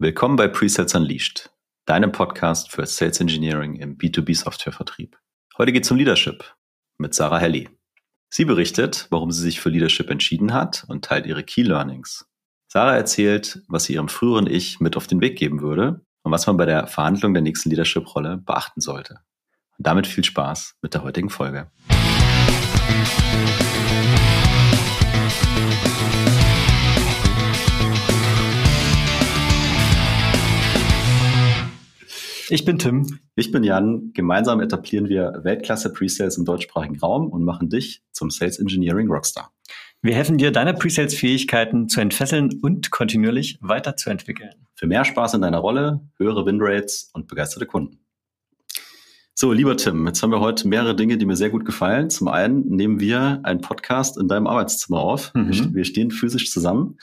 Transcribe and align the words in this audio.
Willkommen 0.00 0.36
bei 0.36 0.46
Presales 0.46 0.94
Unleashed, 0.94 1.50
deinem 1.84 2.12
Podcast 2.12 2.70
für 2.70 2.86
Sales 2.86 3.20
Engineering 3.20 3.74
im 3.74 3.98
B2B-Softwarevertrieb. 3.98 5.16
Heute 5.58 5.72
geht 5.72 5.82
es 5.82 5.90
um 5.90 5.96
Leadership 5.96 6.54
mit 6.98 7.14
Sarah 7.14 7.40
Helly. 7.40 7.68
Sie 8.30 8.44
berichtet, 8.44 9.08
warum 9.10 9.32
sie 9.32 9.42
sich 9.42 9.60
für 9.60 9.70
Leadership 9.70 10.08
entschieden 10.08 10.54
hat 10.54 10.84
und 10.86 11.04
teilt 11.04 11.26
ihre 11.26 11.42
Key 11.42 11.62
Learnings. 11.62 12.30
Sarah 12.68 12.94
erzählt, 12.94 13.60
was 13.66 13.86
sie 13.86 13.94
ihrem 13.94 14.08
früheren 14.08 14.46
Ich 14.46 14.78
mit 14.78 14.96
auf 14.96 15.08
den 15.08 15.20
Weg 15.20 15.36
geben 15.36 15.62
würde 15.62 16.00
und 16.22 16.30
was 16.30 16.46
man 16.46 16.56
bei 16.56 16.64
der 16.64 16.86
Verhandlung 16.86 17.34
der 17.34 17.42
nächsten 17.42 17.68
Leadership-Rolle 17.68 18.36
beachten 18.36 18.80
sollte. 18.80 19.18
Und 19.78 19.84
damit 19.84 20.06
viel 20.06 20.22
Spaß 20.22 20.76
mit 20.80 20.94
der 20.94 21.02
heutigen 21.02 21.28
Folge. 21.28 21.72
Ich 32.50 32.64
bin 32.64 32.78
Tim. 32.78 33.18
Ich 33.34 33.52
bin 33.52 33.62
Jan. 33.62 34.12
Gemeinsam 34.14 34.60
etablieren 34.60 35.10
wir 35.10 35.40
Weltklasse 35.42 35.92
Presales 35.92 36.38
im 36.38 36.46
deutschsprachigen 36.46 36.98
Raum 36.98 37.28
und 37.28 37.44
machen 37.44 37.68
dich 37.68 38.02
zum 38.12 38.30
Sales 38.30 38.58
Engineering 38.58 39.08
Rockstar. 39.08 39.52
Wir 40.00 40.14
helfen 40.14 40.38
dir, 40.38 40.50
deine 40.50 40.72
Presales-Fähigkeiten 40.72 41.90
zu 41.90 42.00
entfesseln 42.00 42.58
und 42.62 42.90
kontinuierlich 42.90 43.58
weiterzuentwickeln. 43.60 44.54
Für 44.76 44.86
mehr 44.86 45.04
Spaß 45.04 45.34
in 45.34 45.42
deiner 45.42 45.58
Rolle, 45.58 46.00
höhere 46.16 46.46
Winrates 46.46 47.10
und 47.12 47.26
begeisterte 47.26 47.66
Kunden. 47.66 48.00
So, 49.34 49.52
lieber 49.52 49.76
Tim, 49.76 50.06
jetzt 50.06 50.22
haben 50.22 50.30
wir 50.30 50.40
heute 50.40 50.68
mehrere 50.68 50.96
Dinge, 50.96 51.18
die 51.18 51.26
mir 51.26 51.36
sehr 51.36 51.50
gut 51.50 51.66
gefallen. 51.66 52.08
Zum 52.08 52.28
einen 52.28 52.66
nehmen 52.68 52.98
wir 52.98 53.40
einen 53.42 53.60
Podcast 53.60 54.16
in 54.16 54.26
deinem 54.26 54.46
Arbeitszimmer 54.46 55.00
auf. 55.00 55.34
Mhm. 55.34 55.74
Wir 55.74 55.84
stehen 55.84 56.10
physisch 56.10 56.50
zusammen. 56.50 56.96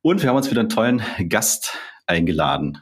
Und 0.00 0.22
wir 0.22 0.30
haben 0.30 0.36
uns 0.36 0.50
wieder 0.50 0.60
einen 0.60 0.70
tollen 0.70 1.02
Gast 1.28 1.76
eingeladen. 2.06 2.78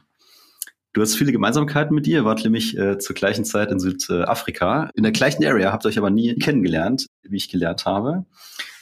Du 0.93 1.01
hast 1.01 1.15
viele 1.15 1.31
Gemeinsamkeiten 1.31 1.93
mit 1.93 2.05
dir. 2.05 2.19
Ihr 2.19 2.25
wart 2.25 2.43
nämlich 2.43 2.77
äh, 2.77 2.97
zur 2.97 3.15
gleichen 3.15 3.45
Zeit 3.45 3.71
in 3.71 3.79
Südafrika. 3.79 4.89
In 4.95 5.03
der 5.03 5.11
gleichen 5.11 5.45
Area, 5.45 5.71
habt 5.71 5.85
euch 5.85 5.97
aber 5.97 6.09
nie 6.09 6.35
kennengelernt, 6.35 7.05
wie 7.23 7.37
ich 7.37 7.49
gelernt 7.49 7.85
habe. 7.85 8.25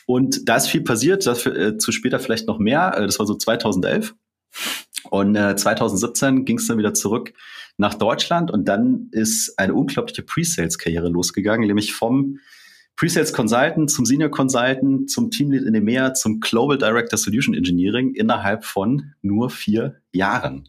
Und 0.05 0.47
da 0.47 0.55
ist 0.55 0.67
viel 0.67 0.81
passiert, 0.81 1.27
dafür, 1.27 1.55
äh, 1.55 1.77
zu 1.77 1.91
später 1.91 2.19
vielleicht 2.19 2.47
noch 2.47 2.59
mehr. 2.59 2.97
Äh, 2.97 3.05
das 3.05 3.19
war 3.19 3.25
so 3.25 3.35
2011. 3.35 4.15
Und 5.09 5.35
äh, 5.35 5.55
2017 5.55 6.45
ging 6.45 6.57
es 6.57 6.67
dann 6.67 6.77
wieder 6.77 6.93
zurück 6.93 7.33
nach 7.77 7.93
Deutschland 7.93 8.51
und 8.51 8.67
dann 8.67 9.09
ist 9.11 9.57
eine 9.57 9.73
unglaubliche 9.73 10.23
Pre-Sales-Karriere 10.23 11.09
losgegangen, 11.09 11.67
nämlich 11.67 11.93
vom 11.93 12.39
Pre-Sales 12.95 13.31
Consultant 13.31 13.91
zum 13.91 14.05
Senior 14.05 14.31
Consultant, 14.31 15.09
zum 15.09 15.29
Teamlead 15.29 15.63
in 15.63 15.75
EMEA, 15.75 16.15
zum 16.15 16.39
Global 16.39 16.77
Director 16.77 17.17
Solution 17.17 17.53
Engineering 17.53 18.15
innerhalb 18.15 18.65
von 18.65 19.13
nur 19.21 19.51
vier 19.51 20.01
Jahren. 20.11 20.67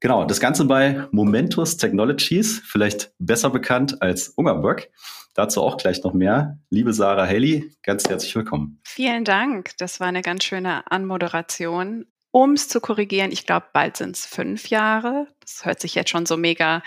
Genau, 0.00 0.24
das 0.26 0.40
Ganze 0.40 0.66
bei 0.66 1.06
Momentus 1.10 1.78
Technologies, 1.78 2.60
vielleicht 2.64 3.12
besser 3.18 3.50
bekannt 3.50 4.02
als 4.02 4.28
Ungerberg. 4.28 4.90
Dazu 5.34 5.62
auch 5.62 5.76
gleich 5.76 6.02
noch 6.02 6.12
mehr. 6.12 6.58
Liebe 6.70 6.92
Sarah 6.92 7.26
Haley, 7.26 7.72
ganz 7.82 8.08
herzlich 8.08 8.34
willkommen. 8.36 8.80
Vielen 8.84 9.24
Dank. 9.24 9.70
Das 9.78 10.00
war 10.00 10.06
eine 10.06 10.22
ganz 10.22 10.44
schöne 10.44 10.90
Anmoderation. 10.90 12.06
Um 12.30 12.52
es 12.52 12.68
zu 12.68 12.80
korrigieren, 12.80 13.32
ich 13.32 13.46
glaube, 13.46 13.66
bald 13.72 13.96
sind 13.96 14.16
es 14.16 14.26
fünf 14.26 14.68
Jahre. 14.68 15.26
Das 15.40 15.64
hört 15.64 15.80
sich 15.80 15.94
jetzt 15.94 16.10
schon 16.10 16.26
so 16.26 16.36
mega 16.36 16.82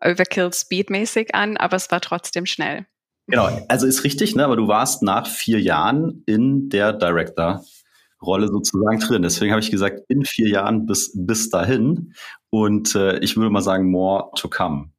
Overkill 0.00 0.52
Speed-mäßig 0.52 1.34
an, 1.34 1.56
aber 1.56 1.76
es 1.76 1.90
war 1.92 2.00
trotzdem 2.00 2.46
schnell. 2.46 2.86
Genau, 3.28 3.64
also 3.68 3.86
ist 3.86 4.02
richtig, 4.02 4.34
ne? 4.34 4.44
aber 4.44 4.56
du 4.56 4.66
warst 4.66 5.02
nach 5.02 5.28
vier 5.28 5.60
Jahren 5.60 6.24
in 6.26 6.68
der 6.68 6.92
Director 6.92 7.64
Rolle 8.22 8.48
sozusagen 8.48 8.98
drin. 8.98 9.22
Deswegen 9.22 9.52
habe 9.52 9.60
ich 9.60 9.70
gesagt, 9.70 10.00
in 10.08 10.24
vier 10.24 10.48
Jahren 10.48 10.86
bis, 10.86 11.12
bis 11.14 11.50
dahin. 11.50 12.14
Und 12.50 12.94
äh, 12.94 13.18
ich 13.18 13.36
würde 13.36 13.50
mal 13.50 13.62
sagen, 13.62 13.90
more 13.90 14.30
to 14.36 14.48
come. 14.48 14.90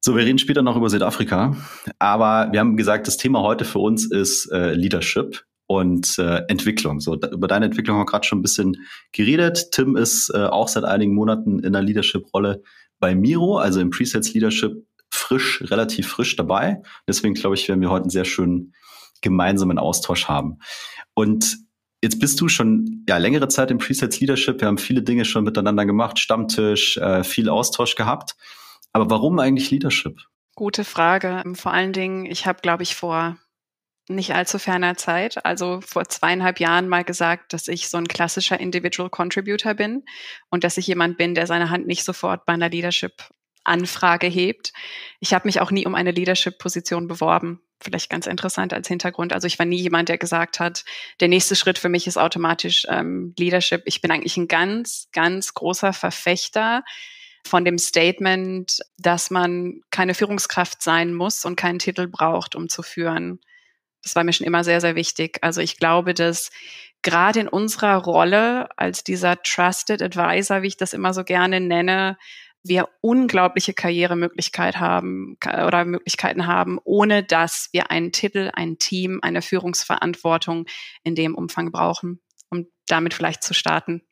So, 0.00 0.16
wir 0.16 0.24
reden 0.24 0.38
später 0.38 0.62
noch 0.62 0.76
über 0.76 0.90
Südafrika. 0.90 1.56
Aber 1.98 2.52
wir 2.52 2.60
haben 2.60 2.76
gesagt, 2.76 3.06
das 3.06 3.16
Thema 3.16 3.40
heute 3.40 3.64
für 3.64 3.78
uns 3.78 4.04
ist 4.10 4.50
äh, 4.52 4.74
Leadership 4.74 5.44
und 5.66 6.18
äh, 6.18 6.42
Entwicklung. 6.48 7.00
So, 7.00 7.16
da, 7.16 7.28
über 7.28 7.48
deine 7.48 7.66
Entwicklung 7.66 7.96
haben 7.96 8.02
wir 8.02 8.10
gerade 8.10 8.26
schon 8.26 8.40
ein 8.40 8.42
bisschen 8.42 8.76
geredet. 9.12 9.70
Tim 9.72 9.96
ist 9.96 10.30
äh, 10.34 10.44
auch 10.44 10.68
seit 10.68 10.84
einigen 10.84 11.14
Monaten 11.14 11.58
in 11.60 11.72
der 11.72 11.82
Leadership-Rolle 11.82 12.62
bei 13.00 13.14
Miro, 13.14 13.56
also 13.56 13.80
im 13.80 13.90
Presets 13.90 14.34
Leadership 14.34 14.86
frisch, 15.10 15.62
relativ 15.70 16.08
frisch 16.08 16.36
dabei. 16.36 16.82
Deswegen 17.08 17.34
glaube 17.34 17.54
ich, 17.54 17.68
werden 17.68 17.80
wir 17.80 17.90
heute 17.90 18.04
einen 18.04 18.10
sehr 18.10 18.24
schönen 18.24 18.74
gemeinsamen 19.22 19.78
Austausch 19.78 20.28
haben. 20.28 20.58
Und 21.14 21.56
Jetzt 22.04 22.20
bist 22.20 22.38
du 22.38 22.50
schon 22.50 23.02
ja 23.08 23.16
längere 23.16 23.48
Zeit 23.48 23.70
im 23.70 23.78
Presets 23.78 24.20
Leadership. 24.20 24.60
Wir 24.60 24.68
haben 24.68 24.76
viele 24.76 25.00
Dinge 25.00 25.24
schon 25.24 25.42
miteinander 25.42 25.86
gemacht, 25.86 26.18
Stammtisch, 26.18 26.98
äh, 26.98 27.24
viel 27.24 27.48
Austausch 27.48 27.94
gehabt. 27.94 28.36
Aber 28.92 29.08
warum 29.08 29.38
eigentlich 29.38 29.70
Leadership? 29.70 30.20
Gute 30.54 30.84
Frage. 30.84 31.42
Vor 31.54 31.72
allen 31.72 31.94
Dingen, 31.94 32.26
ich 32.26 32.44
habe, 32.44 32.60
glaube 32.60 32.82
ich, 32.82 32.94
vor 32.94 33.38
nicht 34.06 34.34
allzu 34.34 34.58
ferner 34.58 34.98
Zeit, 34.98 35.46
also 35.46 35.80
vor 35.80 36.04
zweieinhalb 36.04 36.60
Jahren 36.60 36.88
mal 36.88 37.04
gesagt, 37.04 37.54
dass 37.54 37.68
ich 37.68 37.88
so 37.88 37.96
ein 37.96 38.06
klassischer 38.06 38.60
Individual 38.60 39.08
Contributor 39.08 39.72
bin 39.72 40.04
und 40.50 40.62
dass 40.62 40.76
ich 40.76 40.86
jemand 40.86 41.16
bin, 41.16 41.34
der 41.34 41.46
seine 41.46 41.70
Hand 41.70 41.86
nicht 41.86 42.04
sofort 42.04 42.44
bei 42.44 42.52
einer 42.52 42.68
Leadership 42.68 43.14
Anfrage 43.64 44.26
hebt. 44.26 44.74
Ich 45.20 45.32
habe 45.32 45.48
mich 45.48 45.62
auch 45.62 45.70
nie 45.70 45.86
um 45.86 45.94
eine 45.94 46.10
Leadership-Position 46.10 47.08
beworben 47.08 47.62
vielleicht 47.80 48.10
ganz 48.10 48.26
interessant 48.26 48.72
als 48.72 48.88
Hintergrund. 48.88 49.32
Also 49.32 49.46
ich 49.46 49.58
war 49.58 49.66
nie 49.66 49.80
jemand, 49.80 50.08
der 50.08 50.18
gesagt 50.18 50.60
hat, 50.60 50.84
der 51.20 51.28
nächste 51.28 51.56
Schritt 51.56 51.78
für 51.78 51.88
mich 51.88 52.06
ist 52.06 52.16
automatisch 52.16 52.86
ähm, 52.88 53.34
Leadership. 53.38 53.82
Ich 53.84 54.00
bin 54.00 54.10
eigentlich 54.10 54.36
ein 54.36 54.48
ganz, 54.48 55.08
ganz 55.12 55.54
großer 55.54 55.92
Verfechter 55.92 56.82
von 57.46 57.64
dem 57.64 57.78
Statement, 57.78 58.78
dass 58.96 59.30
man 59.30 59.80
keine 59.90 60.14
Führungskraft 60.14 60.82
sein 60.82 61.12
muss 61.12 61.44
und 61.44 61.56
keinen 61.56 61.78
Titel 61.78 62.06
braucht, 62.06 62.54
um 62.54 62.68
zu 62.68 62.82
führen. 62.82 63.40
Das 64.02 64.16
war 64.16 64.24
mir 64.24 64.32
schon 64.32 64.46
immer 64.46 64.64
sehr, 64.64 64.80
sehr 64.80 64.94
wichtig. 64.94 65.38
Also 65.42 65.60
ich 65.60 65.78
glaube, 65.78 66.14
dass 66.14 66.50
gerade 67.02 67.40
in 67.40 67.48
unserer 67.48 67.96
Rolle 67.96 68.68
als 68.78 69.04
dieser 69.04 69.42
Trusted 69.42 70.02
Advisor, 70.02 70.62
wie 70.62 70.68
ich 70.68 70.76
das 70.76 70.94
immer 70.94 71.12
so 71.12 71.22
gerne 71.22 71.60
nenne, 71.60 72.16
wir 72.64 72.88
unglaubliche 73.00 73.74
Karrieremöglichkeit 73.74 74.80
haben 74.80 75.36
oder 75.44 75.84
Möglichkeiten 75.84 76.46
haben, 76.46 76.78
ohne 76.84 77.22
dass 77.22 77.68
wir 77.72 77.90
einen 77.90 78.10
Titel, 78.10 78.50
ein 78.54 78.78
Team, 78.78 79.20
eine 79.22 79.42
Führungsverantwortung 79.42 80.66
in 81.02 81.14
dem 81.14 81.34
Umfang 81.34 81.70
brauchen, 81.70 82.20
um 82.50 82.66
damit 82.86 83.14
vielleicht 83.14 83.42
zu 83.42 83.54
starten. 83.54 84.02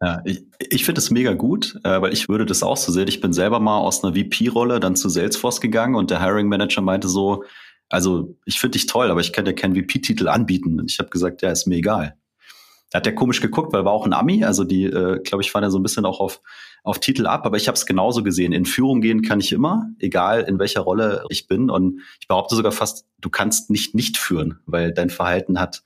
Ja, 0.00 0.20
ich, 0.24 0.42
ich 0.58 0.84
finde 0.84 1.00
es 1.00 1.10
mega 1.10 1.32
gut, 1.32 1.78
äh, 1.84 2.00
weil 2.00 2.12
ich 2.12 2.28
würde 2.28 2.44
das 2.44 2.62
auch 2.62 2.76
so 2.76 2.92
sehen. 2.92 3.08
Ich 3.08 3.20
bin 3.20 3.32
selber 3.32 3.60
mal 3.60 3.78
aus 3.78 4.04
einer 4.04 4.14
VP-Rolle 4.14 4.80
dann 4.80 4.96
zu 4.96 5.08
Salesforce 5.08 5.60
gegangen 5.60 5.94
und 5.94 6.10
der 6.10 6.22
Hiring 6.22 6.48
Manager 6.48 6.82
meinte 6.82 7.08
so, 7.08 7.44
also 7.88 8.36
ich 8.44 8.58
finde 8.58 8.78
dich 8.78 8.86
toll, 8.86 9.10
aber 9.10 9.20
ich 9.20 9.32
kann 9.32 9.44
dir 9.44 9.54
keinen 9.54 9.74
VP-Titel 9.74 10.28
anbieten. 10.28 10.80
Und 10.80 10.90
ich 10.90 10.98
habe 10.98 11.08
gesagt, 11.08 11.42
ja, 11.42 11.50
ist 11.50 11.66
mir 11.66 11.76
egal. 11.76 12.16
Da 12.90 12.98
hat 12.98 13.06
der 13.06 13.14
komisch 13.14 13.40
geguckt, 13.40 13.72
weil 13.72 13.84
war 13.84 13.92
auch 13.92 14.06
ein 14.06 14.12
Ami, 14.12 14.44
also 14.44 14.64
die, 14.64 14.84
äh, 14.84 15.20
glaube 15.22 15.42
ich, 15.42 15.50
fahren 15.50 15.64
ja 15.64 15.70
so 15.70 15.78
ein 15.78 15.82
bisschen 15.82 16.04
auch 16.04 16.20
auf, 16.20 16.40
auf 16.86 17.00
Titel 17.00 17.26
ab, 17.26 17.44
aber 17.44 17.56
ich 17.56 17.66
habe 17.66 17.76
es 17.76 17.84
genauso 17.84 18.22
gesehen. 18.22 18.52
In 18.52 18.64
Führung 18.64 19.00
gehen 19.00 19.22
kann 19.22 19.40
ich 19.40 19.50
immer, 19.52 19.90
egal 19.98 20.42
in 20.42 20.58
welcher 20.58 20.82
Rolle 20.82 21.24
ich 21.28 21.48
bin. 21.48 21.68
Und 21.68 22.00
ich 22.20 22.28
behaupte 22.28 22.54
sogar 22.54 22.70
fast, 22.70 23.06
du 23.20 23.28
kannst 23.28 23.70
nicht 23.70 23.94
nicht 23.94 24.16
führen, 24.16 24.60
weil 24.66 24.92
dein 24.92 25.10
Verhalten 25.10 25.58
hat 25.58 25.82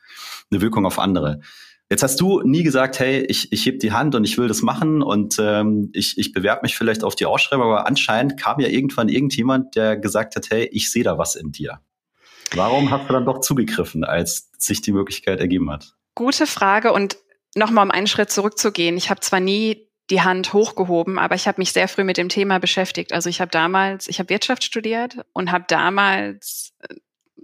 eine 0.51 0.61
Wirkung 0.61 0.85
auf 0.85 0.99
andere. 0.99 1.41
Jetzt 1.89 2.03
hast 2.03 2.21
du 2.21 2.43
nie 2.43 2.63
gesagt, 2.63 3.01
hey, 3.01 3.25
ich, 3.25 3.51
ich 3.51 3.65
heb 3.65 3.81
die 3.81 3.93
Hand 3.93 4.15
und 4.15 4.25
ich 4.25 4.37
will 4.37 4.47
das 4.47 4.63
machen 4.63 5.03
und 5.03 5.39
ähm, 5.41 5.91
ich, 5.95 6.19
ich 6.19 6.33
bewerbe 6.33 6.63
mich 6.63 6.77
vielleicht 6.77 7.03
auf 7.03 7.17
die 7.17 7.27
Ausschreibung, 7.27 7.67
aber 7.67 7.87
anscheinend 7.87 8.39
kam 8.39 8.61
ja 8.61 8.69
irgendwann 8.69 9.09
irgendjemand, 9.09 9.75
der 9.75 9.97
gesagt 9.97 10.37
hat, 10.37 10.51
hey, 10.51 10.69
ich 10.71 10.93
sehe 10.93 11.03
da 11.03 11.19
was 11.19 11.35
in 11.35 11.51
dir. 11.51 11.81
Warum 12.55 12.91
hast 12.91 13.09
du 13.09 13.13
dann 13.15 13.25
doch 13.25 13.41
zugegriffen, 13.41 14.05
als 14.05 14.51
sich 14.59 14.83
die 14.83 14.93
Möglichkeit 14.93 15.41
ergeben 15.41 15.71
hat? 15.71 15.95
Gute 16.15 16.47
Frage 16.47 16.93
und 16.93 17.17
nochmal 17.57 17.85
um 17.87 17.91
einen 17.91 18.07
Schritt 18.07 18.31
zurückzugehen. 18.31 18.97
Ich 18.97 19.11
habe 19.11 19.21
zwar 19.21 19.41
nie 19.41 19.90
die 20.11 20.23
Hand 20.23 20.53
hochgehoben, 20.53 21.19
aber 21.19 21.35
ich 21.35 21.47
habe 21.47 21.61
mich 21.61 21.73
sehr 21.73 21.89
früh 21.89 22.05
mit 22.05 22.17
dem 22.17 22.29
Thema 22.29 22.59
beschäftigt. 22.59 23.13
Also 23.13 23.29
ich 23.29 23.41
habe 23.41 23.51
damals, 23.51 24.09
ich 24.09 24.19
habe 24.19 24.29
Wirtschaft 24.29 24.65
studiert 24.65 25.19
und 25.33 25.53
habe 25.53 25.65
damals 25.69 26.73
äh, 26.81 26.95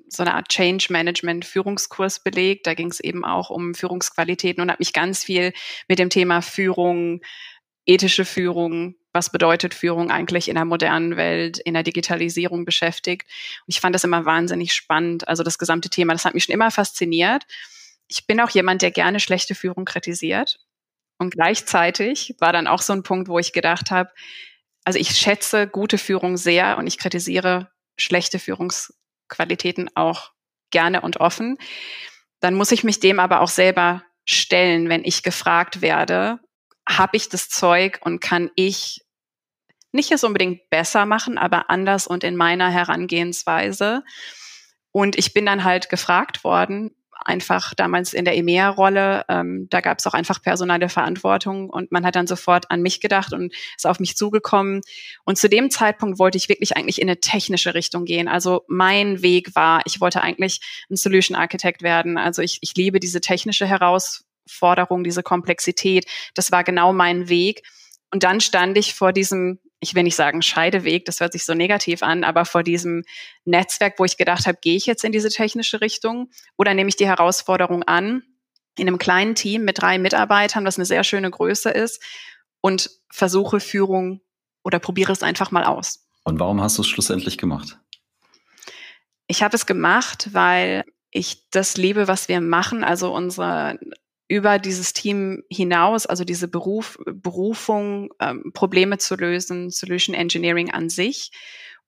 so 0.08 0.22
eine 0.22 0.34
Art 0.34 0.48
Change 0.48 0.86
Management 0.90 1.44
Führungskurs 1.44 2.22
belegt. 2.22 2.66
Da 2.66 2.74
ging 2.74 2.88
es 2.88 3.00
eben 3.00 3.24
auch 3.24 3.50
um 3.50 3.74
Führungsqualitäten 3.74 4.62
und 4.62 4.70
habe 4.70 4.80
mich 4.80 4.92
ganz 4.92 5.24
viel 5.24 5.52
mit 5.88 5.98
dem 5.98 6.10
Thema 6.10 6.42
Führung, 6.42 7.20
ethische 7.86 8.24
Führung, 8.24 8.96
was 9.12 9.30
bedeutet 9.30 9.72
Führung 9.72 10.10
eigentlich 10.10 10.48
in 10.48 10.56
der 10.56 10.64
modernen 10.64 11.16
Welt, 11.16 11.58
in 11.58 11.74
der 11.74 11.82
Digitalisierung 11.82 12.64
beschäftigt. 12.64 13.26
Und 13.66 13.74
ich 13.74 13.80
fand 13.80 13.94
das 13.94 14.04
immer 14.04 14.24
wahnsinnig 14.24 14.72
spannend. 14.74 15.28
Also 15.28 15.42
das 15.42 15.58
gesamte 15.58 15.88
Thema, 15.88 16.12
das 16.12 16.24
hat 16.24 16.34
mich 16.34 16.44
schon 16.44 16.54
immer 16.54 16.70
fasziniert 16.70 17.44
ich 18.08 18.26
bin 18.26 18.40
auch 18.40 18.50
jemand, 18.50 18.82
der 18.82 18.90
gerne 18.90 19.20
schlechte 19.20 19.54
Führung 19.54 19.84
kritisiert. 19.84 20.60
Und 21.18 21.30
gleichzeitig 21.30 22.34
war 22.38 22.52
dann 22.52 22.66
auch 22.66 22.82
so 22.82 22.92
ein 22.92 23.02
Punkt, 23.02 23.28
wo 23.28 23.38
ich 23.38 23.52
gedacht 23.52 23.90
habe, 23.90 24.10
also 24.84 24.98
ich 24.98 25.10
schätze 25.10 25.66
gute 25.66 25.98
Führung 25.98 26.36
sehr 26.36 26.78
und 26.78 26.86
ich 26.86 26.98
kritisiere 26.98 27.70
schlechte 27.98 28.38
Führungsqualitäten 28.38 29.90
auch 29.96 30.32
gerne 30.70 31.00
und 31.00 31.18
offen. 31.18 31.58
Dann 32.40 32.54
muss 32.54 32.72
ich 32.72 32.84
mich 32.84 33.00
dem 33.00 33.18
aber 33.18 33.40
auch 33.40 33.48
selber 33.48 34.04
stellen, 34.24 34.88
wenn 34.88 35.04
ich 35.04 35.22
gefragt 35.22 35.80
werde, 35.80 36.40
habe 36.88 37.16
ich 37.16 37.28
das 37.28 37.48
Zeug 37.48 38.00
und 38.02 38.20
kann 38.20 38.50
ich 38.54 39.00
nicht 39.92 40.12
es 40.12 40.24
unbedingt 40.24 40.69
besser 40.70 41.06
machen, 41.06 41.38
aber 41.38 41.70
anders 41.70 42.06
und 42.06 42.22
in 42.22 42.36
meiner 42.36 42.70
Herangehensweise. 42.70 44.02
Und 44.92 45.16
ich 45.16 45.32
bin 45.32 45.46
dann 45.46 45.64
halt 45.64 45.88
gefragt 45.88 46.44
worden, 46.44 46.95
einfach 47.24 47.74
damals 47.74 48.12
in 48.12 48.24
der 48.24 48.36
EMEA-Rolle, 48.36 49.24
ähm, 49.28 49.66
da 49.70 49.80
gab 49.80 49.98
es 49.98 50.06
auch 50.06 50.14
einfach 50.14 50.42
personale 50.42 50.88
Verantwortung 50.88 51.70
und 51.70 51.90
man 51.92 52.04
hat 52.04 52.16
dann 52.16 52.26
sofort 52.26 52.70
an 52.70 52.82
mich 52.82 53.00
gedacht 53.00 53.32
und 53.32 53.52
ist 53.76 53.86
auf 53.86 54.00
mich 54.00 54.16
zugekommen. 54.16 54.82
Und 55.24 55.38
zu 55.38 55.48
dem 55.48 55.70
Zeitpunkt 55.70 56.18
wollte 56.18 56.38
ich 56.38 56.48
wirklich 56.48 56.76
eigentlich 56.76 57.00
in 57.00 57.08
eine 57.08 57.20
technische 57.20 57.74
Richtung 57.74 58.04
gehen. 58.04 58.28
Also 58.28 58.62
mein 58.68 59.22
Weg 59.22 59.54
war, 59.54 59.82
ich 59.86 60.00
wollte 60.00 60.22
eigentlich 60.22 60.60
ein 60.90 60.96
Solution 60.96 61.36
Architect 61.36 61.82
werden. 61.82 62.18
Also 62.18 62.42
ich, 62.42 62.58
ich 62.60 62.74
liebe 62.74 63.00
diese 63.00 63.20
technische 63.20 63.66
Herausforderung, 63.66 65.04
diese 65.04 65.22
Komplexität. 65.22 66.06
Das 66.34 66.52
war 66.52 66.64
genau 66.64 66.92
mein 66.92 67.28
Weg. 67.28 67.62
Und 68.12 68.22
dann 68.22 68.40
stand 68.40 68.78
ich 68.78 68.94
vor 68.94 69.12
diesem 69.12 69.58
ich 69.81 69.94
will 69.94 70.02
nicht 70.02 70.17
sagen 70.17 70.43
Scheideweg, 70.43 71.05
das 71.05 71.20
hört 71.20 71.32
sich 71.32 71.44
so 71.44 71.55
negativ 71.55 72.02
an, 72.02 72.25
aber 72.25 72.44
vor 72.44 72.62
diesem 72.62 73.05
Netzwerk, 73.44 73.99
wo 73.99 74.05
ich 74.05 74.17
gedacht 74.17 74.46
habe, 74.46 74.58
gehe 74.61 74.76
ich 74.76 74.87
jetzt 74.87 75.05
in 75.05 75.12
diese 75.12 75.28
technische 75.28 75.81
Richtung 75.81 76.31
oder 76.56 76.75
nehme 76.75 76.88
ich 76.88 76.96
die 76.96 77.06
Herausforderung 77.06 77.82
an, 77.82 78.23
in 78.78 78.88
einem 78.88 78.99
kleinen 78.99 79.34
Team 79.34 79.64
mit 79.64 79.81
drei 79.81 79.99
Mitarbeitern, 79.99 80.64
was 80.64 80.76
eine 80.76 80.87
sehr 80.87 81.05
schöne 81.05 81.31
Größe 81.31 81.70
ist, 81.70 82.02
und 82.61 82.90
versuche 83.11 83.61
Führung 83.61 84.20
oder 84.64 84.78
probiere 84.78 85.12
es 85.12 85.23
einfach 85.23 85.50
mal 85.50 85.64
aus. 85.64 86.06
Und 86.25 86.40
warum 86.40 86.61
hast 86.61 86.79
du 86.79 86.82
es 86.82 86.88
schlussendlich 86.88 87.38
gemacht? 87.38 87.79
Ich 89.29 89.43
habe 89.43 89.55
es 89.55 89.67
gemacht, 89.67 90.31
weil 90.32 90.84
ich 91.11 91.49
das 91.50 91.76
liebe, 91.76 92.08
was 92.08 92.29
wir 92.29 92.40
machen. 92.40 92.84
Also 92.84 93.14
unsere 93.14 93.79
über 94.28 94.58
dieses 94.58 94.93
Team 94.93 95.43
hinaus, 95.50 96.06
also 96.06 96.25
diese 96.25 96.49
Beruf, 96.49 96.99
Berufung, 97.06 98.11
ähm, 98.20 98.50
Probleme 98.52 98.99
zu 98.99 99.14
lösen, 99.14 99.70
Solution 99.70 100.14
Engineering 100.14 100.70
an 100.70 100.88
sich. 100.88 101.31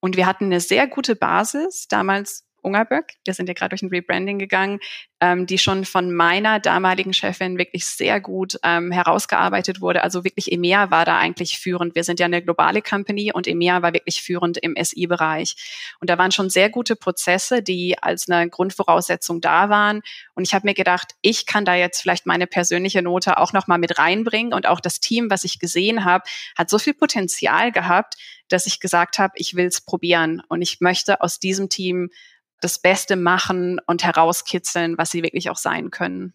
Und 0.01 0.17
wir 0.17 0.27
hatten 0.27 0.45
eine 0.45 0.61
sehr 0.61 0.87
gute 0.87 1.17
Basis 1.17 1.89
damals 1.89 2.48
Ungerböck, 2.69 3.15
wir 3.25 3.35
sind 3.35 3.49
ja 3.49 3.55
gerade 3.55 3.71
durch 3.71 3.83
ein 3.83 3.89
Rebranding 3.89 4.39
gegangen, 4.39 4.79
ähm, 5.21 5.47
die 5.47 5.59
schon 5.59 5.85
von 5.85 6.13
meiner 6.13 6.61
damaligen 6.61 7.13
Chefin 7.13 7.59
wirklich 7.59 7.85
sehr 7.87 8.21
gut 8.21 8.59
ähm, 8.63 8.93
herausgearbeitet 8.93 9.81
wurde. 9.81 10.05
Also 10.05 10.23
wirklich 10.23 10.53
EMEA 10.53 10.91
war 10.91 11.05
da 11.05 11.19
eigentlich 11.19 11.59
führend. 11.59 11.95
Wir 11.95 12.05
sind 12.05 12.21
ja 12.21 12.27
eine 12.27 12.43
globale 12.43 12.83
Company 12.83 13.33
und 13.33 13.49
EMEA 13.49 13.83
war 13.83 13.93
wirklich 13.93 14.23
führend 14.23 14.59
im 14.59 14.77
SI-Bereich. 14.81 15.57
Und 16.01 16.09
da 16.11 16.19
waren 16.19 16.31
schon 16.31 16.51
sehr 16.51 16.71
gute 16.71 16.95
Prozesse, 16.95 17.63
die 17.63 18.01
als 18.01 18.29
eine 18.29 18.49
Grundvoraussetzung 18.49 19.41
da 19.41 19.69
waren. 19.69 20.03
Und 20.35 20.47
ich 20.47 20.55
habe 20.55 20.67
mir 20.67 20.75
gedacht, 20.75 21.15
ich 21.21 21.47
kann 21.47 21.65
da 21.65 21.75
jetzt 21.75 22.01
vielleicht 22.01 22.27
meine 22.27 22.47
persönliche 22.47 23.03
Note 23.03 23.39
auch 23.39 23.53
nochmal 23.53 23.79
mit 23.79 23.99
reinbringen. 23.99 24.53
Und 24.53 24.67
auch 24.67 24.81
das 24.81 25.01
Team, 25.01 25.31
was 25.31 25.43
ich 25.45 25.59
gesehen 25.59 26.05
habe, 26.05 26.25
hat 26.57 26.71
so 26.71 26.79
viel 26.79 26.95
Potenzial 26.95 27.73
gehabt, 27.73 28.15
dass 28.49 28.67
ich 28.67 28.81
gesagt 28.81 29.19
habe, 29.19 29.35
ich 29.37 29.55
will 29.55 29.67
es 29.67 29.81
probieren. 29.81 30.43
Und 30.49 30.63
ich 30.63 30.81
möchte 30.81 31.21
aus 31.21 31.39
diesem 31.39 31.69
Team 31.69 32.11
das 32.61 32.79
Beste 32.79 33.17
machen 33.17 33.81
und 33.87 34.05
herauskitzeln, 34.05 34.99
was 34.99 35.11
sie 35.11 35.23
wirklich 35.23 35.51
auch 35.51 35.57
sein 35.57 35.91
können. 35.91 36.35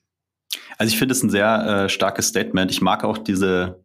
Also 0.77 0.91
ich 0.91 0.99
finde 0.99 1.13
es 1.13 1.23
ein 1.23 1.29
sehr 1.29 1.65
äh, 1.85 1.89
starkes 1.89 2.27
Statement. 2.27 2.71
Ich 2.71 2.81
mag 2.81 3.03
auch 3.03 3.17
diese, 3.17 3.83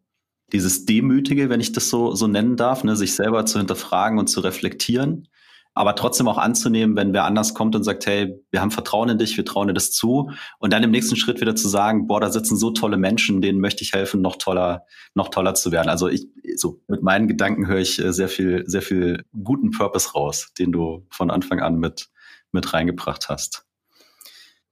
dieses 0.51 0.85
Demütige, 0.85 1.49
wenn 1.49 1.61
ich 1.61 1.71
das 1.71 1.89
so, 1.89 2.15
so 2.15 2.27
nennen 2.27 2.57
darf, 2.57 2.83
ne, 2.83 2.95
sich 2.95 3.15
selber 3.15 3.45
zu 3.45 3.57
hinterfragen 3.57 4.19
und 4.19 4.27
zu 4.27 4.39
reflektieren, 4.39 5.27
aber 5.73 5.95
trotzdem 5.95 6.27
auch 6.27 6.37
anzunehmen, 6.37 6.95
wenn 6.95 7.13
wer 7.13 7.25
anders 7.25 7.53
kommt 7.53 7.75
und 7.75 7.83
sagt, 7.83 8.05
hey, 8.05 8.35
wir 8.51 8.61
haben 8.61 8.71
Vertrauen 8.71 9.09
in 9.09 9.17
dich, 9.17 9.37
wir 9.37 9.45
trauen 9.45 9.67
dir 9.67 9.73
das 9.73 9.91
zu 9.91 10.31
und 10.59 10.73
dann 10.73 10.83
im 10.83 10.91
nächsten 10.91 11.15
Schritt 11.15 11.41
wieder 11.41 11.55
zu 11.55 11.69
sagen, 11.69 12.07
boah, 12.07 12.19
da 12.19 12.31
sitzen 12.31 12.57
so 12.57 12.71
tolle 12.71 12.97
Menschen, 12.97 13.41
denen 13.41 13.61
möchte 13.61 13.83
ich 13.83 13.93
helfen, 13.93 14.21
noch 14.21 14.37
toller, 14.37 14.85
noch 15.13 15.29
toller 15.29 15.53
zu 15.53 15.71
werden. 15.71 15.89
Also 15.89 16.07
ich, 16.07 16.27
so 16.55 16.81
mit 16.87 17.01
meinen 17.01 17.27
Gedanken 17.27 17.67
höre 17.67 17.79
ich 17.79 17.99
äh, 18.03 18.11
sehr 18.11 18.29
viel, 18.29 18.63
sehr 18.67 18.81
viel 18.81 19.23
guten 19.43 19.71
Purpose 19.71 20.11
raus, 20.13 20.51
den 20.57 20.71
du 20.71 21.05
von 21.11 21.31
Anfang 21.31 21.59
an 21.59 21.77
mit 21.77 22.09
mit 22.51 22.73
reingebracht 22.73 23.29
hast. 23.29 23.65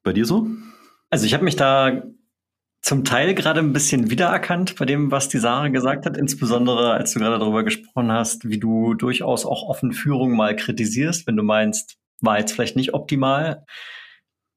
Bei 0.03 0.13
dir 0.13 0.25
so? 0.25 0.47
Also 1.09 1.25
ich 1.25 1.33
habe 1.33 1.43
mich 1.43 1.55
da 1.55 2.03
zum 2.81 3.03
Teil 3.03 3.33
gerade 3.33 3.59
ein 3.59 3.73
bisschen 3.73 4.09
wiedererkannt 4.09 4.75
bei 4.77 4.85
dem, 4.85 5.11
was 5.11 5.29
die 5.29 5.39
Sarah 5.39 5.67
gesagt 5.67 6.05
hat, 6.05 6.15
insbesondere 6.15 6.93
als 6.93 7.13
du 7.13 7.19
gerade 7.19 7.39
darüber 7.39 7.63
gesprochen 7.63 8.11
hast, 8.11 8.47
wie 8.47 8.59
du 8.59 8.93
durchaus 8.93 9.45
auch 9.45 9.63
offen 9.63 9.91
Führung 9.91 10.35
mal 10.35 10.55
kritisierst, 10.55 11.27
wenn 11.27 11.35
du 11.35 11.43
meinst, 11.43 11.97
war 12.21 12.39
jetzt 12.39 12.53
vielleicht 12.53 12.75
nicht 12.75 12.93
optimal 12.93 13.65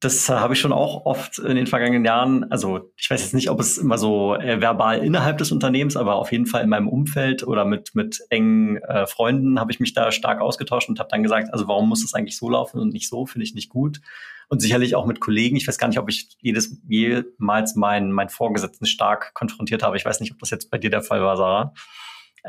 das 0.01 0.29
habe 0.29 0.55
ich 0.55 0.59
schon 0.59 0.73
auch 0.73 1.05
oft 1.05 1.37
in 1.37 1.55
den 1.55 1.67
vergangenen 1.67 2.03
Jahren, 2.03 2.51
also 2.51 2.91
ich 2.97 3.09
weiß 3.09 3.21
jetzt 3.21 3.35
nicht, 3.35 3.51
ob 3.51 3.59
es 3.59 3.77
immer 3.77 3.99
so 3.99 4.33
äh, 4.33 4.59
verbal 4.59 5.03
innerhalb 5.03 5.37
des 5.37 5.51
Unternehmens, 5.51 5.95
aber 5.95 6.15
auf 6.15 6.31
jeden 6.31 6.47
Fall 6.47 6.63
in 6.63 6.69
meinem 6.69 6.89
Umfeld 6.89 7.45
oder 7.45 7.65
mit, 7.65 7.93
mit 7.93 8.19
engen 8.31 8.77
äh, 8.77 9.05
Freunden 9.05 9.59
habe 9.59 9.71
ich 9.71 9.79
mich 9.79 9.93
da 9.93 10.11
stark 10.11 10.41
ausgetauscht 10.41 10.89
und 10.89 10.99
habe 10.99 11.09
dann 11.11 11.21
gesagt, 11.21 11.53
also 11.53 11.67
warum 11.67 11.87
muss 11.87 12.03
es 12.03 12.15
eigentlich 12.15 12.35
so 12.35 12.49
laufen 12.49 12.79
und 12.79 12.91
nicht 12.93 13.09
so, 13.09 13.27
finde 13.27 13.43
ich 13.43 13.53
nicht 13.53 13.69
gut. 13.69 14.01
Und 14.49 14.59
sicherlich 14.59 14.95
auch 14.95 15.05
mit 15.05 15.19
Kollegen. 15.21 15.55
Ich 15.55 15.67
weiß 15.67 15.77
gar 15.77 15.87
nicht, 15.87 15.99
ob 15.99 16.09
ich 16.09 16.35
jedes 16.41 16.81
jemals 16.87 17.75
meinen 17.75 18.11
mein 18.11 18.27
Vorgesetzten 18.27 18.85
stark 18.85 19.33
konfrontiert 19.35 19.83
habe. 19.83 19.95
Ich 19.95 20.03
weiß 20.03 20.19
nicht, 20.19 20.33
ob 20.33 20.39
das 20.39 20.49
jetzt 20.49 20.71
bei 20.71 20.77
dir 20.77 20.89
der 20.89 21.03
Fall 21.03 21.21
war, 21.21 21.37
Sarah. 21.37 21.73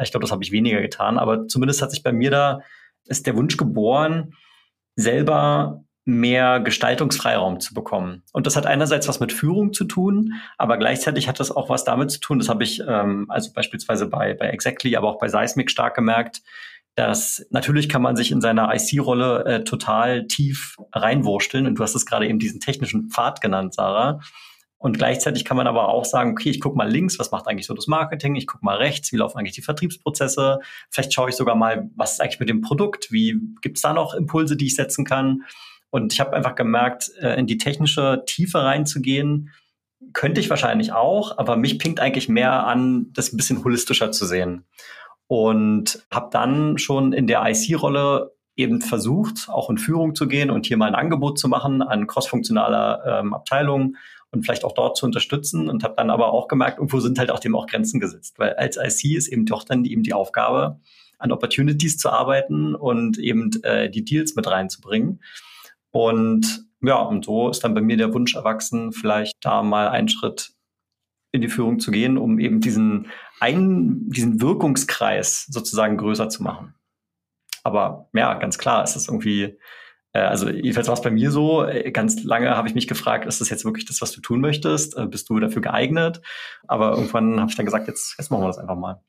Ich 0.03 0.11
glaube, 0.11 0.25
das 0.25 0.33
habe 0.33 0.43
ich 0.43 0.51
weniger 0.51 0.81
getan, 0.81 1.19
aber 1.19 1.47
zumindest 1.47 1.83
hat 1.83 1.91
sich 1.91 2.03
bei 2.03 2.13
mir 2.13 2.31
da 2.31 2.61
ist 3.07 3.27
der 3.27 3.37
Wunsch 3.37 3.57
geboren, 3.57 4.35
selber 4.97 5.85
mehr 6.05 6.61
Gestaltungsfreiraum 6.61 7.61
zu 7.61 7.75
bekommen. 7.75 8.23
Und 8.33 8.47
das 8.47 8.57
hat 8.57 8.67
einerseits 8.67 9.07
was 9.07 9.21
mit 9.21 9.33
Führung 9.33 9.73
zu 9.73 9.85
tun, 9.85 10.35
aber 10.59 10.77
gleichzeitig 10.77 11.29
hat 11.29 11.39
das 11.39 11.53
auch 11.53 11.69
was 11.69 11.85
damit 11.85 12.11
zu 12.11 12.19
tun, 12.19 12.39
das 12.39 12.49
habe 12.49 12.65
ich 12.65 12.83
ähm, 12.87 13.27
also 13.29 13.53
beispielsweise 13.53 14.07
bei, 14.07 14.35
bei 14.35 14.49
Exactly, 14.49 14.97
aber 14.97 15.09
auch 15.09 15.19
bei 15.19 15.29
Seismic 15.29 15.71
stark 15.71 15.95
gemerkt, 15.95 16.43
dass 16.97 17.47
natürlich 17.51 17.89
kann 17.89 18.03
man 18.03 18.17
sich 18.17 18.33
in 18.33 18.41
seiner 18.41 18.75
IC-Rolle 18.75 19.45
äh, 19.45 19.65
total 19.65 20.27
tief 20.27 20.77
reinwursteln 20.93 21.67
und 21.67 21.77
du 21.77 21.83
hast 21.83 21.95
es 21.95 22.05
gerade 22.05 22.27
eben 22.27 22.39
diesen 22.39 22.61
technischen 22.61 23.09
Pfad 23.09 23.41
genannt, 23.41 23.75
Sarah. 23.75 24.21
Und 24.77 24.99
gleichzeitig 24.99 25.45
kann 25.45 25.57
man 25.57 25.69
aber 25.69 25.89
auch 25.89 26.05
sagen, 26.05 26.33
okay, 26.33 26.51
ich 26.51 26.61
gucke 26.61 26.77
mal 26.77 26.91
links, 26.91 27.17
was 27.21 27.31
macht 27.31 27.47
eigentlich 27.47 27.67
so 27.67 27.75
das 27.75 27.87
Marketing? 27.87 28.35
Ich 28.35 28.49
gucke 28.49 28.65
mal 28.65 28.77
rechts, 28.77 29.13
wie 29.13 29.17
laufen 29.17 29.39
eigentlich 29.39 29.55
die 29.55 29.63
Vertriebsprozesse? 29.63 30.59
Vielleicht 30.91 31.15
schaue 31.15 31.29
ich 31.29 31.37
sogar 31.37 31.55
mal, 31.55 31.89
was 31.95 32.15
ist 32.15 32.21
eigentlich 32.21 32.41
mit 32.41 32.49
dem 32.49 32.63
Produkt? 32.63 33.13
Wie 33.13 33.41
gibt 33.61 33.79
es 33.79 33.83
da 33.83 33.93
noch 33.93 34.13
Impulse, 34.13 34.57
die 34.57 34.67
ich 34.67 34.75
setzen 34.75 35.05
kann? 35.05 35.45
Und 35.93 36.15
ich 36.15 36.21
habe 36.21 36.33
einfach 36.33 36.55
gemerkt, 36.55 37.13
äh, 37.21 37.39
in 37.39 37.47
die 37.47 37.59
technische 37.59 38.23
Tiefe 38.27 38.65
reinzugehen, 38.65 39.51
könnte 40.15 40.41
ich 40.41 40.49
wahrscheinlich 40.49 40.93
auch, 40.93 41.37
aber 41.37 41.57
mich 41.57 41.79
pinkt 41.79 42.01
eigentlich 42.01 42.31
mehr 42.31 42.67
an, 42.67 43.13
das 43.13 43.31
ein 43.31 43.37
bisschen 43.37 43.63
holistischer 43.63 44.11
zu 44.11 44.25
sehen. 44.25 44.65
Und 45.27 46.03
habe 46.11 46.31
dann 46.33 46.79
schon 46.79 47.13
in 47.13 47.27
der 47.27 47.43
IC-Rolle 47.47 48.33
eben 48.57 48.81
versucht, 48.81 49.51
auch 49.51 49.69
in 49.69 49.77
Führung 49.77 50.15
zu 50.15 50.27
gehen 50.29 50.51
und 50.51 50.65
hier 50.65 50.79
mal 50.79 50.89
ein 50.89 50.95
Angebot 50.95 51.39
zu 51.39 51.47
machen 51.47 51.83
an 51.83 52.07
crossfunktionaler 52.07 53.21
ähm, 53.21 53.35
Abteilungen 53.35 53.99
und 54.31 54.45
vielleicht 54.45 54.65
auch 54.65 54.73
dort 54.73 54.97
zu 54.97 55.05
unterstützen 55.05 55.69
und 55.69 55.85
habe 55.85 55.95
dann 55.95 56.09
aber 56.09 56.33
auch 56.33 56.49
gemerkt, 56.49 56.79
irgendwo 56.79 57.01
sind 57.01 57.19
halt 57.19 57.31
auch 57.31 57.39
dem 57.39 57.55
auch 57.55 57.67
Grenzen 57.67 58.01
gesetzt, 58.01 58.39
weil 58.39 58.55
als 58.55 58.79
IC 58.79 59.15
ist 59.15 59.29
eben 59.29 59.45
doch 59.45 59.65
dann 59.65 59.85
eben 59.85 60.03
die 60.03 60.15
Aufgabe, 60.15 60.81
an 61.19 61.33
Opportunities 61.33 61.99
zu 61.99 62.09
arbeiten 62.09 62.75
und 62.75 63.19
eben 63.19 63.51
äh, 63.63 63.91
die 63.91 64.05
Deals 64.05 64.35
mit 64.37 64.47
reinzubringen. 64.47 65.21
Und 65.93 66.67
ja, 66.81 66.97
und 66.97 67.25
so 67.25 67.49
ist 67.49 67.63
dann 67.63 67.75
bei 67.75 67.81
mir 67.81 67.97
der 67.97 68.13
Wunsch 68.13 68.35
erwachsen, 68.35 68.93
vielleicht 68.93 69.37
da 69.43 69.63
mal 69.63 69.89
einen 69.89 70.09
Schritt 70.09 70.53
in 71.31 71.41
die 71.41 71.49
Führung 71.49 71.79
zu 71.79 71.91
gehen, 71.91 72.19
um 72.19 72.39
eben 72.39 72.61
diesen 72.61 73.09
einen, 73.41 74.11
diesen 74.11 74.41
Wirkungskreis 74.41 75.47
sozusagen 75.49 75.97
größer 75.97 76.29
zu 76.29 76.43
machen. 76.43 76.75
Aber 77.63 78.09
ja, 78.13 78.35
ganz 78.35 78.59
klar, 78.59 78.85
ist 78.85 78.97
das 78.97 79.09
irgendwie, 79.09 79.57
äh, 80.13 80.21
also 80.21 80.51
jedenfalls 80.51 80.89
war 80.89 80.95
es 80.95 81.03
bei 81.03 81.11
mir 81.11 81.31
so, 81.31 81.65
äh, 81.65 81.91
ganz 81.93 82.23
lange 82.25 82.51
habe 82.51 82.69
ich 82.69 82.75
mich 82.75 82.89
gefragt, 82.89 83.27
ist 83.27 83.41
das 83.41 83.51
jetzt 83.51 83.65
wirklich 83.65 83.85
das, 83.85 84.03
was 84.03 84.13
du 84.13 84.21
tun 84.21 84.41
möchtest? 84.41 84.97
Äh, 84.97 85.07
bist 85.07 85.31
du 85.31 85.39
dafür 85.39 85.63
geeignet? 85.63 86.21
Aber 86.67 86.93
irgendwann 86.93 87.41
habe 87.41 87.51
ich 87.51 87.57
dann 87.57 87.67
gesagt, 87.67 87.89
jetzt, 87.89 88.17
jetzt 88.19 88.31
machen 88.31 88.43
wir 88.43 88.49
das 88.49 88.59
einfach 88.59 88.77
mal. 88.77 89.03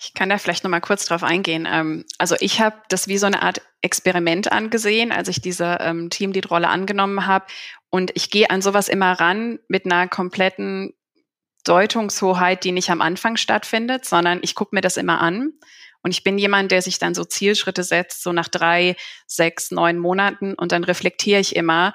Ich 0.00 0.14
kann 0.14 0.28
da 0.28 0.38
vielleicht 0.38 0.62
noch 0.62 0.70
mal 0.70 0.80
kurz 0.80 1.06
drauf 1.06 1.24
eingehen. 1.24 1.66
Ähm, 1.70 2.04
also 2.18 2.36
ich 2.40 2.60
habe 2.60 2.76
das 2.88 3.08
wie 3.08 3.18
so 3.18 3.26
eine 3.26 3.42
Art 3.42 3.60
Experiment 3.82 4.50
angesehen, 4.52 5.10
als 5.10 5.28
ich 5.28 5.40
diese 5.40 5.78
ähm, 5.80 6.08
Teamlead-Rolle 6.08 6.68
angenommen 6.68 7.26
habe. 7.26 7.46
Und 7.90 8.12
ich 8.14 8.30
gehe 8.30 8.50
an 8.50 8.62
sowas 8.62 8.88
immer 8.88 9.12
ran 9.12 9.58
mit 9.68 9.86
einer 9.86 10.06
kompletten 10.08 10.94
Deutungshoheit, 11.64 12.64
die 12.64 12.72
nicht 12.72 12.90
am 12.90 13.00
Anfang 13.00 13.36
stattfindet, 13.36 14.04
sondern 14.04 14.38
ich 14.42 14.54
gucke 14.54 14.74
mir 14.74 14.80
das 14.80 14.96
immer 14.96 15.20
an. 15.20 15.52
Und 16.02 16.12
ich 16.12 16.22
bin 16.22 16.38
jemand, 16.38 16.70
der 16.70 16.80
sich 16.80 16.98
dann 17.00 17.14
so 17.14 17.24
Zielschritte 17.24 17.82
setzt, 17.82 18.22
so 18.22 18.32
nach 18.32 18.48
drei, 18.48 18.94
sechs, 19.26 19.72
neun 19.72 19.98
Monaten. 19.98 20.54
Und 20.54 20.70
dann 20.70 20.84
reflektiere 20.84 21.40
ich 21.40 21.56
immer 21.56 21.92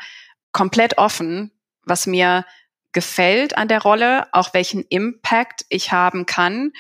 komplett 0.52 0.98
offen, 0.98 1.52
was 1.86 2.06
mir 2.06 2.46
gefällt 2.92 3.58
an 3.58 3.68
der 3.68 3.82
Rolle, 3.82 4.28
auch 4.34 4.54
welchen 4.54 4.84
Impact 4.84 5.66
ich 5.70 5.92
haben 5.92 6.26
kann, 6.26 6.72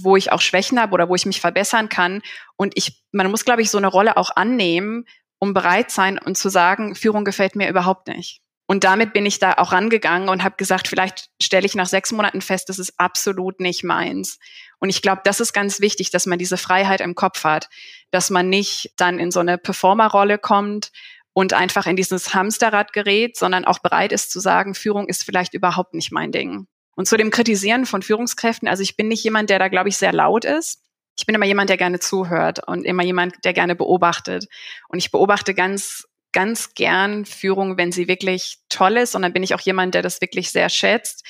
wo 0.00 0.16
ich 0.16 0.32
auch 0.32 0.40
Schwächen 0.40 0.80
habe 0.80 0.94
oder 0.94 1.08
wo 1.08 1.14
ich 1.14 1.26
mich 1.26 1.40
verbessern 1.40 1.88
kann. 1.88 2.22
Und 2.56 2.72
ich, 2.76 3.04
man 3.12 3.30
muss, 3.30 3.44
glaube 3.44 3.62
ich, 3.62 3.70
so 3.70 3.78
eine 3.78 3.88
Rolle 3.88 4.16
auch 4.16 4.30
annehmen, 4.34 5.04
um 5.38 5.54
bereit 5.54 5.90
sein 5.90 6.18
und 6.18 6.38
zu 6.38 6.48
sagen, 6.48 6.94
Führung 6.94 7.24
gefällt 7.24 7.56
mir 7.56 7.68
überhaupt 7.68 8.08
nicht. 8.08 8.40
Und 8.66 8.84
damit 8.84 9.12
bin 9.12 9.26
ich 9.26 9.38
da 9.38 9.54
auch 9.54 9.72
rangegangen 9.72 10.28
und 10.28 10.44
habe 10.44 10.54
gesagt, 10.56 10.88
vielleicht 10.88 11.28
stelle 11.42 11.66
ich 11.66 11.74
nach 11.74 11.88
sechs 11.88 12.12
Monaten 12.12 12.40
fest, 12.40 12.68
das 12.68 12.78
ist 12.78 12.94
absolut 12.96 13.60
nicht 13.60 13.84
meins. 13.84 14.38
Und 14.78 14.88
ich 14.88 15.02
glaube, 15.02 15.20
das 15.24 15.40
ist 15.40 15.52
ganz 15.52 15.80
wichtig, 15.80 16.10
dass 16.10 16.26
man 16.26 16.38
diese 16.38 16.56
Freiheit 16.56 17.00
im 17.00 17.14
Kopf 17.14 17.44
hat, 17.44 17.68
dass 18.12 18.30
man 18.30 18.48
nicht 18.48 18.92
dann 18.96 19.18
in 19.18 19.30
so 19.30 19.40
eine 19.40 19.58
Performerrolle 19.58 20.38
kommt 20.38 20.90
und 21.34 21.52
einfach 21.54 21.86
in 21.86 21.96
dieses 21.96 22.34
Hamsterrad 22.34 22.92
gerät, 22.92 23.36
sondern 23.36 23.64
auch 23.64 23.80
bereit 23.80 24.12
ist 24.12 24.30
zu 24.30 24.40
sagen, 24.40 24.74
Führung 24.74 25.08
ist 25.08 25.24
vielleicht 25.24 25.54
überhaupt 25.54 25.94
nicht 25.94 26.12
mein 26.12 26.32
Ding. 26.32 26.66
Und 26.94 27.06
zu 27.06 27.16
dem 27.16 27.30
Kritisieren 27.30 27.86
von 27.86 28.02
Führungskräften, 28.02 28.68
also 28.68 28.82
ich 28.82 28.96
bin 28.96 29.08
nicht 29.08 29.24
jemand, 29.24 29.50
der 29.50 29.58
da, 29.58 29.68
glaube 29.68 29.88
ich, 29.88 29.96
sehr 29.96 30.12
laut 30.12 30.44
ist. 30.44 30.82
Ich 31.16 31.26
bin 31.26 31.34
immer 31.34 31.46
jemand, 31.46 31.70
der 31.70 31.76
gerne 31.76 32.00
zuhört 32.00 32.66
und 32.66 32.84
immer 32.84 33.02
jemand, 33.02 33.44
der 33.44 33.52
gerne 33.52 33.74
beobachtet. 33.74 34.46
Und 34.88 34.98
ich 34.98 35.10
beobachte 35.10 35.54
ganz 35.54 36.06
ganz 36.32 36.74
gern 36.74 37.24
Führung, 37.24 37.76
wenn 37.76 37.92
sie 37.92 38.08
wirklich 38.08 38.58
toll 38.68 38.96
ist. 38.96 39.14
Und 39.14 39.22
dann 39.22 39.32
bin 39.32 39.42
ich 39.42 39.54
auch 39.54 39.60
jemand, 39.60 39.94
der 39.94 40.02
das 40.02 40.20
wirklich 40.20 40.50
sehr 40.50 40.68
schätzt. 40.68 41.24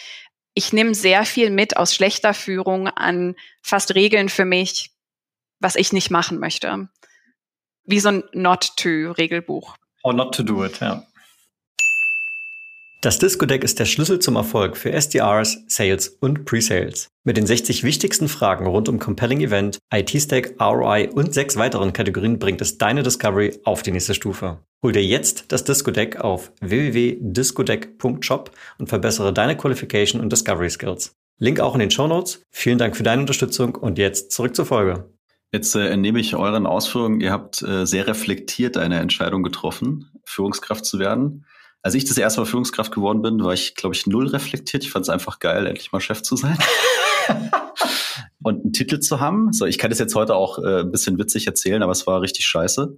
Ich 0.55 0.73
nehme 0.73 0.95
sehr 0.95 1.25
viel 1.25 1.51
mit 1.51 1.77
aus 1.77 1.95
schlechter 1.95 2.35
Führung 2.35 2.89
an 2.89 3.35
fast 3.63 3.95
Regeln 3.95 4.29
für 4.29 4.45
mich, 4.45 4.93
was 5.61 5.77
ich 5.77 5.93
nicht 5.93 6.11
machen 6.11 6.39
möchte. 6.39 6.89
Wie 7.85 8.01
so 8.01 8.11
ein 8.11 8.25
Not-to-Regelbuch. 8.33 9.77
How 10.05 10.13
not 10.13 10.35
to 10.35 10.43
do 10.43 10.65
it, 10.65 10.81
ja. 10.81 11.05
Das 13.03 13.19
Disco-Deck 13.19 13.65
ist 13.65 13.81
der 13.81 13.85
Schlüssel 13.85 14.21
zum 14.21 14.37
Erfolg 14.37 14.77
für 14.77 14.93
SDRs, 14.93 15.65
Sales 15.67 16.07
und 16.21 16.45
Pre-Sales. 16.45 17.09
Mit 17.25 17.37
den 17.37 17.49
60 17.49 17.83
wichtigsten 17.83 18.29
Fragen 18.29 18.65
rund 18.65 18.89
um 18.89 19.01
Compelling 19.01 19.41
Event, 19.41 19.79
IT-Stack, 19.93 20.55
ROI 20.61 21.11
und 21.13 21.35
sechs 21.35 21.57
weiteren 21.57 21.93
Kategorien 21.93 22.39
bringt 22.39 22.61
es 22.61 22.79
deine 22.79 23.03
Discovery 23.03 23.59
auf 23.65 23.83
die 23.83 23.91
nächste 23.91 24.15
Stufe. 24.15 24.61
Hol 24.85 24.93
dir 24.93 25.05
jetzt 25.05 25.47
das 25.49 25.65
Disco-Deck 25.65 26.21
auf 26.21 26.53
www.discodeck.shop 26.61 28.53
und 28.79 28.89
verbessere 28.89 29.33
deine 29.33 29.57
Qualification 29.57 30.21
und 30.21 30.31
Discovery 30.31 30.71
Skills. 30.71 31.17
Link 31.41 31.59
auch 31.59 31.75
in 31.75 31.81
den 31.81 31.91
Show 31.91 32.07
Notes. 32.07 32.45
Vielen 32.53 32.79
Dank 32.79 32.97
für 32.97 33.03
deine 33.03 33.23
Unterstützung 33.23 33.75
und 33.75 33.99
jetzt 33.99 34.31
zurück 34.31 34.55
zur 34.55 34.67
Folge. 34.67 35.11
Jetzt 35.51 35.75
äh, 35.75 35.89
entnehme 35.89 36.21
ich 36.21 36.37
euren 36.37 36.67
Ausführungen, 36.67 37.21
ihr 37.21 37.33
habt 37.33 37.63
äh, 37.63 37.85
sehr 37.85 38.07
reflektiert 38.07 38.77
eine 38.77 39.01
Entscheidung 39.01 39.43
getroffen, 39.43 40.09
Führungskraft 40.25 40.85
zu 40.85 41.01
werden. 41.01 41.45
Als 41.83 41.95
ich 41.95 42.05
das 42.05 42.17
erste 42.17 42.41
Mal 42.41 42.47
Führungskraft 42.47 42.93
geworden 42.93 43.23
bin, 43.23 43.43
war 43.43 43.53
ich, 43.53 43.75
glaube 43.75 43.95
ich, 43.95 44.07
null 44.07 44.29
reflektiert. 44.29 44.85
Ich 44.85 44.91
fand 44.91 45.05
es 45.05 45.09
einfach 45.09 45.41
geil, 45.41 45.67
endlich 45.67 45.91
mal 45.91 46.01
Chef 46.01 46.23
zu 46.23 46.37
sein. 46.37 46.57
und 48.43 48.63
einen 48.63 48.73
Titel 48.73 49.01
zu 49.01 49.21
haben. 49.21 49.53
So, 49.53 49.67
ich 49.67 49.79
kann 49.79 49.91
das 49.91 49.99
jetzt 49.99 50.15
heute 50.15 50.35
auch 50.35 50.59
äh, 50.59 50.81
ein 50.81 50.93
bisschen 50.93 51.19
witzig 51.19 51.47
erzählen, 51.47 51.83
aber 51.83 51.93
es 51.93 52.07
war 52.07 52.21
richtig 52.21 52.47
scheiße. 52.47 52.97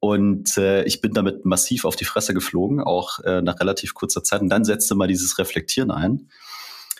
Und 0.00 0.56
äh, 0.56 0.84
ich 0.84 1.00
bin 1.00 1.12
damit 1.12 1.44
massiv 1.44 1.84
auf 1.84 1.96
die 1.96 2.04
Fresse 2.04 2.34
geflogen, 2.34 2.80
auch 2.80 3.20
äh, 3.20 3.40
nach 3.40 3.60
relativ 3.60 3.94
kurzer 3.94 4.22
Zeit. 4.22 4.40
Und 4.40 4.48
dann 4.48 4.64
setzte 4.64 4.94
mal 4.94 5.08
dieses 5.08 5.38
Reflektieren 5.38 5.90
ein. 5.90 6.28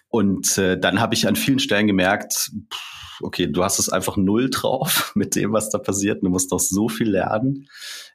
Und 0.09 0.57
äh, 0.57 0.79
dann 0.79 1.01
habe 1.01 1.15
ich 1.15 1.27
an 1.27 1.37
vielen 1.37 1.59
Stellen 1.59 1.87
gemerkt, 1.87 2.51
pff, 2.73 2.98
okay, 3.23 3.47
du 3.47 3.65
hast 3.65 3.79
es 3.79 3.89
einfach 3.89 4.17
null 4.17 4.51
drauf 4.51 5.13
mit 5.15 5.35
dem, 5.35 5.53
was 5.53 5.71
da 5.71 5.79
passiert. 5.79 6.23
Du 6.23 6.29
musst 6.29 6.51
noch 6.51 6.61
so 6.61 6.89
viel 6.89 7.11
lernen. 7.11 7.69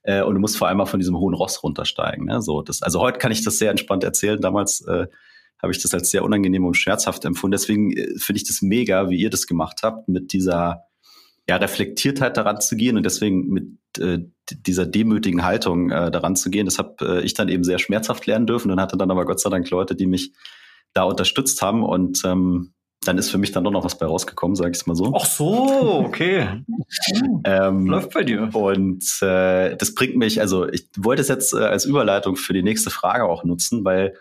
Äh, 0.04 0.24
und 0.24 0.36
du 0.36 0.40
musst 0.40 0.58
vor 0.58 0.68
allem 0.68 0.78
mal 0.78 0.86
von 0.86 1.00
diesem 1.00 1.18
hohen 1.18 1.34
Ross 1.34 1.64
runtersteigen. 1.64 2.26
Ne? 2.26 2.42
So, 2.42 2.62
das, 2.62 2.82
also 2.82 3.00
heute 3.00 3.20
kann 3.20 3.32
ich 3.32 3.44
das 3.44 3.58
sehr 3.58 3.72
entspannt 3.72 4.04
erzählen. 4.04 4.40
Damals 4.40 4.82
äh, 4.82 5.08
habe 5.62 5.72
ich 5.72 5.82
das 5.82 5.94
als 5.94 6.12
sehr 6.12 6.24
unangenehm 6.24 6.66
und 6.66 6.76
scherzhaft 6.76 7.26
empfunden. 7.26 7.54
Deswegen 7.54 7.92
äh, 7.92 8.18
finde 8.18 8.38
ich 8.38 8.48
das 8.48 8.62
mega, 8.62 9.10
wie 9.10 9.18
ihr 9.18 9.30
das 9.30 9.48
gemacht 9.48 9.80
habt, 9.84 10.10
mit 10.10 10.34
dieser 10.34 10.84
ja, 11.48 11.58
Reflektiertheit 11.58 12.38
daran 12.38 12.62
zu 12.62 12.76
gehen 12.76 12.98
und 12.98 13.04
deswegen 13.04 13.48
mit 13.48 13.68
äh, 14.00 14.20
dieser 14.52 14.86
demütigen 14.86 15.44
Haltung 15.44 15.90
äh, 15.90 16.12
daran 16.12 16.36
zu 16.36 16.50
gehen. 16.50 16.66
Das 16.66 16.80
habe 16.80 16.96
äh, 17.02 17.24
ich 17.24 17.34
dann 17.34 17.50
eben 17.50 17.64
sehr 17.64 17.80
schmerzhaft 17.80 18.26
lernen 18.28 18.48
dürfen 18.48 18.72
und 18.72 18.80
hatte 18.80 18.98
dann 18.98 19.12
aber 19.12 19.26
Gott 19.26 19.40
sei 19.40 19.50
Dank 19.50 19.70
Leute, 19.70 19.96
die 19.96 20.06
mich 20.06 20.34
da 20.94 21.04
unterstützt 21.04 21.62
haben 21.62 21.84
und 21.84 22.22
ähm, 22.26 22.74
dann 23.04 23.18
ist 23.18 23.30
für 23.30 23.38
mich 23.38 23.52
dann 23.52 23.64
doch 23.64 23.72
noch 23.72 23.84
was 23.84 23.98
bei 23.98 24.06
rausgekommen, 24.06 24.56
sage 24.56 24.72
ich 24.72 24.78
es 24.78 24.86
mal 24.86 24.96
so. 24.96 25.14
Ach 25.16 25.26
so, 25.26 26.04
okay. 26.06 26.64
ähm, 27.44 27.86
Läuft 27.86 28.14
bei 28.14 28.24
dir. 28.24 28.50
Und 28.54 29.04
äh, 29.22 29.76
das 29.76 29.94
bringt 29.94 30.16
mich, 30.16 30.42
also 30.42 30.68
ich 30.68 30.88
wollte 30.98 31.22
es 31.22 31.28
jetzt 31.28 31.54
äh, 31.54 31.58
als 31.58 31.86
Überleitung 31.86 32.36
für 32.36 32.54
die 32.54 32.64
nächste 32.64 32.90
Frage 32.90 33.26
auch 33.26 33.44
nutzen, 33.44 33.86
weil 33.86 34.16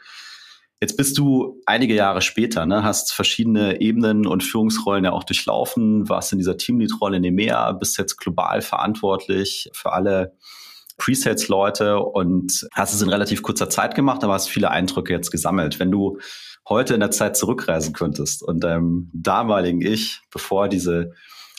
jetzt 0.80 0.96
bist 0.96 1.16
du 1.18 1.60
einige 1.66 1.94
Jahre 1.94 2.22
später, 2.22 2.66
ne, 2.66 2.82
hast 2.82 3.12
verschiedene 3.12 3.80
Ebenen 3.80 4.26
und 4.26 4.42
Führungsrollen 4.42 5.04
ja 5.04 5.12
auch 5.12 5.24
durchlaufen, 5.24 6.08
warst 6.08 6.32
in 6.32 6.38
dieser 6.38 6.56
Teamlead-Rolle 6.56 7.18
in 7.18 7.24
EMEA, 7.24 7.72
bist 7.72 7.98
jetzt 7.98 8.16
global 8.16 8.62
verantwortlich 8.62 9.70
für 9.72 9.92
alle 9.92 10.36
Presales-Leute 11.02 11.98
und 11.98 12.66
hast 12.72 12.94
es 12.94 13.02
in 13.02 13.08
relativ 13.08 13.42
kurzer 13.42 13.68
Zeit 13.68 13.94
gemacht, 13.96 14.22
aber 14.22 14.34
hast 14.34 14.48
viele 14.48 14.70
Eindrücke 14.70 15.12
jetzt 15.12 15.32
gesammelt. 15.32 15.80
Wenn 15.80 15.90
du 15.90 16.18
heute 16.68 16.94
in 16.94 17.00
der 17.00 17.10
Zeit 17.10 17.36
zurückreisen 17.36 17.92
könntest 17.92 18.42
und 18.42 18.60
deinem 18.60 19.10
damaligen 19.12 19.80
Ich, 19.80 20.20
bevor 20.30 20.68
diese 20.68 21.12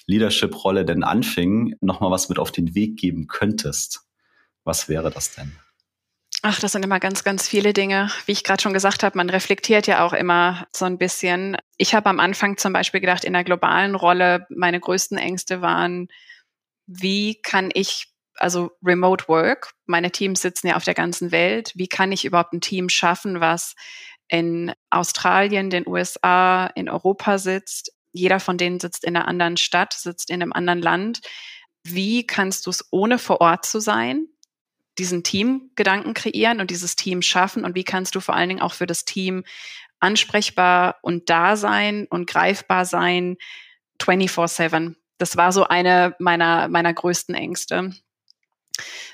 Leadership-Rolle 0.07 0.85
denn 0.85 1.03
anfing, 1.03 1.75
nochmal 1.81 2.12
was 2.12 2.29
mit 2.29 2.39
auf 2.39 2.51
den 2.51 2.73
Weg 2.73 2.97
geben 2.97 3.27
könntest, 3.27 4.03
was 4.63 4.88
wäre 4.88 5.12
das 5.12 5.35
denn? 5.35 5.51
Ach, 6.41 6.59
das 6.59 6.71
sind 6.73 6.83
immer 6.83 7.00
ganz, 7.00 7.25
ganz 7.25 7.47
viele 7.47 7.73
Dinge. 7.73 8.09
Wie 8.25 8.33
ich 8.33 8.43
gerade 8.43 8.62
schon 8.62 8.73
gesagt 8.73 9.03
habe, 9.03 9.17
man 9.17 9.29
reflektiert 9.29 9.88
ja 9.88 10.05
auch 10.05 10.13
immer 10.13 10.67
so 10.71 10.85
ein 10.85 10.97
bisschen. 10.97 11.57
Ich 11.77 11.95
habe 11.95 12.09
am 12.09 12.19
Anfang 12.19 12.57
zum 12.57 12.71
Beispiel 12.71 13.01
gedacht, 13.01 13.25
in 13.25 13.33
der 13.33 13.43
globalen 13.43 13.95
Rolle, 13.95 14.45
meine 14.50 14.79
größten 14.79 15.17
Ängste 15.17 15.62
waren, 15.62 16.07
wie 16.85 17.41
kann 17.41 17.69
ich, 17.73 18.12
also 18.43 18.71
Remote 18.83 19.27
Work, 19.27 19.71
meine 19.85 20.12
Teams 20.12 20.41
sitzen 20.41 20.67
ja 20.67 20.75
auf 20.75 20.83
der 20.83 20.93
ganzen 20.93 21.31
Welt, 21.31 21.71
wie 21.75 21.88
kann 21.88 22.12
ich 22.12 22.25
überhaupt 22.25 22.53
ein 22.53 22.62
Team 22.62 22.89
schaffen, 22.89 23.39
was 23.39 23.73
in 24.27 24.73
Australien, 24.89 25.69
den 25.69 25.88
USA, 25.88 26.67
in 26.75 26.89
Europa 26.89 27.38
sitzt. 27.38 27.93
Jeder 28.12 28.39
von 28.39 28.57
denen 28.57 28.79
sitzt 28.79 29.05
in 29.05 29.15
einer 29.15 29.27
anderen 29.27 29.57
Stadt, 29.57 29.93
sitzt 29.93 30.29
in 30.29 30.41
einem 30.41 30.53
anderen 30.53 30.81
Land. 30.81 31.21
Wie 31.83 32.27
kannst 32.27 32.65
du 32.65 32.69
es, 32.69 32.85
ohne 32.91 33.17
vor 33.17 33.41
Ort 33.41 33.65
zu 33.65 33.79
sein, 33.79 34.27
diesen 34.97 35.23
Teamgedanken 35.23 36.13
kreieren 36.13 36.59
und 36.59 36.69
dieses 36.69 36.95
Team 36.95 37.21
schaffen? 37.21 37.63
Und 37.63 37.75
wie 37.75 37.83
kannst 37.83 38.15
du 38.15 38.19
vor 38.19 38.35
allen 38.35 38.50
Dingen 38.50 38.62
auch 38.62 38.73
für 38.73 38.88
das 38.88 39.05
Team 39.05 39.43
ansprechbar 40.00 40.97
und 41.01 41.29
da 41.29 41.55
sein 41.55 42.07
und 42.09 42.27
greifbar 42.27 42.85
sein 42.85 43.38
24-7? 44.01 44.95
Das 45.17 45.38
war 45.38 45.51
so 45.51 45.63
eine 45.65 46.15
meiner, 46.19 46.67
meiner 46.67 46.93
größten 46.93 47.35
Ängste. 47.35 47.93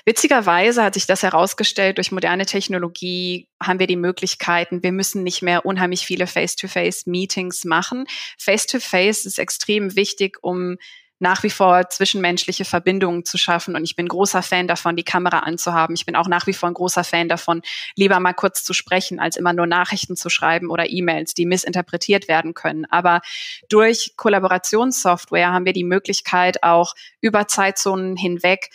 Witzigerweise 0.06 0.82
hat 0.82 0.94
sich 0.94 1.06
das 1.06 1.22
herausgestellt, 1.22 1.98
durch 1.98 2.12
moderne 2.12 2.46
Technologie 2.46 3.46
haben 3.62 3.78
wir 3.78 3.86
die 3.86 3.96
Möglichkeiten, 3.96 4.82
wir 4.82 4.92
müssen 4.92 5.22
nicht 5.22 5.42
mehr 5.42 5.66
unheimlich 5.66 6.06
viele 6.06 6.26
Face-to-Face-Meetings 6.26 7.64
machen. 7.64 8.06
Face-to-Face 8.38 9.22
-face 9.22 9.26
ist 9.26 9.38
extrem 9.38 9.96
wichtig, 9.96 10.38
um 10.42 10.78
nach 11.20 11.42
wie 11.42 11.50
vor 11.50 11.88
zwischenmenschliche 11.90 12.64
Verbindungen 12.64 13.24
zu 13.24 13.36
schaffen. 13.36 13.76
Und 13.76 13.84
ich 13.84 13.94
bin 13.94 14.08
großer 14.08 14.42
Fan 14.42 14.66
davon, 14.66 14.96
die 14.96 15.04
Kamera 15.04 15.40
anzuhaben. 15.40 15.94
Ich 15.94 16.06
bin 16.06 16.16
auch 16.16 16.26
nach 16.26 16.46
wie 16.46 16.54
vor 16.54 16.68
ein 16.68 16.74
großer 16.74 17.04
Fan 17.04 17.28
davon, 17.28 17.60
lieber 17.94 18.18
mal 18.20 18.32
kurz 18.32 18.64
zu 18.64 18.72
sprechen, 18.72 19.20
als 19.20 19.36
immer 19.36 19.52
nur 19.52 19.66
Nachrichten 19.66 20.16
zu 20.16 20.30
schreiben 20.30 20.70
oder 20.70 20.90
E-Mails, 20.90 21.34
die 21.34 21.44
missinterpretiert 21.44 22.26
werden 22.26 22.54
können. 22.54 22.86
Aber 22.86 23.20
durch 23.68 24.14
Kollaborationssoftware 24.16 25.52
haben 25.52 25.66
wir 25.66 25.74
die 25.74 25.84
Möglichkeit, 25.84 26.62
auch 26.62 26.94
über 27.20 27.46
Zeitzonen 27.46 28.16
hinweg 28.16 28.70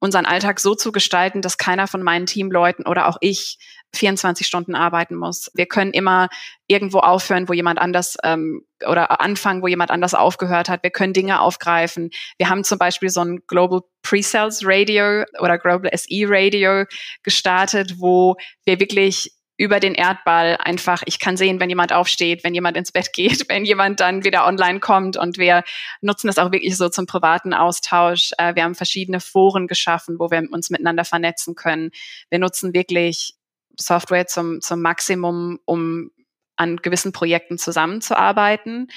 unseren 0.00 0.26
Alltag 0.26 0.60
so 0.60 0.74
zu 0.74 0.92
gestalten, 0.92 1.42
dass 1.42 1.58
keiner 1.58 1.86
von 1.86 2.02
meinen 2.02 2.26
Teamleuten 2.26 2.86
oder 2.86 3.08
auch 3.08 3.16
ich 3.20 3.58
24 3.94 4.46
Stunden 4.46 4.74
arbeiten 4.74 5.14
muss. 5.16 5.50
Wir 5.54 5.66
können 5.66 5.92
immer 5.92 6.28
irgendwo 6.66 6.98
aufhören, 6.98 7.48
wo 7.48 7.52
jemand 7.52 7.78
anders 7.78 8.16
ähm, 8.22 8.62
oder 8.86 9.20
anfangen, 9.20 9.62
wo 9.62 9.66
jemand 9.66 9.90
anders 9.90 10.14
aufgehört 10.14 10.68
hat. 10.68 10.82
Wir 10.82 10.90
können 10.90 11.14
Dinge 11.14 11.40
aufgreifen. 11.40 12.10
Wir 12.36 12.50
haben 12.50 12.64
zum 12.64 12.78
Beispiel 12.78 13.08
so 13.08 13.22
ein 13.22 13.40
Global 13.46 13.80
Pre-Sales 14.02 14.60
Radio 14.64 15.24
oder 15.40 15.58
Global 15.58 15.90
SE 15.94 16.26
Radio 16.28 16.84
gestartet, 17.22 17.94
wo 17.98 18.36
wir 18.64 18.78
wirklich 18.78 19.32
über 19.58 19.80
den 19.80 19.94
Erdball 19.94 20.56
einfach, 20.62 21.02
ich 21.04 21.18
kann 21.18 21.36
sehen, 21.36 21.58
wenn 21.58 21.68
jemand 21.68 21.92
aufsteht, 21.92 22.44
wenn 22.44 22.54
jemand 22.54 22.76
ins 22.76 22.92
Bett 22.92 23.12
geht, 23.12 23.46
wenn 23.48 23.64
jemand 23.64 24.00
dann 24.00 24.24
wieder 24.24 24.46
online 24.46 24.80
kommt 24.80 25.18
und 25.18 25.36
wir 25.36 25.64
nutzen 26.00 26.28
das 26.28 26.38
auch 26.38 26.52
wirklich 26.52 26.76
so 26.76 26.88
zum 26.88 27.06
privaten 27.06 27.52
Austausch. 27.52 28.30
Äh, 28.38 28.54
wir 28.54 28.62
haben 28.62 28.76
verschiedene 28.76 29.20
Foren 29.20 29.66
geschaffen, 29.66 30.18
wo 30.18 30.30
wir 30.30 30.42
uns 30.50 30.70
miteinander 30.70 31.04
vernetzen 31.04 31.56
können. 31.56 31.90
Wir 32.30 32.38
nutzen 32.38 32.72
wirklich 32.72 33.34
Software 33.76 34.26
zum, 34.26 34.60
zum 34.60 34.80
Maximum, 34.80 35.58
um 35.64 36.12
an 36.56 36.76
gewissen 36.76 37.12
Projekten 37.12 37.58
zusammenzuarbeiten. 37.58 38.88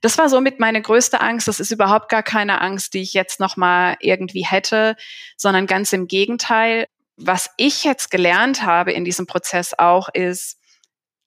Das 0.00 0.18
war 0.18 0.28
somit 0.28 0.58
meine 0.58 0.82
größte 0.82 1.20
Angst. 1.20 1.46
Das 1.46 1.60
ist 1.60 1.70
überhaupt 1.70 2.08
gar 2.08 2.24
keine 2.24 2.60
Angst, 2.60 2.94
die 2.94 3.02
ich 3.02 3.14
jetzt 3.14 3.38
noch 3.38 3.56
mal 3.56 3.96
irgendwie 4.00 4.44
hätte, 4.44 4.96
sondern 5.36 5.66
ganz 5.66 5.92
im 5.92 6.08
Gegenteil 6.08 6.86
was 7.16 7.50
ich 7.56 7.84
jetzt 7.84 8.10
gelernt 8.10 8.62
habe 8.62 8.92
in 8.92 9.04
diesem 9.04 9.26
Prozess 9.26 9.74
auch 9.78 10.08
ist, 10.08 10.58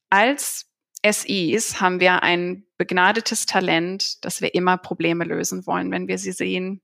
als 0.10 0.65
SIs 1.06 1.80
haben 1.80 2.00
wir 2.00 2.24
ein 2.24 2.65
begnadetes 2.77 3.46
Talent, 3.46 4.24
dass 4.25 4.42
wir 4.42 4.54
immer 4.56 4.77
Probleme 4.77 5.24
lösen 5.24 5.65
wollen, 5.65 5.92
wenn 5.92 6.08
wir 6.08 6.18
sie 6.18 6.32
sehen. 6.32 6.82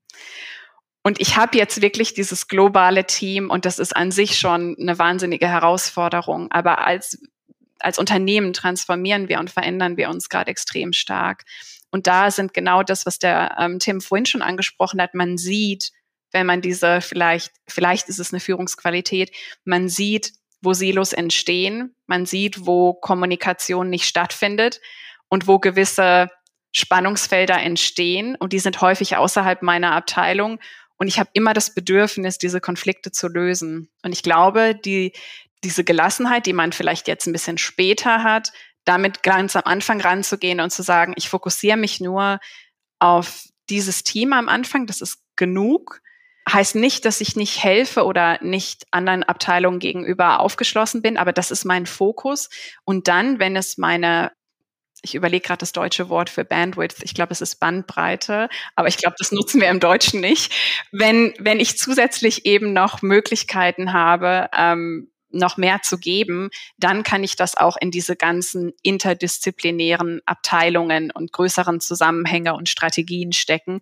Und 1.04 1.20
ich 1.20 1.36
habe 1.36 1.58
jetzt 1.58 1.82
wirklich 1.82 2.14
dieses 2.14 2.48
globale 2.48 3.06
Team 3.06 3.50
und 3.50 3.66
das 3.66 3.80
ist 3.80 3.96
an 3.96 4.12
sich 4.12 4.38
schon 4.38 4.76
eine 4.80 5.00
wahnsinnige 5.00 5.48
Herausforderung. 5.48 6.52
Aber 6.52 6.86
als, 6.86 7.20
als 7.80 7.98
Unternehmen 7.98 8.54
transformieren 8.54 9.28
wir 9.28 9.40
und 9.40 9.50
verändern 9.50 9.98
wir 9.98 10.10
uns 10.10 10.30
gerade 10.30 10.52
extrem 10.52 10.94
stark. 10.94 11.44
Und 11.90 12.06
da 12.06 12.30
sind 12.30 12.54
genau 12.54 12.84
das, 12.84 13.06
was 13.08 13.18
der 13.18 13.56
ähm, 13.60 13.80
Tim 13.80 14.00
vorhin 14.00 14.28
schon 14.28 14.44
angesprochen 14.44 15.02
hat. 15.02 15.16
Man 15.16 15.38
sieht, 15.38 15.92
wenn 16.32 16.46
man 16.46 16.62
diese 16.62 17.02
vielleicht, 17.02 17.52
vielleicht 17.68 18.10
ist 18.10 18.20
es 18.20 18.34
eine 18.34 18.40
Führungsqualität, 18.40 19.32
man 19.64 19.90
sieht, 19.90 20.34
wo 20.62 20.74
Silos 20.74 21.14
entstehen, 21.14 21.96
man 22.08 22.26
sieht, 22.26 22.66
wo 22.66 22.94
Kommunikation 22.94 23.90
nicht 23.90 24.06
stattfindet 24.06 24.80
und 25.28 25.48
wo 25.48 25.60
gewisse 25.60 26.30
Spannungsfelder 26.72 27.60
entstehen 27.60 28.36
und 28.36 28.54
die 28.54 28.60
sind 28.60 28.80
häufig 28.82 29.18
außerhalb 29.18 29.62
meiner 29.62 29.94
Abteilung 29.94 30.60
und 31.02 31.08
ich 31.08 31.20
habe 31.20 31.32
immer 31.34 31.56
das 31.56 31.74
Bedürfnis, 31.74 32.38
diese 32.38 32.62
Konflikte 32.62 33.12
zu 33.12 33.28
lösen. 33.28 33.90
Und 34.04 34.12
ich 34.12 34.22
glaube, 34.22 34.76
die, 34.76 35.14
diese 35.64 35.84
Gelassenheit, 35.84 36.46
die 36.46 36.54
man 36.54 36.74
vielleicht 36.74 37.08
jetzt 37.08 37.26
ein 37.26 37.34
bisschen 37.34 37.58
später 37.58 38.22
hat, 38.22 38.52
damit 38.86 39.24
ganz 39.24 39.56
am 39.56 39.64
Anfang 39.66 40.00
ranzugehen 40.00 40.60
und 40.60 40.70
zu 40.70 40.84
sagen, 40.84 41.14
ich 41.16 41.28
fokussiere 41.28 41.76
mich 41.76 42.02
nur 42.02 42.40
auf 43.00 43.46
dieses 43.72 44.04
Team 44.04 44.32
am 44.32 44.48
Anfang, 44.48 44.86
das 44.86 45.02
ist 45.02 45.24
genug. 45.36 46.04
Heißt 46.52 46.76
nicht, 46.76 47.06
dass 47.06 47.22
ich 47.22 47.36
nicht 47.36 47.64
helfe 47.64 48.04
oder 48.04 48.38
nicht 48.44 48.86
anderen 48.92 49.24
Abteilungen 49.24 49.80
gegenüber 49.80 50.40
aufgeschlossen 50.40 51.02
bin, 51.02 51.18
aber 51.18 51.34
das 51.34 51.52
ist 51.52 51.66
mein 51.66 51.86
Fokus. 51.86 52.50
Und 52.84 53.08
dann, 53.08 53.40
wenn 53.40 53.56
es 53.56 53.78
meine 53.78 54.32
ich 55.04 55.16
überlege 55.16 55.46
gerade 55.46 55.60
das 55.60 55.72
deutsche 55.72 56.10
Wort 56.10 56.30
für 56.30 56.46
Bandwidth. 56.46 57.04
Ich 57.04 57.14
glaube, 57.14 57.32
es 57.32 57.42
ist 57.42 57.60
Bandbreite, 57.60 58.50
aber 58.76 58.88
ich 58.88 58.98
glaube, 58.98 59.16
das 59.18 59.32
nutzen 59.32 59.60
wir 59.60 59.70
im 59.70 59.80
Deutschen 59.80 60.22
nicht. 60.22 60.54
Wenn, 60.92 61.34
wenn 61.40 61.60
ich 61.60 61.78
zusätzlich 61.78 62.46
eben 62.46 62.74
noch 62.74 63.02
Möglichkeiten 63.02 63.94
habe, 63.94 64.48
ähm, 64.56 65.12
noch 65.32 65.58
mehr 65.58 65.82
zu 65.82 65.98
geben, 65.98 66.50
dann 66.78 67.04
kann 67.04 67.24
ich 67.24 67.36
das 67.36 67.56
auch 67.56 67.78
in 67.80 67.90
diese 67.90 68.16
ganzen 68.16 68.74
interdisziplinären 68.84 70.22
Abteilungen 70.26 71.10
und 71.10 71.32
größeren 71.32 71.80
Zusammenhänge 71.80 72.54
und 72.54 72.70
Strategien 72.70 73.32
stecken 73.32 73.80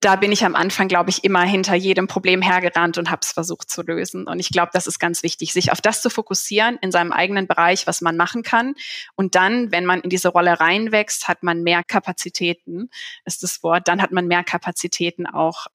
da 0.00 0.16
bin 0.16 0.30
ich 0.30 0.44
am 0.44 0.54
Anfang, 0.54 0.88
glaube 0.88 1.10
ich, 1.10 1.24
immer 1.24 1.42
hinter 1.42 1.74
jedem 1.74 2.06
Problem 2.06 2.42
hergerannt 2.42 2.98
und 2.98 3.10
habe 3.10 3.20
es 3.22 3.32
versucht 3.32 3.70
zu 3.70 3.82
lösen. 3.82 4.26
Und 4.26 4.38
ich 4.40 4.50
glaube, 4.50 4.70
das 4.72 4.86
ist 4.86 4.98
ganz 4.98 5.22
wichtig, 5.22 5.52
sich 5.52 5.72
auf 5.72 5.80
das 5.80 6.02
zu 6.02 6.10
fokussieren 6.10 6.78
in 6.82 6.92
seinem 6.92 7.12
eigenen 7.12 7.46
Bereich, 7.46 7.86
was 7.86 8.02
man 8.02 8.16
machen 8.16 8.42
kann. 8.42 8.74
Und 9.14 9.34
dann, 9.34 9.72
wenn 9.72 9.86
man 9.86 10.00
in 10.02 10.10
diese 10.10 10.28
Rolle 10.28 10.60
reinwächst, 10.60 11.28
hat 11.28 11.42
man 11.42 11.62
mehr 11.62 11.82
Kapazitäten, 11.82 12.90
ist 13.24 13.42
das 13.42 13.62
Wort. 13.62 13.88
Dann 13.88 14.02
hat 14.02 14.12
man 14.12 14.26
mehr 14.26 14.44
Kapazitäten 14.44 15.26
auch 15.26 15.66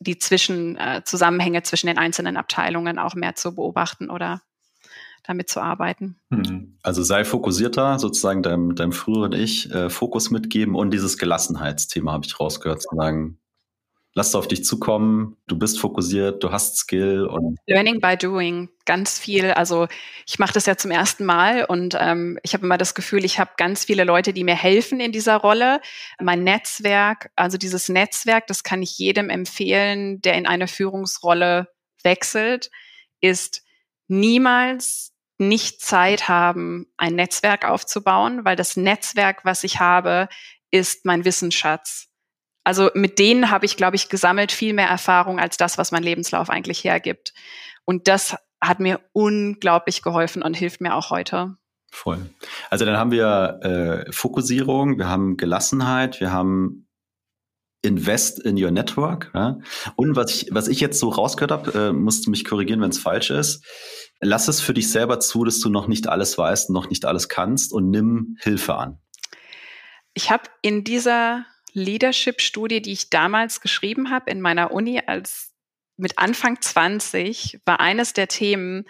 die 0.00 0.18
zwischen 0.18 0.76
äh, 0.76 1.02
Zusammenhänge 1.04 1.62
zwischen 1.62 1.86
den 1.86 1.98
einzelnen 1.98 2.36
Abteilungen 2.36 2.98
auch 2.98 3.14
mehr 3.14 3.36
zu 3.36 3.54
beobachten 3.54 4.10
oder 4.10 4.42
damit 5.24 5.48
zu 5.48 5.60
arbeiten. 5.60 6.16
Mhm. 6.30 6.78
Also 6.82 7.02
sei 7.02 7.24
fokussierter, 7.24 8.00
sozusagen 8.00 8.42
deinem, 8.42 8.74
deinem 8.74 8.92
früheren 8.92 9.32
Ich 9.32 9.70
äh, 9.70 9.88
Fokus 9.88 10.30
mitgeben 10.30 10.74
und 10.74 10.90
dieses 10.90 11.16
Gelassenheitsthema 11.16 12.12
habe 12.12 12.26
ich 12.26 12.40
rausgehört, 12.40 12.82
zu 12.82 12.96
sagen, 12.96 13.38
lass 14.14 14.34
auf 14.34 14.46
dich 14.46 14.64
zukommen, 14.64 15.36
du 15.46 15.58
bist 15.58 15.80
fokussiert, 15.80 16.42
du 16.42 16.52
hast 16.52 16.76
Skill 16.76 17.26
und 17.26 17.58
Learning 17.66 18.00
by 18.00 18.16
doing, 18.16 18.68
ganz 18.84 19.18
viel. 19.18 19.52
Also 19.52 19.88
ich 20.26 20.38
mache 20.38 20.52
das 20.52 20.66
ja 20.66 20.76
zum 20.76 20.90
ersten 20.90 21.24
Mal 21.24 21.64
und 21.64 21.96
ähm, 21.98 22.38
ich 22.42 22.52
habe 22.52 22.64
immer 22.64 22.78
das 22.78 22.94
Gefühl, 22.94 23.24
ich 23.24 23.38
habe 23.38 23.52
ganz 23.56 23.84
viele 23.84 24.04
Leute, 24.04 24.32
die 24.32 24.44
mir 24.44 24.54
helfen 24.54 25.00
in 25.00 25.12
dieser 25.12 25.36
Rolle. 25.36 25.80
Mein 26.20 26.44
Netzwerk, 26.44 27.30
also 27.36 27.56
dieses 27.56 27.88
Netzwerk, 27.88 28.46
das 28.46 28.62
kann 28.62 28.82
ich 28.82 28.98
jedem 28.98 29.30
empfehlen, 29.30 30.20
der 30.20 30.34
in 30.34 30.46
eine 30.46 30.68
Führungsrolle 30.68 31.68
wechselt, 32.02 32.70
ist 33.20 33.62
niemals 34.08 35.12
nicht 35.38 35.80
Zeit 35.80 36.28
haben, 36.28 36.86
ein 36.96 37.14
Netzwerk 37.14 37.68
aufzubauen, 37.68 38.44
weil 38.44 38.56
das 38.56 38.76
Netzwerk, 38.76 39.44
was 39.44 39.64
ich 39.64 39.80
habe, 39.80 40.28
ist 40.70 41.04
mein 41.04 41.24
Wissensschatz. 41.24 42.11
Also 42.64 42.90
mit 42.94 43.18
denen 43.18 43.50
habe 43.50 43.66
ich, 43.66 43.76
glaube 43.76 43.96
ich, 43.96 44.08
gesammelt 44.08 44.52
viel 44.52 44.72
mehr 44.72 44.88
Erfahrung 44.88 45.40
als 45.40 45.56
das, 45.56 45.78
was 45.78 45.92
mein 45.92 46.02
Lebenslauf 46.02 46.48
eigentlich 46.48 46.84
hergibt. 46.84 47.32
Und 47.84 48.08
das 48.08 48.36
hat 48.60 48.78
mir 48.78 49.00
unglaublich 49.12 50.02
geholfen 50.02 50.42
und 50.42 50.54
hilft 50.54 50.80
mir 50.80 50.94
auch 50.94 51.10
heute. 51.10 51.56
Voll. 51.90 52.30
Also 52.70 52.84
dann 52.84 52.96
haben 52.96 53.10
wir 53.10 53.60
äh, 53.62 54.12
Fokussierung, 54.12 54.98
wir 54.98 55.08
haben 55.08 55.36
Gelassenheit, 55.36 56.20
wir 56.20 56.32
haben 56.32 56.88
Invest 57.82 58.38
in 58.38 58.62
your 58.62 58.70
network. 58.70 59.30
Ja? 59.34 59.58
Und 59.96 60.14
was 60.14 60.32
ich, 60.32 60.48
was 60.52 60.68
ich 60.68 60.80
jetzt 60.80 61.00
so 61.00 61.08
rausgehört 61.08 61.50
habe, 61.50 61.78
äh, 61.78 61.92
musst 61.92 62.26
du 62.26 62.30
mich 62.30 62.44
korrigieren, 62.44 62.80
wenn 62.80 62.90
es 62.90 62.98
falsch 62.98 63.30
ist. 63.30 63.64
Lass 64.20 64.46
es 64.46 64.60
für 64.60 64.72
dich 64.72 64.90
selber 64.90 65.18
zu, 65.18 65.44
dass 65.44 65.58
du 65.58 65.68
noch 65.68 65.88
nicht 65.88 66.08
alles 66.08 66.38
weißt, 66.38 66.70
noch 66.70 66.88
nicht 66.88 67.04
alles 67.04 67.28
kannst 67.28 67.72
und 67.72 67.90
nimm 67.90 68.36
Hilfe 68.40 68.76
an. 68.76 69.00
Ich 70.14 70.30
habe 70.30 70.44
in 70.62 70.84
dieser 70.84 71.44
Leadership-Studie, 71.72 72.82
die 72.82 72.92
ich 72.92 73.10
damals 73.10 73.60
geschrieben 73.60 74.10
habe 74.10 74.30
in 74.30 74.40
meiner 74.40 74.72
Uni 74.72 75.00
als 75.06 75.52
mit 75.96 76.18
Anfang 76.18 76.60
20, 76.60 77.60
war 77.64 77.80
eines 77.80 78.12
der 78.12 78.28
Themen, 78.28 78.84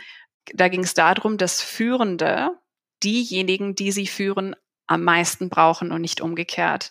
da 0.55 0.68
ging 0.68 0.83
es 0.83 0.95
darum, 0.95 1.37
dass 1.37 1.62
Führende 1.62 2.51
diejenigen, 3.03 3.75
die 3.75 3.92
sie 3.92 4.07
führen, 4.07 4.57
am 4.87 5.05
meisten 5.05 5.49
brauchen 5.49 5.92
und 5.92 6.01
nicht 6.01 6.21
umgekehrt. 6.21 6.90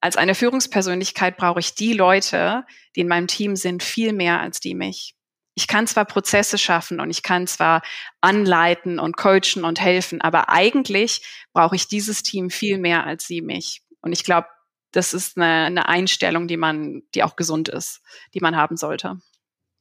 Als 0.00 0.16
eine 0.16 0.34
Führungspersönlichkeit 0.34 1.36
brauche 1.36 1.60
ich 1.60 1.74
die 1.74 1.92
Leute, 1.92 2.64
die 2.94 3.00
in 3.00 3.08
meinem 3.08 3.26
Team 3.26 3.56
sind, 3.56 3.82
viel 3.82 4.12
mehr 4.12 4.40
als 4.40 4.60
die 4.60 4.74
mich. 4.74 5.14
Ich 5.54 5.66
kann 5.66 5.88
zwar 5.88 6.04
Prozesse 6.04 6.56
schaffen 6.56 7.00
und 7.00 7.10
ich 7.10 7.24
kann 7.24 7.48
zwar 7.48 7.82
anleiten 8.20 9.00
und 9.00 9.16
coachen 9.16 9.64
und 9.64 9.80
helfen, 9.80 10.20
aber 10.20 10.50
eigentlich 10.50 11.22
brauche 11.52 11.74
ich 11.74 11.88
dieses 11.88 12.22
Team 12.22 12.48
viel 12.48 12.78
mehr 12.78 13.04
als 13.04 13.26
sie 13.26 13.42
mich. 13.42 13.82
Und 14.00 14.12
ich 14.12 14.22
glaube, 14.22 14.46
das 14.92 15.14
ist 15.14 15.36
eine, 15.36 15.66
eine 15.66 15.88
Einstellung, 15.88 16.48
die 16.48 16.56
man, 16.56 17.02
die 17.14 17.22
auch 17.22 17.36
gesund 17.36 17.68
ist, 17.68 18.02
die 18.34 18.40
man 18.40 18.56
haben 18.56 18.76
sollte. 18.76 19.18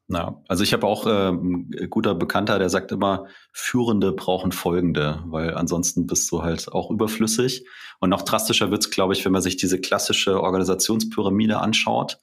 Ja, 0.10 0.41
also 0.48 0.63
ich 0.63 0.72
habe 0.72 0.88
auch 0.88 1.06
äh, 1.06 1.30
ein 1.30 1.70
guter 1.89 2.15
Bekannter, 2.15 2.60
der 2.60 2.70
sagt 2.70 2.93
immer, 2.93 3.28
Führende 3.52 4.13
brauchen 4.13 4.54
Folgende, 4.54 5.22
weil 5.26 5.54
ansonsten 5.54 6.08
bist 6.08 6.32
du 6.32 6.43
halt 6.43 6.72
auch 6.72 6.89
überflüssig. 6.91 7.65
Und 8.00 8.10
noch 8.10 8.22
drastischer 8.22 8.72
wird's, 8.72 8.89
glaube 8.89 9.13
ich, 9.13 9.26
wenn 9.26 9.34
man 9.34 9.41
sich 9.41 9.58
diese 9.58 9.82
klassische 9.82 10.41
Organisationspyramide 10.41 11.60
anschaut 11.60 12.20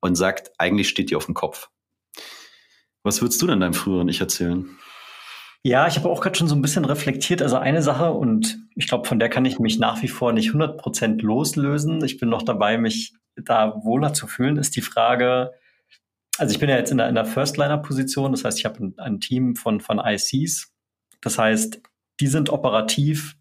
und 0.00 0.16
sagt, 0.16 0.50
eigentlich 0.58 0.88
steht 0.88 1.10
die 1.10 1.16
auf 1.16 1.26
dem 1.26 1.34
Kopf. 1.34 1.70
Was 3.04 3.22
würdest 3.22 3.40
du 3.40 3.46
denn 3.46 3.60
deinem 3.60 3.74
früheren 3.74 4.08
Ich 4.08 4.20
erzählen? 4.20 4.76
Ja, 5.64 5.86
ich 5.86 5.96
habe 5.96 6.08
auch 6.08 6.20
gerade 6.20 6.38
schon 6.38 6.48
so 6.48 6.54
ein 6.54 6.62
bisschen 6.62 6.84
reflektiert. 6.84 7.42
Also 7.42 7.56
eine 7.56 7.82
Sache, 7.82 8.12
und 8.12 8.58
ich 8.76 8.86
glaube, 8.86 9.08
von 9.08 9.18
der 9.18 9.28
kann 9.28 9.44
ich 9.44 9.58
mich 9.58 9.78
nach 9.78 10.02
wie 10.02 10.08
vor 10.08 10.32
nicht 10.32 10.50
100% 10.50 11.20
loslösen. 11.22 12.02
Ich 12.04 12.18
bin 12.18 12.28
noch 12.28 12.42
dabei, 12.42 12.78
mich 12.78 13.14
da 13.36 13.74
wohler 13.84 14.12
zu 14.12 14.26
fühlen, 14.26 14.56
ist 14.56 14.76
die 14.76 14.82
Frage, 14.82 15.52
also 16.38 16.52
ich 16.52 16.60
bin 16.60 16.68
ja 16.68 16.76
jetzt 16.76 16.92
in 16.92 16.98
der, 16.98 17.08
in 17.08 17.14
der 17.14 17.24
First-Liner-Position, 17.24 18.32
das 18.32 18.44
heißt, 18.44 18.58
ich 18.58 18.64
habe 18.64 18.82
ein, 18.82 18.98
ein, 18.98 19.20
Team 19.20 19.56
von, 19.56 19.80
von 19.80 20.00
ICs. 20.02 20.72
Das 21.20 21.38
heißt, 21.38 21.82
die 22.20 22.26
sind 22.28 22.50
operativ 22.50 23.36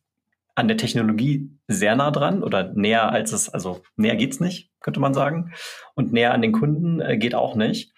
an 0.55 0.67
der 0.67 0.77
Technologie 0.77 1.51
sehr 1.67 1.95
nah 1.95 2.09
dran 2.09 2.43
oder 2.43 2.73
näher 2.73 3.11
als 3.11 3.31
es, 3.31 3.49
also 3.49 3.83
näher 3.95 4.15
geht's 4.15 4.39
nicht, 4.39 4.71
könnte 4.79 4.99
man 4.99 5.13
sagen. 5.13 5.53
Und 5.93 6.11
näher 6.11 6.33
an 6.33 6.41
den 6.41 6.51
Kunden 6.51 6.99
äh, 6.99 7.17
geht 7.17 7.35
auch 7.35 7.55
nicht. 7.55 7.93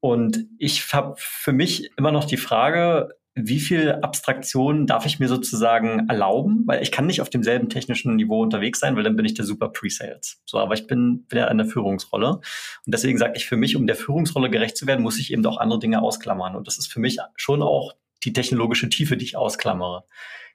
Und 0.00 0.46
ich 0.58 0.92
habe 0.92 1.14
für 1.16 1.52
mich 1.52 1.90
immer 1.96 2.10
noch 2.10 2.24
die 2.24 2.36
Frage, 2.36 3.14
wie 3.36 3.58
viel 3.58 3.92
Abstraktion 4.02 4.86
darf 4.86 5.06
ich 5.06 5.18
mir 5.18 5.28
sozusagen 5.28 6.08
erlauben? 6.08 6.62
Weil 6.66 6.82
ich 6.82 6.92
kann 6.92 7.06
nicht 7.06 7.20
auf 7.20 7.30
demselben 7.30 7.68
technischen 7.68 8.14
Niveau 8.14 8.40
unterwegs 8.40 8.78
sein, 8.78 8.94
weil 8.94 9.02
dann 9.02 9.16
bin 9.16 9.24
ich 9.24 9.34
der 9.34 9.44
super 9.44 9.68
Pre-Sales. 9.68 10.40
So, 10.44 10.58
aber 10.58 10.74
ich 10.74 10.86
bin, 10.86 11.26
ja 11.32 11.48
in 11.48 11.58
der 11.58 11.66
Führungsrolle. 11.66 12.36
Und 12.36 12.42
deswegen 12.86 13.18
sage 13.18 13.34
ich 13.36 13.46
für 13.46 13.56
mich, 13.56 13.74
um 13.74 13.86
der 13.86 13.96
Führungsrolle 13.96 14.50
gerecht 14.50 14.76
zu 14.76 14.86
werden, 14.86 15.02
muss 15.02 15.18
ich 15.18 15.32
eben 15.32 15.44
auch 15.46 15.58
andere 15.58 15.80
Dinge 15.80 16.00
ausklammern. 16.00 16.54
Und 16.54 16.68
das 16.68 16.78
ist 16.78 16.92
für 16.92 17.00
mich 17.00 17.18
schon 17.34 17.62
auch 17.62 17.94
die 18.22 18.32
technologische 18.32 18.88
Tiefe, 18.88 19.16
die 19.16 19.24
ich 19.24 19.36
ausklammere. 19.36 20.04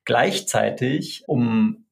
Gleichzeitig, 0.05 1.23
um 1.27 1.85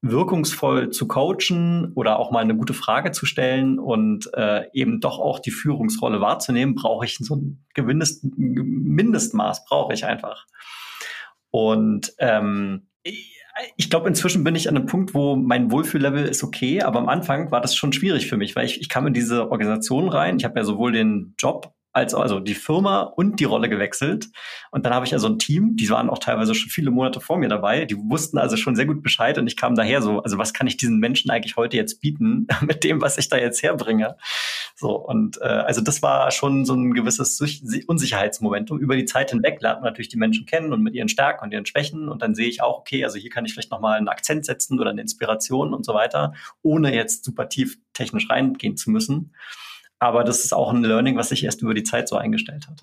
wirkungsvoll 0.00 0.90
zu 0.90 1.08
coachen 1.08 1.92
oder 1.94 2.18
auch 2.18 2.30
mal 2.30 2.40
eine 2.40 2.56
gute 2.56 2.74
Frage 2.74 3.10
zu 3.10 3.26
stellen 3.26 3.78
und 3.78 4.30
äh, 4.34 4.66
eben 4.72 5.00
doch 5.00 5.18
auch 5.18 5.40
die 5.40 5.50
Führungsrolle 5.50 6.20
wahrzunehmen, 6.20 6.74
brauche 6.74 7.04
ich 7.04 7.16
so 7.18 7.36
ein 7.36 7.66
gewinnes 7.74 8.22
Mindestmaß, 8.36 9.64
brauche 9.64 9.94
ich 9.94 10.04
einfach. 10.04 10.46
Und 11.50 12.12
ähm, 12.18 12.88
ich 13.76 13.90
glaube, 13.90 14.08
inzwischen 14.08 14.44
bin 14.44 14.54
ich 14.54 14.68
an 14.68 14.76
einem 14.76 14.86
Punkt, 14.86 15.14
wo 15.14 15.34
mein 15.34 15.72
Wohlfühllevel 15.72 16.26
ist 16.26 16.44
okay, 16.44 16.82
aber 16.82 17.00
am 17.00 17.08
Anfang 17.08 17.50
war 17.50 17.60
das 17.60 17.74
schon 17.74 17.92
schwierig 17.92 18.28
für 18.28 18.36
mich, 18.36 18.54
weil 18.54 18.66
ich, 18.66 18.80
ich 18.80 18.88
kam 18.88 19.06
in 19.06 19.14
diese 19.14 19.50
Organisation 19.50 20.08
rein. 20.08 20.36
Ich 20.36 20.44
habe 20.44 20.60
ja 20.60 20.64
sowohl 20.64 20.92
den 20.92 21.34
Job 21.38 21.74
als 21.98 22.14
also 22.14 22.40
die 22.40 22.54
Firma 22.54 23.02
und 23.02 23.40
die 23.40 23.44
Rolle 23.44 23.68
gewechselt. 23.68 24.28
Und 24.70 24.86
dann 24.86 24.94
habe 24.94 25.04
ich 25.04 25.12
also 25.12 25.28
ein 25.28 25.38
Team, 25.38 25.76
die 25.76 25.90
waren 25.90 26.08
auch 26.08 26.18
teilweise 26.18 26.54
schon 26.54 26.70
viele 26.70 26.90
Monate 26.90 27.20
vor 27.20 27.38
mir 27.38 27.48
dabei, 27.48 27.84
die 27.84 27.96
wussten 27.96 28.38
also 28.38 28.56
schon 28.56 28.76
sehr 28.76 28.86
gut 28.86 29.02
Bescheid 29.02 29.36
und 29.38 29.46
ich 29.46 29.56
kam 29.56 29.74
daher 29.74 30.00
so, 30.00 30.20
also 30.22 30.38
was 30.38 30.54
kann 30.54 30.66
ich 30.66 30.76
diesen 30.76 30.98
Menschen 30.98 31.30
eigentlich 31.30 31.56
heute 31.56 31.76
jetzt 31.76 32.00
bieten 32.00 32.46
mit 32.60 32.84
dem, 32.84 33.00
was 33.00 33.18
ich 33.18 33.28
da 33.28 33.36
jetzt 33.36 33.62
herbringe? 33.62 34.16
So, 34.76 34.94
und 34.96 35.40
äh, 35.40 35.44
also 35.44 35.80
das 35.80 36.02
war 36.02 36.30
schon 36.30 36.64
so 36.64 36.74
ein 36.74 36.94
gewisses 36.94 37.40
Unsicherheitsmomentum. 37.86 38.78
Über 38.78 38.94
die 38.94 39.04
Zeit 39.04 39.30
hinweg 39.30 39.60
lernt 39.60 39.80
man 39.80 39.90
natürlich 39.90 40.08
die 40.08 40.16
Menschen 40.16 40.46
kennen 40.46 40.72
und 40.72 40.82
mit 40.82 40.94
ihren 40.94 41.08
Stärken 41.08 41.44
und 41.44 41.52
ihren 41.52 41.66
Schwächen 41.66 42.08
und 42.08 42.22
dann 42.22 42.34
sehe 42.34 42.48
ich 42.48 42.62
auch, 42.62 42.78
okay, 42.78 43.04
also 43.04 43.18
hier 43.18 43.30
kann 43.30 43.44
ich 43.44 43.52
vielleicht 43.52 43.72
nochmal 43.72 43.98
einen 43.98 44.08
Akzent 44.08 44.46
setzen 44.46 44.78
oder 44.78 44.90
eine 44.90 45.00
Inspiration 45.00 45.74
und 45.74 45.84
so 45.84 45.94
weiter, 45.94 46.34
ohne 46.62 46.94
jetzt 46.94 47.24
super 47.24 47.48
tief 47.48 47.78
technisch 47.92 48.30
reingehen 48.30 48.76
zu 48.76 48.90
müssen. 48.90 49.32
Aber 49.98 50.24
das 50.24 50.44
ist 50.44 50.52
auch 50.52 50.72
ein 50.72 50.84
Learning, 50.84 51.16
was 51.16 51.30
sich 51.30 51.44
erst 51.44 51.62
über 51.62 51.74
die 51.74 51.82
Zeit 51.82 52.08
so 52.08 52.16
eingestellt 52.16 52.68
hat. 52.68 52.82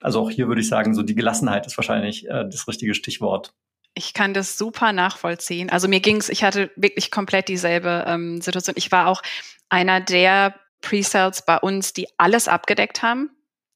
Also 0.00 0.20
auch 0.20 0.30
hier 0.30 0.48
würde 0.48 0.60
ich 0.60 0.68
sagen, 0.68 0.94
so 0.94 1.02
die 1.02 1.14
Gelassenheit 1.14 1.66
ist 1.66 1.76
wahrscheinlich 1.76 2.28
äh, 2.28 2.44
das 2.48 2.68
richtige 2.68 2.94
Stichwort. 2.94 3.52
Ich 3.94 4.14
kann 4.14 4.32
das 4.32 4.56
super 4.56 4.92
nachvollziehen. 4.92 5.70
Also 5.70 5.88
mir 5.88 6.00
ging 6.00 6.18
es, 6.18 6.28
ich 6.28 6.44
hatte 6.44 6.70
wirklich 6.76 7.10
komplett 7.10 7.48
dieselbe 7.48 8.04
ähm, 8.06 8.40
Situation. 8.40 8.76
Ich 8.76 8.92
war 8.92 9.08
auch 9.08 9.22
einer 9.68 10.00
der 10.00 10.54
Pre-Sales 10.82 11.44
bei 11.44 11.58
uns, 11.58 11.92
die 11.92 12.06
alles 12.16 12.46
abgedeckt 12.46 13.02
haben, 13.02 13.30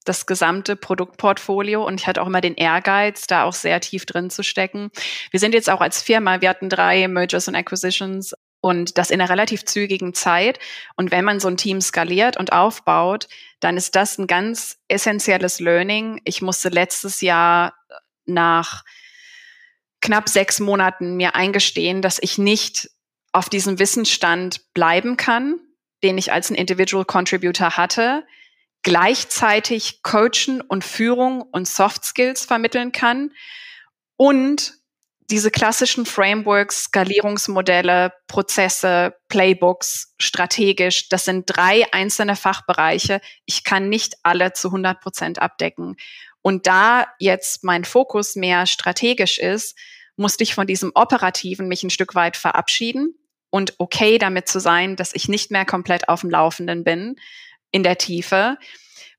das 0.05 0.27
gesamte 0.27 0.77
Produktportfolio 0.77 1.85
und 1.85 2.01
ich 2.01 2.07
hatte 2.07 2.23
auch 2.23 2.27
immer 2.27 2.40
den 2.40 2.55
Ehrgeiz, 2.55 3.27
da 3.27 3.45
auch 3.45 3.53
sehr 3.53 3.81
tief 3.81 4.07
drin 4.07 4.31
zu 4.31 4.45
stecken. 4.45 4.90
Wir 5.31 5.40
sind 5.40 5.55
jetzt 5.55 5.71
auch 5.71 5.81
als 5.81 6.03
Firma, 6.03 6.40
wir 6.40 6.49
hatten 6.49 6.68
drei 6.68 7.09
Mergers 7.09 7.49
und 7.49 7.57
Acquisitions 7.57 8.35
und 8.62 8.96
das 8.96 9.11
in 9.11 9.20
einer 9.20 9.29
relativ 9.29 9.64
zügigen 9.66 10.14
Zeit. 10.14 10.59
Und 10.96 11.11
wenn 11.11 11.25
man 11.25 11.40
so 11.40 11.48
ein 11.48 11.59
Team 11.59 11.83
skaliert 11.83 12.38
und 12.38 12.53
aufbaut, 12.53 13.29
dann 13.61 13.77
ist 13.77 13.96
das 13.96 14.16
ein 14.16 14.27
ganz 14.27 14.79
essentielles 14.88 15.61
Learning. 15.61 16.22
Ich 16.25 16.40
musste 16.40 16.70
letztes 16.70 17.20
Jahr 17.20 17.75
nach 18.25 18.85
knapp 20.01 20.29
sechs 20.29 20.61
Monaten 20.61 21.16
mir 21.16 21.35
eingestehen, 21.35 22.03
dass 22.03 22.18
ich 22.22 22.38
nicht 22.38 22.88
auf 23.33 23.48
diesem 23.48 23.79
Wissensstand 23.81 24.72
bleiben 24.75 25.16
kann, 25.16 25.59
den 26.05 26.16
ich 26.16 26.33
als 26.33 26.48
ein 26.48 26.55
Individual 26.55 27.05
Contributor 27.05 27.77
hatte, 27.77 28.25
gleichzeitig 28.83 30.03
Coachen 30.03 30.61
und 30.61 30.85
Führung 30.85 31.42
und 31.42 31.66
Soft 31.66 32.05
Skills 32.05 32.44
vermitteln 32.44 32.92
kann 32.92 33.33
und 34.16 34.82
diese 35.30 35.50
klassischen 35.50 36.06
Frameworks, 36.06 36.85
Skalierungsmodelle, 36.85 38.12
Prozesse, 38.26 39.14
Playbooks, 39.28 40.14
strategisch, 40.18 41.08
das 41.08 41.24
sind 41.24 41.44
drei 41.46 41.87
einzelne 41.92 42.37
Fachbereiche. 42.37 43.20
Ich 43.46 43.64
kann 43.64 43.88
nicht 43.88 44.14
alle 44.22 44.52
zu 44.52 44.68
100 44.68 45.00
Prozent 45.00 45.40
abdecken. 45.40 45.96
Und 46.42 46.66
da 46.66 47.06
jetzt 47.18 47.64
mein 47.64 47.85
Fokus 47.85 48.37
mehr 48.37 48.66
strategisch 48.66 49.38
ist, 49.38 49.78
musste 50.16 50.42
ich 50.42 50.54
von 50.54 50.66
diesem 50.66 50.92
Operativen 50.94 51.68
mich 51.68 51.82
ein 51.82 51.90
Stück 51.90 52.14
weit 52.14 52.37
verabschieden 52.37 53.14
und 53.50 53.74
okay 53.78 54.18
damit 54.18 54.48
zu 54.48 54.61
sein, 54.61 54.96
dass 54.96 55.14
ich 55.14 55.28
nicht 55.28 55.50
mehr 55.50 55.64
komplett 55.64 56.08
auf 56.08 56.22
dem 56.22 56.30
Laufenden 56.30 56.85
bin 56.85 57.16
in 57.70 57.82
der 57.82 57.98
Tiefe, 57.98 58.58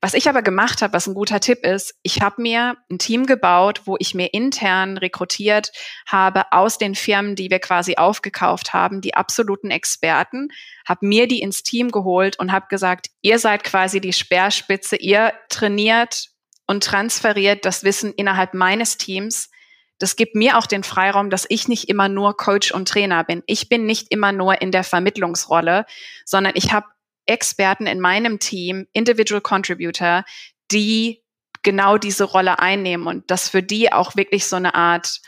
was 0.04 0.14
ich 0.14 0.28
aber 0.28 0.42
gemacht 0.42 0.82
habe, 0.82 0.92
was 0.92 1.08
ein 1.08 1.14
guter 1.14 1.40
Tipp 1.40 1.66
ist, 1.66 1.96
ich 2.04 2.20
habe 2.20 2.42
mir 2.42 2.76
ein 2.92 3.00
Team 3.00 3.26
gebaut, 3.26 3.84
wo 3.86 3.96
ich 4.00 4.14
mir 4.14 4.34
intern 4.34 4.98
rekrutiert 4.98 5.72
habe 6.06 6.52
aus 6.52 6.78
den 6.78 6.94
Firmen, 6.94 7.38
die 7.38 7.50
wir 7.50 7.60
quasi 7.60 7.96
aufgekauft 7.96 8.74
haben, 8.74 9.00
die 9.00 9.14
absoluten 9.14 9.72
Experten, 9.72 10.50
habe 10.86 11.08
mir 11.08 11.30
die 11.30 11.40
ins 11.40 11.64
Team 11.64 11.90
geholt 11.90 12.38
und 12.38 12.52
habe 12.52 12.66
gesagt, 12.70 13.08
ihr 13.22 13.40
seid 13.40 13.64
quasi 13.64 14.02
die 14.02 14.12
Speerspitze, 14.12 14.98
ihr 14.98 15.32
trainiert 15.48 16.32
und 16.68 16.84
transferiert 16.84 17.64
das 17.64 17.86
Wissen 17.86 18.12
innerhalb 18.12 18.54
meines 18.54 18.98
Teams. 18.98 19.52
Das 20.00 20.18
gibt 20.18 20.36
mir 20.36 20.58
auch 20.58 20.68
den 20.68 20.84
Freiraum, 20.84 21.30
dass 21.30 21.46
ich 21.48 21.70
nicht 21.70 21.88
immer 21.88 22.10
nur 22.10 22.36
Coach 22.36 22.74
und 22.74 22.90
Trainer 22.90 23.24
bin. 23.24 23.42
Ich 23.46 23.70
bin 23.70 23.86
nicht 23.86 24.08
immer 24.12 24.34
nur 24.34 24.62
in 24.62 24.72
der 24.72 24.84
Vermittlungsrolle, 24.84 25.86
sondern 26.26 26.52
ich 26.58 26.74
habe 26.74 26.88
Experten 27.26 27.88
in 27.88 28.00
meinem 28.00 28.40
Team, 28.40 28.88
Individual 28.94 29.42
Contributor, 29.42 30.26
die 30.72 31.24
genau 31.64 31.98
diese 31.98 32.26
Rolle 32.26 32.60
einnehmen 32.60 33.08
und 33.08 33.32
das 33.32 33.50
für 33.50 33.64
die 33.64 33.92
auch 33.92 34.16
wirklich 34.16 34.48
so 34.48 34.58
eine 34.58 34.76
Art 34.76 35.22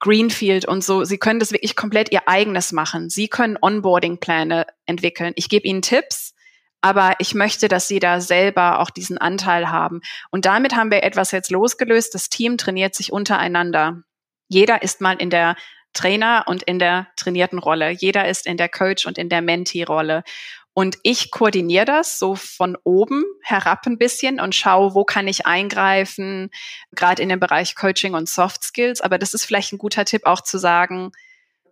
Greenfield 0.00 0.64
und 0.64 0.82
so. 0.82 1.04
Sie 1.04 1.18
können 1.18 1.40
das 1.40 1.52
wirklich 1.52 1.76
komplett 1.76 2.10
ihr 2.10 2.26
eigenes 2.26 2.72
machen. 2.72 3.10
Sie 3.10 3.28
können 3.28 3.58
Onboarding-Pläne 3.60 4.66
entwickeln. 4.86 5.32
Ich 5.36 5.50
gebe 5.50 5.68
ihnen 5.68 5.82
Tipps, 5.82 6.34
aber 6.80 7.14
ich 7.18 7.34
möchte, 7.34 7.68
dass 7.68 7.86
sie 7.86 7.98
da 7.98 8.20
selber 8.22 8.80
auch 8.80 8.88
diesen 8.88 9.18
Anteil 9.18 9.70
haben. 9.70 10.00
Und 10.30 10.46
damit 10.46 10.74
haben 10.74 10.90
wir 10.90 11.04
etwas 11.04 11.30
jetzt 11.32 11.50
losgelöst. 11.50 12.14
Das 12.14 12.30
Team 12.30 12.56
trainiert 12.56 12.94
sich 12.94 13.12
untereinander. 13.12 14.02
Jeder 14.48 14.82
ist 14.82 15.02
mal 15.02 15.16
in 15.16 15.28
der 15.28 15.54
Trainer 15.92 16.44
und 16.46 16.62
in 16.62 16.78
der 16.78 17.08
trainierten 17.16 17.58
Rolle. 17.58 17.90
Jeder 17.90 18.26
ist 18.26 18.46
in 18.46 18.56
der 18.56 18.68
Coach 18.68 19.06
und 19.06 19.18
in 19.18 19.28
der 19.28 19.42
Mentee-Rolle. 19.42 20.22
Und 20.80 20.96
ich 21.02 21.30
koordiniere 21.30 21.84
das 21.84 22.18
so 22.18 22.34
von 22.34 22.74
oben 22.84 23.22
herab 23.42 23.86
ein 23.86 23.98
bisschen 23.98 24.40
und 24.40 24.54
schaue, 24.54 24.94
wo 24.94 25.04
kann 25.04 25.28
ich 25.28 25.44
eingreifen, 25.44 26.48
gerade 26.92 27.22
in 27.22 27.28
dem 27.28 27.38
Bereich 27.38 27.74
Coaching 27.74 28.14
und 28.14 28.30
Soft 28.30 28.62
Skills. 28.64 29.02
Aber 29.02 29.18
das 29.18 29.34
ist 29.34 29.44
vielleicht 29.44 29.74
ein 29.74 29.78
guter 29.78 30.06
Tipp 30.06 30.22
auch 30.24 30.40
zu 30.40 30.56
sagen, 30.56 31.12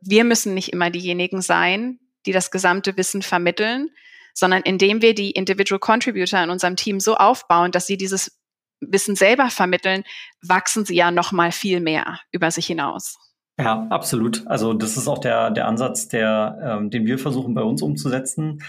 wir 0.03 0.25
müssen 0.25 0.53
nicht 0.53 0.75
immer 0.75 0.91
diejenigen 0.91 1.41
sein, 1.41 2.01
die 2.27 2.33
das 2.33 2.51
gesamte 2.51 2.99
Wissen 2.99 3.23
vermitteln, 3.23 3.89
sondern 4.35 4.61
indem 4.61 5.01
wir 5.01 5.15
die 5.15 5.31
Individual 5.31 5.79
Contributor 5.79 6.43
in 6.43 6.51
unserem 6.51 6.77
Team 6.77 7.01
so 7.01 7.17
aufbauen, 7.17 7.73
dass 7.73 7.87
sie 7.87 7.97
dieses 7.97 8.39
Wissen 8.81 9.17
selber 9.17 9.49
vermitteln, 9.49 10.05
wachsen 10.43 10.85
sie 10.85 10.97
ja 10.97 11.11
noch 11.13 11.33
mal 11.33 11.51
viel 11.51 11.81
mehr 11.81 12.21
über 12.31 12.51
sich 12.51 12.67
hinaus. 12.67 13.17
Ja, 13.59 13.87
absolut. 13.89 14.47
Also 14.47 14.75
das 14.75 14.99
ist 14.99 15.09
auch 15.09 15.19
der, 15.19 15.51
der 15.51 15.67
Ansatz, 15.67 16.09
der, 16.09 16.59
ähm, 16.63 16.91
den 16.91 17.07
wir 17.07 17.19
versuchen 17.19 17.55
bei 17.55 17.63
uns 17.63 17.81
umzusetzen. 17.81 18.63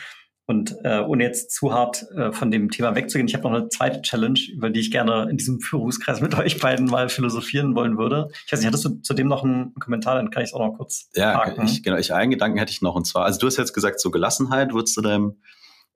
Und 0.50 0.78
äh, 0.84 1.02
ohne 1.02 1.26
jetzt 1.26 1.52
zu 1.52 1.74
hart 1.74 2.10
äh, 2.16 2.32
von 2.32 2.50
dem 2.50 2.72
Thema 2.72 2.96
wegzugehen, 2.96 3.28
ich 3.28 3.36
habe 3.36 3.44
noch 3.44 3.54
eine 3.54 3.70
zweite 3.70 4.02
Challenge, 4.02 4.40
über 4.52 4.72
die 4.72 4.80
ich 4.80 4.90
gerne 4.90 5.30
in 5.30 5.38
diesem 5.38 5.60
Führungskreis 5.62 6.22
mit 6.22 6.34
euch 6.34 6.60
beiden 6.60 6.88
mal 6.88 7.08
philosophieren 7.08 7.76
wollen 7.76 8.00
würde. 8.00 8.30
Ich 8.48 8.52
weiß 8.52 8.60
nicht, 8.60 8.66
hattest 8.66 8.84
du 8.84 8.96
zu 9.04 9.14
dem 9.14 9.28
noch 9.28 9.44
einen 9.44 9.76
Kommentar? 9.76 10.16
Dann 10.16 10.32
kann 10.32 10.42
ich 10.42 10.50
es 10.50 10.54
auch 10.56 10.66
noch 10.66 10.76
kurz 10.76 11.08
Ja, 11.14 11.54
ich, 11.62 11.84
genau. 11.84 11.98
Ich, 11.98 12.16
einen 12.16 12.32
Gedanken 12.32 12.58
hätte 12.58 12.72
ich 12.72 12.82
noch. 12.82 12.96
Und 12.96 13.06
zwar, 13.06 13.26
also 13.26 13.40
du 13.40 13.46
hast 13.46 13.58
jetzt 13.58 13.74
gesagt, 13.74 14.00
so 14.00 14.10
Gelassenheit 14.10 14.74
würdest 14.74 14.98
du 14.98 15.02
deinem 15.02 15.36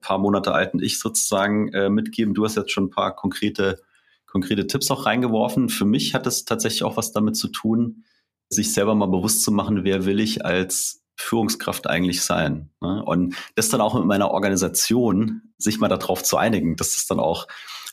paar 0.00 0.18
Monate 0.18 0.52
alten 0.52 0.80
Ich 0.80 1.00
sozusagen 1.00 1.72
äh, 1.72 1.90
mitgeben. 1.90 2.32
Du 2.32 2.44
hast 2.44 2.56
jetzt 2.56 2.70
schon 2.70 2.84
ein 2.84 2.90
paar 2.90 3.16
konkrete, 3.16 3.82
konkrete 4.24 4.68
Tipps 4.68 4.88
auch 4.92 5.04
reingeworfen. 5.04 5.68
Für 5.68 5.84
mich 5.84 6.14
hat 6.14 6.28
es 6.28 6.44
tatsächlich 6.44 6.84
auch 6.84 6.96
was 6.96 7.10
damit 7.10 7.34
zu 7.36 7.48
tun, 7.48 8.04
sich 8.50 8.72
selber 8.72 8.94
mal 8.94 9.06
bewusst 9.06 9.42
zu 9.42 9.50
machen, 9.50 9.82
wer 9.82 10.04
will 10.04 10.20
ich 10.20 10.44
als 10.44 11.03
Führungskraft 11.16 11.88
eigentlich 11.88 12.22
sein? 12.22 12.70
Ne? 12.80 13.02
Und 13.04 13.36
das 13.54 13.68
dann 13.68 13.80
auch 13.80 13.94
mit 13.94 14.04
meiner 14.04 14.30
Organisation, 14.30 15.42
sich 15.58 15.78
mal 15.78 15.88
darauf 15.88 16.22
zu 16.22 16.36
einigen, 16.36 16.76
dass 16.76 16.96
es 16.96 17.06
dann 17.06 17.20
auch, 17.20 17.46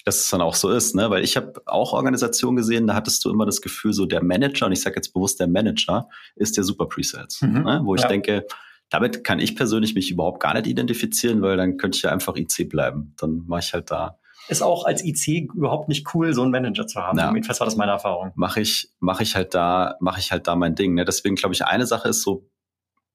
dass 0.05 0.21
es 0.21 0.29
dann 0.29 0.41
auch 0.41 0.55
so 0.55 0.69
ist, 0.69 0.95
ne? 0.95 1.09
Weil 1.11 1.23
ich 1.23 1.37
habe 1.37 1.61
auch 1.65 1.93
Organisationen 1.93 2.57
gesehen, 2.57 2.87
da 2.87 2.95
hattest 2.95 3.23
du 3.23 3.29
immer 3.29 3.45
das 3.45 3.61
Gefühl, 3.61 3.93
so 3.93 4.05
der 4.05 4.23
Manager, 4.23 4.65
und 4.65 4.71
ich 4.71 4.81
sage 4.81 4.95
jetzt 4.95 5.13
bewusst, 5.13 5.39
der 5.39 5.47
Manager 5.47 6.09
ist 6.35 6.57
der 6.57 6.63
Super 6.63 6.87
Presales, 6.87 7.41
mhm. 7.41 7.63
ne? 7.63 7.81
wo 7.83 7.95
ich 7.95 8.01
ja. 8.01 8.07
denke, 8.07 8.47
damit 8.89 9.23
kann 9.23 9.39
ich 9.39 9.55
persönlich 9.55 9.93
mich 9.93 10.11
überhaupt 10.11 10.41
gar 10.41 10.53
nicht 10.55 10.67
identifizieren, 10.67 11.41
weil 11.41 11.55
dann 11.55 11.77
könnte 11.77 11.97
ich 11.97 12.01
ja 12.01 12.11
einfach 12.11 12.35
IC 12.35 12.67
bleiben. 12.67 13.13
Dann 13.17 13.43
mache 13.47 13.61
ich 13.61 13.73
halt 13.73 13.91
da 13.91 14.17
ist 14.47 14.61
auch 14.61 14.85
als 14.85 15.03
IC 15.03 15.53
überhaupt 15.53 15.87
nicht 15.87 16.13
cool, 16.13 16.33
so 16.33 16.41
einen 16.41 16.51
Manager 16.51 16.87
zu 16.87 16.99
haben. 16.99 17.17
Ja. 17.17 17.31
Jedenfalls 17.31 17.59
war 17.59 17.65
das 17.65 17.75
meine 17.75 17.91
Erfahrung. 17.91 18.31
Mache 18.35 18.61
ich, 18.61 18.91
mache 18.99 19.23
ich 19.23 19.35
halt 19.35 19.53
da, 19.53 19.95
mache 19.99 20.19
ich 20.19 20.31
halt 20.31 20.47
da 20.47 20.55
mein 20.55 20.75
Ding. 20.75 20.93
Ne? 20.95 21.05
Deswegen 21.05 21.35
glaube 21.35 21.53
ich, 21.53 21.63
eine 21.65 21.85
Sache 21.85 22.09
ist 22.09 22.21
so 22.21 22.49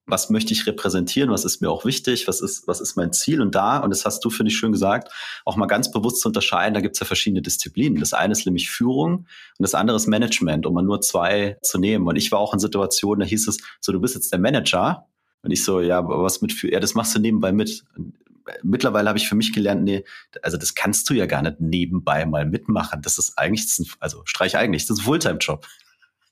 was 0.06 0.30
möchte 0.30 0.52
ich 0.52 0.66
repräsentieren, 0.66 1.30
was 1.30 1.44
ist 1.44 1.60
mir 1.60 1.70
auch 1.70 1.84
wichtig, 1.84 2.28
was 2.28 2.40
ist, 2.40 2.68
was 2.68 2.80
ist 2.80 2.96
mein 2.96 3.12
Ziel 3.12 3.42
und 3.42 3.54
da, 3.54 3.78
und 3.78 3.90
das 3.90 4.04
hast 4.04 4.24
du, 4.24 4.30
finde 4.30 4.52
ich, 4.52 4.56
schön 4.56 4.72
gesagt, 4.72 5.12
auch 5.44 5.56
mal 5.56 5.66
ganz 5.66 5.90
bewusst 5.90 6.20
zu 6.20 6.28
unterscheiden, 6.28 6.74
da 6.74 6.80
gibt 6.80 6.94
es 6.94 7.00
ja 7.00 7.06
verschiedene 7.06 7.42
Disziplinen. 7.42 7.98
Das 7.98 8.12
eine 8.12 8.32
ist 8.32 8.46
nämlich 8.46 8.70
Führung 8.70 9.14
und 9.14 9.26
das 9.58 9.74
andere 9.74 9.96
ist 9.96 10.06
Management, 10.06 10.64
um 10.64 10.74
mal 10.74 10.82
nur 10.82 11.00
zwei 11.00 11.58
zu 11.62 11.78
nehmen. 11.78 12.06
Und 12.06 12.16
ich 12.16 12.30
war 12.30 12.38
auch 12.38 12.54
in 12.54 12.60
Situationen, 12.60 13.20
da 13.20 13.26
hieß 13.26 13.48
es, 13.48 13.58
so, 13.80 13.92
du 13.92 14.00
bist 14.00 14.14
jetzt 14.14 14.32
der 14.32 14.38
Manager. 14.38 15.06
Und 15.42 15.50
ich 15.50 15.64
so, 15.64 15.80
ja, 15.80 16.06
was 16.06 16.40
mit, 16.42 16.60
ja, 16.62 16.80
das 16.80 16.94
machst 16.94 17.14
du 17.14 17.20
nebenbei 17.20 17.52
mit. 17.52 17.84
Mittlerweile 18.62 19.08
habe 19.08 19.18
ich 19.18 19.28
für 19.28 19.34
mich 19.34 19.52
gelernt, 19.52 19.82
nee, 19.82 20.04
also 20.42 20.56
das 20.56 20.74
kannst 20.74 21.10
du 21.10 21.14
ja 21.14 21.26
gar 21.26 21.42
nicht 21.42 21.60
nebenbei 21.60 22.26
mal 22.26 22.46
mitmachen. 22.46 23.02
Das 23.02 23.18
ist 23.18 23.36
eigentlich, 23.36 23.66
also 23.98 24.22
streich 24.24 24.56
eigentlich, 24.56 24.86
das 24.86 24.98
ist 24.98 25.02
ein 25.02 25.06
Fulltime-Job. 25.06 25.66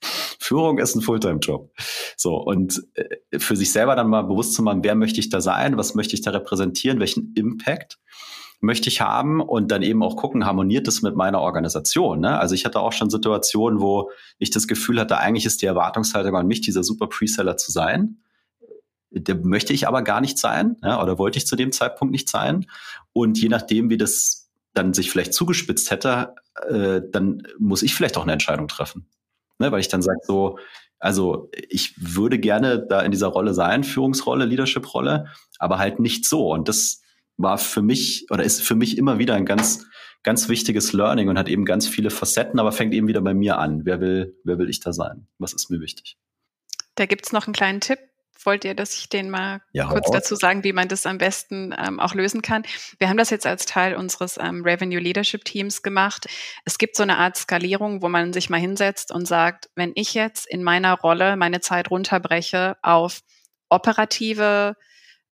Führung 0.01 0.77
ist 0.77 0.95
ein 0.95 1.01
Fulltime-Job. 1.01 1.71
So, 2.17 2.35
und 2.35 2.83
äh, 2.93 3.39
für 3.39 3.55
sich 3.55 3.71
selber 3.71 3.95
dann 3.95 4.09
mal 4.09 4.23
bewusst 4.23 4.53
zu 4.53 4.61
machen, 4.61 4.83
wer 4.83 4.95
möchte 4.95 5.19
ich 5.19 5.29
da 5.29 5.41
sein, 5.41 5.77
was 5.77 5.95
möchte 5.95 6.15
ich 6.15 6.21
da 6.21 6.31
repräsentieren, 6.31 6.99
welchen 6.99 7.33
Impact 7.35 7.97
möchte 8.61 8.89
ich 8.89 9.01
haben 9.01 9.41
und 9.41 9.71
dann 9.71 9.81
eben 9.81 10.03
auch 10.03 10.15
gucken, 10.15 10.45
harmoniert 10.45 10.87
das 10.87 11.01
mit 11.01 11.15
meiner 11.15 11.41
Organisation. 11.41 12.19
Ne? 12.19 12.39
Also 12.39 12.55
ich 12.55 12.65
hatte 12.65 12.79
auch 12.79 12.93
schon 12.93 13.09
Situationen, 13.09 13.79
wo 13.79 14.11
ich 14.37 14.49
das 14.49 14.67
Gefühl 14.67 14.99
hatte, 14.99 15.17
eigentlich 15.17 15.45
ist 15.45 15.61
die 15.61 15.65
Erwartungshaltung 15.65 16.35
an 16.35 16.47
mich, 16.47 16.61
dieser 16.61 16.83
super 16.83 17.07
Preseller 17.07 17.57
zu 17.57 17.71
sein. 17.71 18.17
Der 19.11 19.35
möchte 19.35 19.73
ich 19.73 19.87
aber 19.87 20.01
gar 20.01 20.19
nicht 20.19 20.37
sein, 20.37 20.77
ja, 20.83 21.01
oder 21.01 21.17
wollte 21.17 21.37
ich 21.37 21.47
zu 21.47 21.55
dem 21.55 21.71
Zeitpunkt 21.71 22.11
nicht 22.11 22.29
sein. 22.29 22.65
Und 23.13 23.39
je 23.39 23.49
nachdem, 23.49 23.89
wie 23.89 23.97
das 23.97 24.49
dann 24.73 24.93
sich 24.93 25.09
vielleicht 25.09 25.33
zugespitzt 25.33 25.89
hätte, 25.89 26.35
äh, 26.67 27.01
dann 27.11 27.43
muss 27.57 27.81
ich 27.81 27.95
vielleicht 27.95 28.17
auch 28.17 28.23
eine 28.23 28.33
Entscheidung 28.33 28.67
treffen. 28.67 29.07
Ne, 29.59 29.71
weil 29.71 29.79
ich 29.79 29.87
dann 29.87 30.01
sage 30.01 30.19
so, 30.23 30.59
also 30.99 31.49
ich 31.69 31.93
würde 31.97 32.39
gerne 32.39 32.85
da 32.85 33.01
in 33.01 33.11
dieser 33.11 33.27
Rolle 33.27 33.53
sein, 33.53 33.83
Führungsrolle, 33.83 34.45
Leadership-Rolle, 34.45 35.27
aber 35.59 35.77
halt 35.77 35.99
nicht 35.99 36.25
so. 36.25 36.51
Und 36.51 36.67
das 36.67 37.01
war 37.37 37.57
für 37.57 37.81
mich 37.81 38.27
oder 38.31 38.43
ist 38.43 38.61
für 38.61 38.75
mich 38.75 38.97
immer 38.97 39.19
wieder 39.19 39.35
ein 39.35 39.45
ganz, 39.45 39.85
ganz 40.23 40.49
wichtiges 40.49 40.93
Learning 40.93 41.29
und 41.29 41.37
hat 41.37 41.49
eben 41.49 41.65
ganz 41.65 41.87
viele 41.87 42.09
Facetten, 42.09 42.59
aber 42.59 42.71
fängt 42.71 42.93
eben 42.93 43.07
wieder 43.07 43.21
bei 43.21 43.33
mir 43.33 43.59
an. 43.59 43.85
Wer 43.85 44.01
will, 44.01 44.35
wer 44.43 44.57
will 44.57 44.69
ich 44.69 44.79
da 44.79 44.93
sein? 44.93 45.27
Was 45.37 45.53
ist 45.53 45.69
mir 45.69 45.79
wichtig? 45.79 46.17
Da 46.95 47.05
gibt's 47.05 47.31
noch 47.31 47.45
einen 47.45 47.53
kleinen 47.53 47.81
Tipp. 47.81 47.99
Wollt 48.43 48.65
ihr, 48.65 48.75
dass 48.75 48.95
ich 48.95 49.09
den 49.09 49.29
mal 49.29 49.61
ja, 49.71 49.87
kurz 49.87 50.09
dazu 50.11 50.35
sagen, 50.35 50.63
wie 50.63 50.73
man 50.73 50.87
das 50.87 51.05
am 51.05 51.17
besten 51.17 51.73
ähm, 51.77 51.99
auch 51.99 52.13
lösen 52.13 52.41
kann? 52.41 52.63
Wir 52.99 53.09
haben 53.09 53.17
das 53.17 53.29
jetzt 53.29 53.47
als 53.47 53.65
Teil 53.65 53.95
unseres 53.95 54.37
ähm, 54.37 54.63
Revenue 54.63 54.99
Leadership 54.99 55.45
Teams 55.45 55.81
gemacht. 55.81 56.27
Es 56.65 56.77
gibt 56.77 56.95
so 56.95 57.03
eine 57.03 57.17
Art 57.17 57.37
Skalierung, 57.37 58.01
wo 58.01 58.09
man 58.09 58.33
sich 58.33 58.49
mal 58.49 58.59
hinsetzt 58.59 59.11
und 59.11 59.25
sagt, 59.27 59.69
wenn 59.75 59.91
ich 59.95 60.13
jetzt 60.13 60.47
in 60.47 60.63
meiner 60.63 60.93
Rolle 60.93 61.37
meine 61.37 61.61
Zeit 61.61 61.89
runterbreche 61.89 62.77
auf 62.81 63.21
operative 63.69 64.75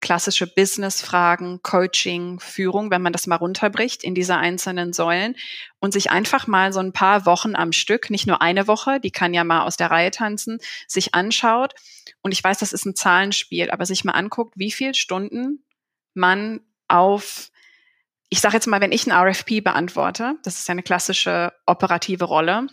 klassische 0.02 0.46
Business-Fragen, 0.46 1.62
Coaching, 1.62 2.38
Führung, 2.40 2.90
wenn 2.90 3.00
man 3.00 3.14
das 3.14 3.26
mal 3.26 3.36
runterbricht 3.36 4.04
in 4.04 4.14
diese 4.14 4.36
einzelnen 4.36 4.92
Säulen 4.92 5.34
und 5.80 5.94
sich 5.94 6.10
einfach 6.10 6.46
mal 6.46 6.74
so 6.74 6.80
ein 6.80 6.92
paar 6.92 7.24
Wochen 7.24 7.56
am 7.56 7.72
Stück, 7.72 8.10
nicht 8.10 8.26
nur 8.26 8.42
eine 8.42 8.66
Woche, 8.66 9.00
die 9.00 9.10
kann 9.10 9.32
ja 9.32 9.44
mal 9.44 9.62
aus 9.62 9.78
der 9.78 9.90
Reihe 9.90 10.10
tanzen, 10.10 10.58
sich 10.86 11.14
anschaut. 11.14 11.74
Und 12.20 12.32
ich 12.32 12.44
weiß, 12.44 12.58
das 12.58 12.74
ist 12.74 12.84
ein 12.84 12.94
Zahlenspiel, 12.94 13.70
aber 13.70 13.86
sich 13.86 14.04
mal 14.04 14.12
anguckt, 14.12 14.52
wie 14.56 14.70
viel 14.70 14.94
Stunden 14.94 15.64
man 16.12 16.60
auf 16.88 17.48
ich 18.28 18.40
sage 18.40 18.54
jetzt 18.54 18.66
mal, 18.66 18.80
wenn 18.80 18.92
ich 18.92 19.06
ein 19.06 19.12
RFP 19.12 19.60
beantworte, 19.62 20.36
das 20.42 20.58
ist 20.58 20.70
eine 20.70 20.82
klassische 20.82 21.52
operative 21.66 22.24
Rolle, 22.24 22.66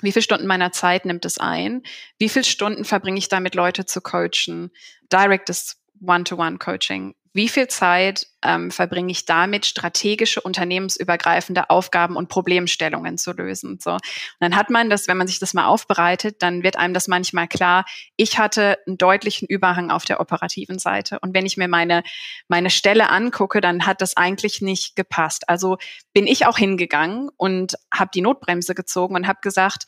wie 0.00 0.12
viele 0.12 0.22
Stunden 0.22 0.46
meiner 0.46 0.72
Zeit 0.72 1.04
nimmt 1.04 1.24
es 1.24 1.38
ein? 1.38 1.82
Wie 2.18 2.28
viele 2.28 2.44
Stunden 2.44 2.84
verbringe 2.84 3.18
ich 3.18 3.28
damit, 3.28 3.54
Leute 3.54 3.84
zu 3.84 4.00
coachen? 4.00 4.70
Directes 5.12 5.82
One-to-One-Coaching. 6.00 7.14
Wie 7.34 7.48
viel 7.48 7.68
Zeit 7.68 8.26
ähm, 8.42 8.70
verbringe 8.70 9.12
ich 9.12 9.24
damit, 9.24 9.66
strategische, 9.66 10.40
unternehmensübergreifende 10.40 11.70
Aufgaben 11.70 12.16
und 12.16 12.28
Problemstellungen 12.28 13.18
zu 13.18 13.32
lösen? 13.32 13.78
So. 13.80 13.92
Und 13.92 14.00
dann 14.40 14.56
hat 14.56 14.70
man 14.70 14.90
das, 14.90 15.06
wenn 15.08 15.18
man 15.18 15.28
sich 15.28 15.38
das 15.38 15.54
mal 15.54 15.66
aufbereitet, 15.66 16.42
dann 16.42 16.62
wird 16.62 16.76
einem 16.76 16.94
das 16.94 17.06
manchmal 17.06 17.46
klar. 17.46 17.84
Ich 18.16 18.38
hatte 18.38 18.78
einen 18.86 18.98
deutlichen 18.98 19.46
Überhang 19.46 19.90
auf 19.90 20.04
der 20.04 20.20
operativen 20.20 20.78
Seite. 20.78 21.18
Und 21.20 21.34
wenn 21.34 21.46
ich 21.46 21.56
mir 21.56 21.68
meine, 21.68 22.02
meine 22.48 22.70
Stelle 22.70 23.10
angucke, 23.10 23.60
dann 23.60 23.86
hat 23.86 24.00
das 24.00 24.16
eigentlich 24.16 24.60
nicht 24.60 24.96
gepasst. 24.96 25.48
Also 25.48 25.76
bin 26.12 26.26
ich 26.26 26.46
auch 26.46 26.58
hingegangen 26.58 27.28
und 27.36 27.74
habe 27.94 28.10
die 28.12 28.22
Notbremse 28.22 28.74
gezogen 28.74 29.14
und 29.14 29.28
habe 29.28 29.38
gesagt, 29.42 29.84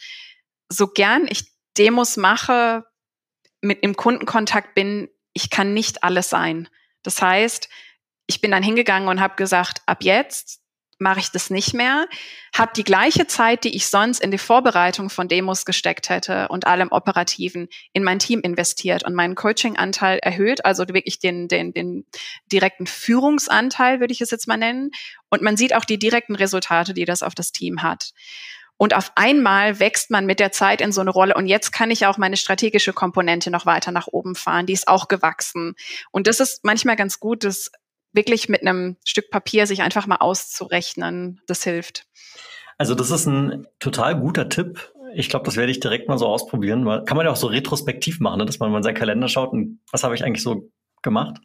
so 0.68 0.86
gern 0.86 1.26
ich 1.28 1.50
Demos 1.76 2.16
mache, 2.16 2.84
mit 3.62 3.82
im 3.82 3.96
Kundenkontakt 3.96 4.74
bin, 4.74 5.08
ich 5.32 5.50
kann 5.50 5.74
nicht 5.74 6.02
alles 6.04 6.28
sein. 6.28 6.68
Das 7.02 7.20
heißt, 7.22 7.68
ich 8.26 8.40
bin 8.40 8.50
dann 8.50 8.62
hingegangen 8.62 9.08
und 9.08 9.20
habe 9.20 9.36
gesagt, 9.36 9.82
ab 9.86 10.02
jetzt 10.02 10.60
mache 11.00 11.18
ich 11.18 11.30
das 11.30 11.48
nicht 11.48 11.72
mehr, 11.72 12.06
habe 12.54 12.72
die 12.76 12.84
gleiche 12.84 13.26
Zeit, 13.26 13.64
die 13.64 13.74
ich 13.74 13.86
sonst 13.86 14.20
in 14.20 14.30
die 14.30 14.38
Vorbereitung 14.38 15.08
von 15.08 15.28
Demos 15.28 15.64
gesteckt 15.64 16.10
hätte 16.10 16.48
und 16.48 16.66
allem 16.66 16.92
Operativen 16.92 17.68
in 17.94 18.04
mein 18.04 18.18
Team 18.18 18.40
investiert 18.40 19.04
und 19.04 19.14
meinen 19.14 19.34
Coaching-Anteil 19.34 20.18
erhöht, 20.18 20.64
also 20.66 20.86
wirklich 20.88 21.18
den, 21.18 21.48
den, 21.48 21.72
den 21.72 22.04
direkten 22.52 22.86
Führungsanteil, 22.86 24.00
würde 24.00 24.12
ich 24.12 24.20
es 24.20 24.30
jetzt 24.30 24.46
mal 24.46 24.58
nennen. 24.58 24.90
Und 25.30 25.40
man 25.40 25.56
sieht 25.56 25.74
auch 25.74 25.86
die 25.86 25.98
direkten 25.98 26.34
Resultate, 26.34 26.92
die 26.92 27.06
das 27.06 27.22
auf 27.22 27.34
das 27.34 27.50
Team 27.50 27.82
hat. 27.82 28.12
Und 28.80 28.96
auf 28.96 29.12
einmal 29.14 29.78
wächst 29.78 30.10
man 30.10 30.24
mit 30.24 30.40
der 30.40 30.52
Zeit 30.52 30.80
in 30.80 30.90
so 30.90 31.02
eine 31.02 31.10
Rolle. 31.10 31.34
Und 31.34 31.46
jetzt 31.46 31.70
kann 31.70 31.90
ich 31.90 32.06
auch 32.06 32.16
meine 32.16 32.38
strategische 32.38 32.94
Komponente 32.94 33.50
noch 33.50 33.66
weiter 33.66 33.92
nach 33.92 34.06
oben 34.06 34.34
fahren. 34.34 34.64
Die 34.64 34.72
ist 34.72 34.88
auch 34.88 35.06
gewachsen. 35.06 35.74
Und 36.12 36.26
das 36.26 36.40
ist 36.40 36.64
manchmal 36.64 36.96
ganz 36.96 37.20
gut, 37.20 37.44
das 37.44 37.70
wirklich 38.14 38.48
mit 38.48 38.62
einem 38.62 38.96
Stück 39.04 39.30
Papier 39.30 39.66
sich 39.66 39.82
einfach 39.82 40.06
mal 40.06 40.16
auszurechnen. 40.16 41.42
Das 41.46 41.62
hilft. 41.62 42.06
Also 42.78 42.94
das 42.94 43.10
ist 43.10 43.26
ein 43.26 43.66
total 43.80 44.18
guter 44.18 44.48
Tipp. 44.48 44.94
Ich 45.14 45.28
glaube, 45.28 45.44
das 45.44 45.56
werde 45.56 45.72
ich 45.72 45.80
direkt 45.80 46.08
mal 46.08 46.16
so 46.16 46.26
ausprobieren, 46.26 46.86
kann 47.04 47.18
man 47.18 47.26
ja 47.26 47.32
auch 47.32 47.36
so 47.36 47.48
retrospektiv 47.48 48.18
machen, 48.18 48.38
ne? 48.38 48.46
dass 48.46 48.60
man 48.60 48.70
mal 48.70 48.78
in 48.78 48.82
seinen 48.82 48.94
Kalender 48.94 49.28
schaut 49.28 49.52
und 49.52 49.80
was 49.92 50.04
habe 50.04 50.14
ich 50.14 50.24
eigentlich 50.24 50.42
so 50.42 50.70
gemacht 51.02 51.38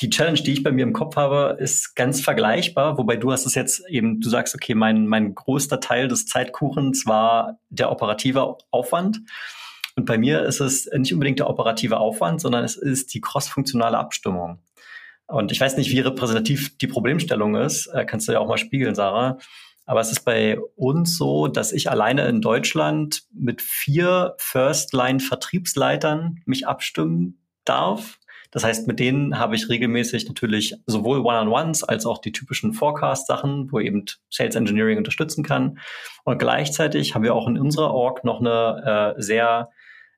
die 0.00 0.10
Challenge, 0.10 0.40
die 0.40 0.52
ich 0.52 0.62
bei 0.62 0.72
mir 0.72 0.82
im 0.82 0.92
Kopf 0.92 1.16
habe, 1.16 1.56
ist 1.58 1.96
ganz 1.96 2.20
vergleichbar, 2.20 2.98
wobei 2.98 3.16
du 3.16 3.32
hast 3.32 3.46
es 3.46 3.54
jetzt 3.54 3.82
eben, 3.88 4.20
du 4.20 4.28
sagst, 4.28 4.54
okay, 4.54 4.74
mein, 4.74 5.06
mein 5.06 5.34
größter 5.34 5.80
Teil 5.80 6.08
des 6.08 6.26
Zeitkuchens 6.26 7.06
war 7.06 7.58
der 7.70 7.90
operative 7.90 8.56
Aufwand. 8.70 9.20
Und 9.96 10.04
bei 10.04 10.18
mir 10.18 10.42
ist 10.42 10.60
es 10.60 10.90
nicht 10.94 11.14
unbedingt 11.14 11.38
der 11.38 11.48
operative 11.48 11.98
Aufwand, 11.98 12.40
sondern 12.40 12.64
es 12.64 12.76
ist 12.76 13.14
die 13.14 13.20
crossfunktionale 13.20 13.96
Abstimmung. 13.96 14.60
Und 15.26 15.50
ich 15.50 15.60
weiß 15.60 15.76
nicht, 15.76 15.90
wie 15.90 16.00
repräsentativ 16.00 16.76
die 16.78 16.86
Problemstellung 16.86 17.56
ist, 17.56 17.86
äh, 17.88 18.04
kannst 18.04 18.28
du 18.28 18.32
ja 18.32 18.40
auch 18.40 18.48
mal 18.48 18.58
spiegeln, 18.58 18.94
Sarah. 18.94 19.38
Aber 19.86 20.00
es 20.00 20.10
ist 20.10 20.24
bei 20.24 20.58
uns 20.74 21.16
so, 21.16 21.48
dass 21.48 21.72
ich 21.72 21.90
alleine 21.90 22.26
in 22.26 22.40
Deutschland 22.40 23.22
mit 23.32 23.62
vier 23.62 24.34
First-Line-Vertriebsleitern 24.38 26.42
mich 26.44 26.66
abstimmen 26.66 27.40
darf 27.64 28.18
das 28.50 28.64
heißt, 28.64 28.86
mit 28.86 29.00
denen 29.00 29.38
habe 29.38 29.56
ich 29.56 29.68
regelmäßig 29.68 30.28
natürlich 30.28 30.74
sowohl 30.86 31.20
One-on-Ones 31.20 31.84
als 31.84 32.06
auch 32.06 32.18
die 32.18 32.32
typischen 32.32 32.72
Forecast-Sachen, 32.72 33.70
wo 33.72 33.80
eben 33.80 34.04
Sales 34.30 34.54
Engineering 34.54 34.98
unterstützen 34.98 35.44
kann. 35.44 35.78
Und 36.24 36.38
gleichzeitig 36.38 37.14
haben 37.14 37.22
wir 37.22 37.34
auch 37.34 37.48
in 37.48 37.58
unserer 37.58 37.92
Org 37.92 38.24
noch 38.24 38.40
eine 38.40 39.14
äh, 39.16 39.22
sehr 39.22 39.70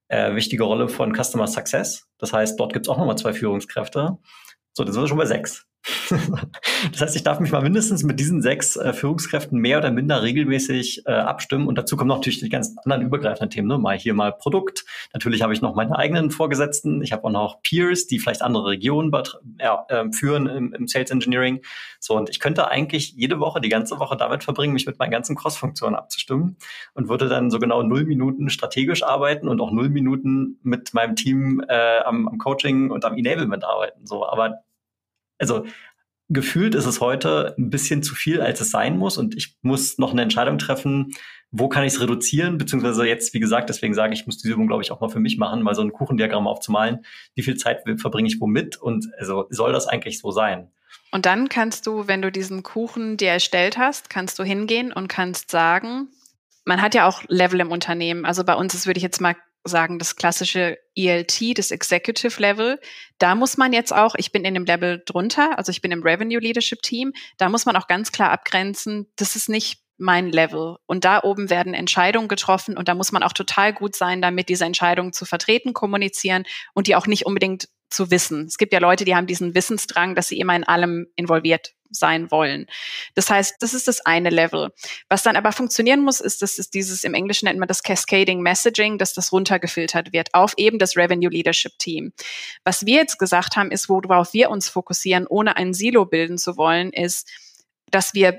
äh, 0.08 0.34
wichtige 0.34 0.64
Rolle 0.64 0.88
von 0.88 1.14
Customer 1.14 1.46
Success. 1.46 2.08
Das 2.18 2.32
heißt, 2.32 2.58
dort 2.58 2.72
gibt 2.72 2.86
es 2.86 2.90
auch 2.90 2.98
nochmal 2.98 3.18
zwei 3.18 3.32
Führungskräfte. 3.32 4.18
So, 4.72 4.84
das 4.84 4.94
sind 4.94 5.02
wir 5.02 5.08
schon 5.08 5.18
bei 5.18 5.26
sechs. 5.26 5.67
das 6.92 7.00
heißt, 7.00 7.16
ich 7.16 7.22
darf 7.22 7.40
mich 7.40 7.52
mal 7.52 7.62
mindestens 7.62 8.02
mit 8.02 8.20
diesen 8.20 8.42
sechs 8.42 8.76
äh, 8.76 8.92
Führungskräften 8.92 9.58
mehr 9.58 9.78
oder 9.78 9.90
minder 9.90 10.22
regelmäßig 10.22 11.04
äh, 11.06 11.12
abstimmen. 11.12 11.66
Und 11.66 11.78
dazu 11.78 11.96
kommen 11.96 12.08
natürlich 12.08 12.40
die 12.40 12.48
ganz 12.48 12.74
anderen 12.84 13.02
übergreifenden 13.02 13.50
Themen. 13.50 13.68
Ne? 13.68 13.78
Mal 13.78 13.98
hier 13.98 14.14
mal 14.14 14.32
Produkt. 14.32 14.84
Natürlich 15.12 15.42
habe 15.42 15.52
ich 15.52 15.62
noch 15.62 15.74
meine 15.74 15.96
eigenen 15.96 16.30
Vorgesetzten. 16.30 17.02
Ich 17.02 17.12
habe 17.12 17.24
auch 17.24 17.30
noch 17.30 17.62
Peers, 17.62 18.06
die 18.06 18.18
vielleicht 18.18 18.42
andere 18.42 18.66
Regionen 18.66 19.12
ja, 19.60 19.86
äh, 19.88 20.04
führen 20.12 20.46
im, 20.46 20.72
im, 20.74 20.88
Sales 20.88 21.10
Engineering. 21.10 21.62
So, 22.00 22.16
und 22.16 22.28
ich 22.28 22.40
könnte 22.40 22.68
eigentlich 22.68 23.14
jede 23.16 23.40
Woche, 23.40 23.60
die 23.60 23.68
ganze 23.68 23.98
Woche 23.98 24.16
damit 24.16 24.44
verbringen, 24.44 24.72
mich 24.72 24.86
mit 24.86 24.98
meinen 24.98 25.10
ganzen 25.10 25.36
Cross-Funktionen 25.36 25.94
abzustimmen 25.94 26.56
und 26.94 27.08
würde 27.08 27.28
dann 27.28 27.50
so 27.50 27.58
genau 27.58 27.82
null 27.82 28.04
Minuten 28.04 28.50
strategisch 28.50 29.02
arbeiten 29.02 29.48
und 29.48 29.60
auch 29.60 29.70
null 29.70 29.88
Minuten 29.88 30.58
mit 30.62 30.92
meinem 30.92 31.16
Team 31.16 31.62
äh, 31.68 32.00
am, 32.00 32.28
am 32.28 32.38
Coaching 32.38 32.90
und 32.90 33.04
am 33.04 33.16
Enablement 33.16 33.64
arbeiten. 33.64 34.06
So, 34.06 34.26
aber 34.26 34.62
also 35.38 35.64
gefühlt 36.28 36.74
ist 36.74 36.86
es 36.86 37.00
heute 37.00 37.54
ein 37.58 37.70
bisschen 37.70 38.02
zu 38.02 38.14
viel, 38.14 38.40
als 38.40 38.60
es 38.60 38.70
sein 38.70 38.98
muss. 38.98 39.16
Und 39.16 39.36
ich 39.36 39.56
muss 39.62 39.98
noch 39.98 40.12
eine 40.12 40.22
Entscheidung 40.22 40.58
treffen, 40.58 41.14
wo 41.50 41.68
kann 41.68 41.84
ich 41.84 41.94
es 41.94 42.00
reduzieren, 42.00 42.58
beziehungsweise 42.58 43.06
jetzt, 43.06 43.32
wie 43.32 43.40
gesagt, 43.40 43.70
deswegen 43.70 43.94
sage 43.94 44.12
ich, 44.12 44.20
ich 44.20 44.26
muss 44.26 44.36
diese 44.36 44.52
Übung, 44.52 44.66
glaube 44.66 44.82
ich, 44.82 44.92
auch 44.92 45.00
mal 45.00 45.08
für 45.08 45.20
mich 45.20 45.38
machen, 45.38 45.62
mal 45.62 45.74
so 45.74 45.80
ein 45.80 45.92
Kuchendiagramm 45.92 46.46
aufzumalen. 46.46 47.06
Wie 47.34 47.42
viel 47.42 47.56
Zeit 47.56 47.82
verbringe 47.96 48.28
ich 48.28 48.40
womit 48.40 48.76
und 48.76 49.08
also 49.18 49.46
soll 49.48 49.72
das 49.72 49.86
eigentlich 49.86 50.18
so 50.18 50.30
sein? 50.30 50.70
Und 51.10 51.24
dann 51.24 51.48
kannst 51.48 51.86
du, 51.86 52.06
wenn 52.06 52.20
du 52.20 52.30
diesen 52.30 52.62
Kuchen 52.62 53.16
dir 53.16 53.30
erstellt 53.30 53.78
hast, 53.78 54.10
kannst 54.10 54.38
du 54.38 54.44
hingehen 54.44 54.92
und 54.92 55.08
kannst 55.08 55.50
sagen, 55.50 56.08
man 56.66 56.82
hat 56.82 56.94
ja 56.94 57.08
auch 57.08 57.22
Level 57.28 57.60
im 57.60 57.70
Unternehmen. 57.70 58.26
Also 58.26 58.44
bei 58.44 58.54
uns 58.54 58.74
ist, 58.74 58.86
würde 58.86 58.98
ich 58.98 59.02
jetzt 59.02 59.22
mal 59.22 59.34
sagen, 59.64 59.98
das 59.98 60.16
klassische 60.16 60.78
ELT, 60.94 61.58
das 61.58 61.70
Executive 61.70 62.40
Level. 62.40 62.80
Da 63.18 63.34
muss 63.34 63.56
man 63.56 63.72
jetzt 63.72 63.92
auch, 63.92 64.14
ich 64.16 64.32
bin 64.32 64.44
in 64.44 64.54
dem 64.54 64.64
Level 64.64 65.02
drunter, 65.04 65.58
also 65.58 65.70
ich 65.70 65.82
bin 65.82 65.92
im 65.92 66.02
Revenue 66.02 66.40
Leadership 66.40 66.82
Team, 66.82 67.12
da 67.36 67.48
muss 67.48 67.66
man 67.66 67.76
auch 67.76 67.86
ganz 67.86 68.12
klar 68.12 68.30
abgrenzen, 68.30 69.10
das 69.16 69.36
ist 69.36 69.48
nicht 69.48 69.80
mein 69.98 70.30
Level. 70.30 70.76
Und 70.86 71.04
da 71.04 71.22
oben 71.22 71.50
werden 71.50 71.74
Entscheidungen 71.74 72.28
getroffen 72.28 72.76
und 72.78 72.88
da 72.88 72.94
muss 72.94 73.12
man 73.12 73.22
auch 73.22 73.32
total 73.32 73.72
gut 73.72 73.96
sein, 73.96 74.22
damit 74.22 74.48
diese 74.48 74.64
Entscheidungen 74.64 75.12
zu 75.12 75.24
vertreten, 75.24 75.72
kommunizieren 75.72 76.44
und 76.72 76.86
die 76.86 76.94
auch 76.94 77.06
nicht 77.06 77.26
unbedingt 77.26 77.68
zu 77.90 78.10
wissen. 78.10 78.46
Es 78.46 78.58
gibt 78.58 78.72
ja 78.72 78.78
Leute, 78.78 79.04
die 79.04 79.16
haben 79.16 79.26
diesen 79.26 79.54
Wissensdrang, 79.54 80.14
dass 80.14 80.28
sie 80.28 80.38
immer 80.38 80.54
in 80.54 80.64
allem 80.64 81.06
involviert 81.16 81.72
sein 81.90 82.30
wollen. 82.30 82.66
Das 83.14 83.30
heißt, 83.30 83.56
das 83.60 83.74
ist 83.74 83.88
das 83.88 84.04
eine 84.04 84.30
Level. 84.30 84.70
Was 85.08 85.22
dann 85.22 85.36
aber 85.36 85.52
funktionieren 85.52 86.00
muss, 86.00 86.20
ist, 86.20 86.42
dass 86.42 86.58
es 86.58 86.70
dieses, 86.70 87.04
im 87.04 87.14
Englischen 87.14 87.46
nennt 87.46 87.58
man 87.58 87.68
das 87.68 87.82
Cascading 87.82 88.40
Messaging, 88.40 88.98
dass 88.98 89.14
das 89.14 89.32
runtergefiltert 89.32 90.12
wird 90.12 90.34
auf 90.34 90.54
eben 90.56 90.78
das 90.78 90.96
Revenue 90.96 91.30
Leadership 91.30 91.78
Team. 91.78 92.12
Was 92.64 92.86
wir 92.86 92.96
jetzt 92.96 93.18
gesagt 93.18 93.56
haben, 93.56 93.70
ist, 93.70 93.88
worauf 93.88 94.32
wir 94.32 94.50
uns 94.50 94.68
fokussieren, 94.68 95.26
ohne 95.26 95.56
ein 95.56 95.74
Silo 95.74 96.04
bilden 96.04 96.38
zu 96.38 96.56
wollen, 96.56 96.92
ist, 96.92 97.28
dass 97.90 98.14
wir 98.14 98.38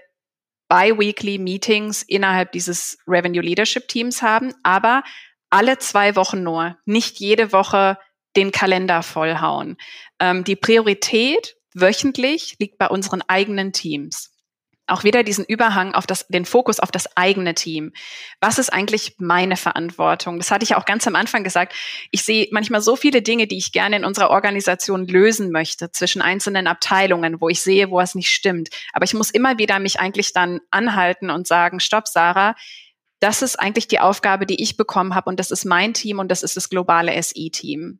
bi-weekly 0.69 1.39
Meetings 1.39 2.03
innerhalb 2.03 2.51
dieses 2.51 2.99
Revenue 3.07 3.41
Leadership 3.41 3.87
Teams 3.87 4.21
haben, 4.21 4.53
aber 4.63 5.03
alle 5.49 5.79
zwei 5.79 6.15
Wochen 6.15 6.43
nur, 6.43 6.77
nicht 6.85 7.19
jede 7.19 7.51
Woche 7.51 7.97
den 8.35 8.51
Kalender 8.51 9.01
vollhauen. 9.01 9.77
Ähm, 10.19 10.43
die 10.43 10.55
Priorität 10.55 11.55
wöchentlich 11.73 12.55
liegt 12.59 12.77
bei 12.77 12.87
unseren 12.87 13.21
eigenen 13.27 13.73
Teams. 13.73 14.31
auch 14.87 15.03
wieder 15.03 15.23
diesen 15.23 15.45
Überhang 15.45 15.93
auf 15.93 16.07
das, 16.07 16.27
den 16.27 16.45
Fokus 16.45 16.79
auf 16.79 16.91
das 16.91 17.15
eigene 17.15 17.53
Team. 17.53 17.93
Was 18.41 18.57
ist 18.57 18.73
eigentlich 18.73 19.15
meine 19.19 19.55
Verantwortung? 19.55 20.39
Das 20.39 20.51
hatte 20.51 20.63
ich 20.63 20.75
auch 20.75 20.85
ganz 20.85 21.05
am 21.07 21.15
Anfang 21.15 21.43
gesagt. 21.43 21.75
Ich 22.11 22.23
sehe 22.23 22.47
manchmal 22.51 22.81
so 22.81 22.95
viele 22.95 23.21
Dinge, 23.21 23.47
die 23.47 23.57
ich 23.57 23.71
gerne 23.71 23.97
in 23.97 24.05
unserer 24.05 24.31
Organisation 24.31 25.07
lösen 25.07 25.51
möchte 25.51 25.91
zwischen 25.91 26.21
einzelnen 26.21 26.67
Abteilungen, 26.67 27.39
wo 27.39 27.49
ich 27.49 27.61
sehe, 27.61 27.91
wo 27.91 27.99
es 27.99 28.15
nicht 28.15 28.31
stimmt. 28.31 28.69
Aber 28.93 29.05
ich 29.05 29.13
muss 29.13 29.29
immer 29.29 29.57
wieder 29.57 29.79
mich 29.79 29.99
eigentlich 29.99 30.33
dann 30.33 30.59
anhalten 30.71 31.29
und 31.29 31.47
sagen, 31.47 31.79
stopp, 31.79 32.07
Sarah, 32.07 32.55
das 33.19 33.41
ist 33.41 33.59
eigentlich 33.59 33.87
die 33.87 33.99
Aufgabe, 33.99 34.45
die 34.45 34.61
ich 34.63 34.77
bekommen 34.77 35.13
habe 35.13 35.29
und 35.29 35.39
das 35.39 35.51
ist 35.51 35.65
mein 35.65 35.93
Team 35.93 36.19
und 36.19 36.29
das 36.29 36.41
ist 36.41 36.57
das 36.57 36.69
globale 36.69 37.21
SI-Team. 37.21 37.99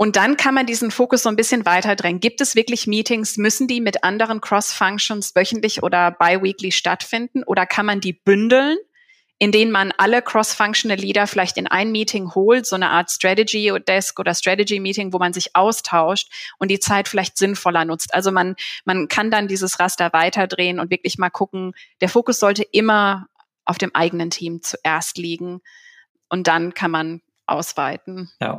Und 0.00 0.16
dann 0.16 0.38
kann 0.38 0.54
man 0.54 0.64
diesen 0.64 0.90
Fokus 0.90 1.24
so 1.24 1.28
ein 1.28 1.36
bisschen 1.36 1.66
weiter 1.66 1.94
drängen. 1.94 2.20
Gibt 2.20 2.40
es 2.40 2.54
wirklich 2.54 2.86
Meetings? 2.86 3.36
Müssen 3.36 3.68
die 3.68 3.82
mit 3.82 4.02
anderen 4.02 4.40
Cross-Functions 4.40 5.34
wöchentlich 5.36 5.82
oder 5.82 6.10
biweekly 6.10 6.72
stattfinden? 6.72 7.42
Oder 7.42 7.66
kann 7.66 7.84
man 7.84 8.00
die 8.00 8.14
bündeln, 8.14 8.78
in 9.38 9.52
denen 9.52 9.70
man 9.70 9.92
alle 9.98 10.22
cross-functional 10.22 10.96
Leader 10.96 11.26
vielleicht 11.26 11.58
in 11.58 11.66
ein 11.66 11.92
Meeting 11.92 12.34
holt, 12.34 12.64
so 12.64 12.76
eine 12.76 12.88
Art 12.88 13.10
Strategy 13.10 13.70
Desk 13.86 14.18
oder 14.18 14.34
Strategy 14.34 14.80
Meeting, 14.80 15.12
wo 15.12 15.18
man 15.18 15.34
sich 15.34 15.54
austauscht 15.54 16.32
und 16.58 16.70
die 16.70 16.80
Zeit 16.80 17.06
vielleicht 17.06 17.36
sinnvoller 17.36 17.84
nutzt. 17.84 18.14
Also 18.14 18.32
man, 18.32 18.56
man 18.86 19.06
kann 19.06 19.30
dann 19.30 19.48
dieses 19.48 19.80
Raster 19.80 20.14
weiterdrehen 20.14 20.80
und 20.80 20.90
wirklich 20.90 21.18
mal 21.18 21.28
gucken, 21.28 21.74
der 22.00 22.08
Fokus 22.08 22.40
sollte 22.40 22.62
immer 22.62 23.26
auf 23.66 23.76
dem 23.76 23.94
eigenen 23.94 24.30
Team 24.30 24.62
zuerst 24.62 25.18
liegen 25.18 25.60
und 26.30 26.46
dann 26.46 26.72
kann 26.72 26.90
man 26.90 27.20
ausweiten. 27.44 28.30
Ja. 28.40 28.56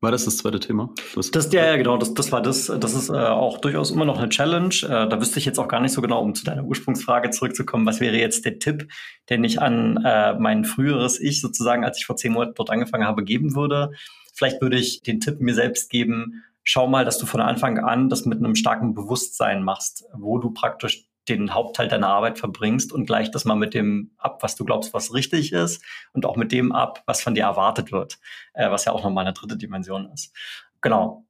War 0.00 0.12
das 0.12 0.24
das 0.24 0.36
zweite 0.36 0.60
Thema? 0.60 0.94
Das, 1.16 1.32
das 1.32 1.52
ja, 1.52 1.66
ja, 1.66 1.76
genau, 1.76 1.96
das, 1.96 2.14
das 2.14 2.30
war 2.30 2.40
das. 2.40 2.66
Das 2.66 2.94
ist 2.94 3.08
äh, 3.08 3.14
auch 3.14 3.58
durchaus 3.58 3.90
immer 3.90 4.04
noch 4.04 4.18
eine 4.18 4.28
Challenge. 4.28 4.74
Äh, 4.84 5.08
da 5.08 5.20
wüsste 5.20 5.40
ich 5.40 5.44
jetzt 5.44 5.58
auch 5.58 5.66
gar 5.66 5.80
nicht 5.80 5.92
so 5.92 6.00
genau, 6.00 6.22
um 6.22 6.36
zu 6.36 6.44
deiner 6.44 6.62
Ursprungsfrage 6.62 7.30
zurückzukommen, 7.30 7.84
was 7.84 7.98
wäre 7.98 8.16
jetzt 8.16 8.44
der 8.44 8.60
Tipp, 8.60 8.88
den 9.28 9.42
ich 9.42 9.60
an 9.60 9.96
äh, 10.04 10.34
mein 10.34 10.64
früheres 10.64 11.18
Ich 11.18 11.40
sozusagen, 11.40 11.84
als 11.84 11.98
ich 11.98 12.06
vor 12.06 12.14
zehn 12.14 12.32
Monaten 12.32 12.54
dort 12.54 12.70
angefangen 12.70 13.06
habe, 13.06 13.24
geben 13.24 13.56
würde. 13.56 13.90
Vielleicht 14.34 14.60
würde 14.62 14.78
ich 14.78 15.02
den 15.02 15.18
Tipp 15.18 15.40
mir 15.40 15.54
selbst 15.54 15.90
geben, 15.90 16.44
schau 16.62 16.86
mal, 16.86 17.04
dass 17.04 17.18
du 17.18 17.26
von 17.26 17.40
Anfang 17.40 17.78
an 17.78 18.08
das 18.08 18.24
mit 18.24 18.38
einem 18.38 18.54
starken 18.54 18.94
Bewusstsein 18.94 19.64
machst, 19.64 20.04
wo 20.12 20.38
du 20.38 20.50
praktisch 20.50 21.07
den 21.36 21.54
Hauptteil 21.54 21.88
deiner 21.88 22.08
Arbeit 22.08 22.38
verbringst 22.38 22.92
und 22.92 23.06
gleich 23.06 23.30
das 23.30 23.44
mal 23.44 23.54
mit 23.54 23.74
dem 23.74 24.12
ab, 24.18 24.42
was 24.42 24.56
du 24.56 24.64
glaubst, 24.64 24.94
was 24.94 25.12
richtig 25.14 25.52
ist 25.52 25.82
und 26.12 26.26
auch 26.26 26.36
mit 26.36 26.52
dem 26.52 26.72
ab, 26.72 27.02
was 27.06 27.22
von 27.22 27.34
dir 27.34 27.44
erwartet 27.44 27.92
wird, 27.92 28.18
äh, 28.54 28.70
was 28.70 28.84
ja 28.84 28.92
auch 28.92 29.04
nochmal 29.04 29.24
eine 29.24 29.34
dritte 29.34 29.56
Dimension 29.56 30.10
ist. 30.12 30.34
Genau. 30.80 31.26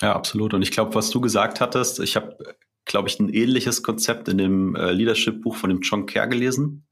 Ja, 0.00 0.14
absolut. 0.14 0.54
Und 0.54 0.62
ich 0.62 0.70
glaube, 0.70 0.94
was 0.94 1.10
du 1.10 1.20
gesagt 1.20 1.60
hattest, 1.60 2.00
ich 2.00 2.16
habe, 2.16 2.36
glaube 2.84 3.08
ich, 3.08 3.20
ein 3.20 3.28
ähnliches 3.28 3.82
Konzept 3.82 4.28
in 4.28 4.38
dem 4.38 4.74
äh, 4.74 4.90
Leadership-Buch 4.90 5.56
von 5.56 5.70
dem 5.70 5.80
John 5.80 6.06
Kerr 6.06 6.26
gelesen. 6.26 6.86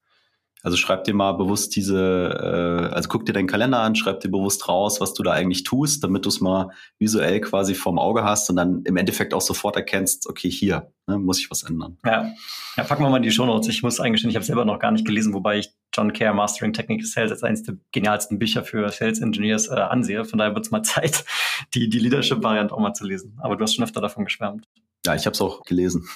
Also 0.63 0.77
schreib 0.77 1.05
dir 1.05 1.15
mal 1.15 1.33
bewusst 1.33 1.75
diese, 1.75 2.89
äh, 2.91 2.95
also 2.95 3.09
guck 3.09 3.25
dir 3.25 3.33
deinen 3.33 3.47
Kalender 3.47 3.81
an, 3.81 3.95
schreib 3.95 4.21
dir 4.21 4.31
bewusst 4.31 4.69
raus, 4.69 5.01
was 5.01 5.15
du 5.15 5.23
da 5.23 5.33
eigentlich 5.33 5.65
tust, 5.65 6.05
damit 6.05 6.27
du 6.27 6.29
es 6.29 6.41
mal 6.41 6.71
visuell 6.99 7.41
quasi 7.41 7.75
vorm 7.75 7.99
Auge 7.99 8.25
hast 8.25 8.51
und 8.51 8.57
dann 8.57 8.83
im 8.85 8.97
Endeffekt 8.97 9.33
auch 9.33 9.41
sofort 9.41 9.77
erkennst, 9.77 10.29
okay, 10.29 10.51
hier 10.51 10.93
ne, 11.07 11.19
muss 11.19 11.39
ich 11.39 11.51
was 11.51 11.63
ändern. 11.63 11.97
Ja. 12.05 12.31
ja, 12.77 12.85
packen 12.85 13.03
wir 13.03 13.09
mal 13.09 13.17
in 13.17 13.23
die 13.23 13.31
Shownotes. 13.31 13.69
Ich 13.69 13.83
muss 13.83 14.01
eingestehen, 14.01 14.31
ich 14.31 14.37
habe 14.37 14.45
selber 14.45 14.67
noch 14.67 14.79
gar 14.79 14.91
nicht 14.91 15.07
gelesen, 15.07 15.33
wobei 15.33 15.59
ich 15.59 15.71
John 15.95 16.13
Care 16.13 16.35
Mastering 16.35 16.75
Technical 16.75 17.07
Sales 17.07 17.31
als 17.31 17.43
eines 17.43 17.63
der 17.63 17.77
genialsten 17.93 18.39
Bücher 18.39 18.63
für 18.63 18.91
Sales 18.91 19.21
Engineers 19.21 19.69
äh, 19.69 19.75
ansehe. 19.75 20.27
Von 20.27 20.39
daher 20.39 20.55
wird 20.55 20.67
es 20.67 20.71
mal 20.71 20.83
Zeit, 20.85 21.25
die, 21.75 21.89
die 21.89 21.99
Leadership-Variante 21.99 22.75
auch 22.75 22.81
mal 22.81 22.93
zu 22.93 23.07
lesen. 23.07 23.39
Aber 23.41 23.57
du 23.57 23.63
hast 23.63 23.75
schon 23.75 23.85
öfter 23.85 24.01
davon 24.01 24.25
geschwärmt. 24.25 24.67
Ja, 25.07 25.15
ich 25.15 25.25
habe 25.25 25.33
es 25.33 25.41
auch 25.41 25.63
gelesen. 25.63 26.07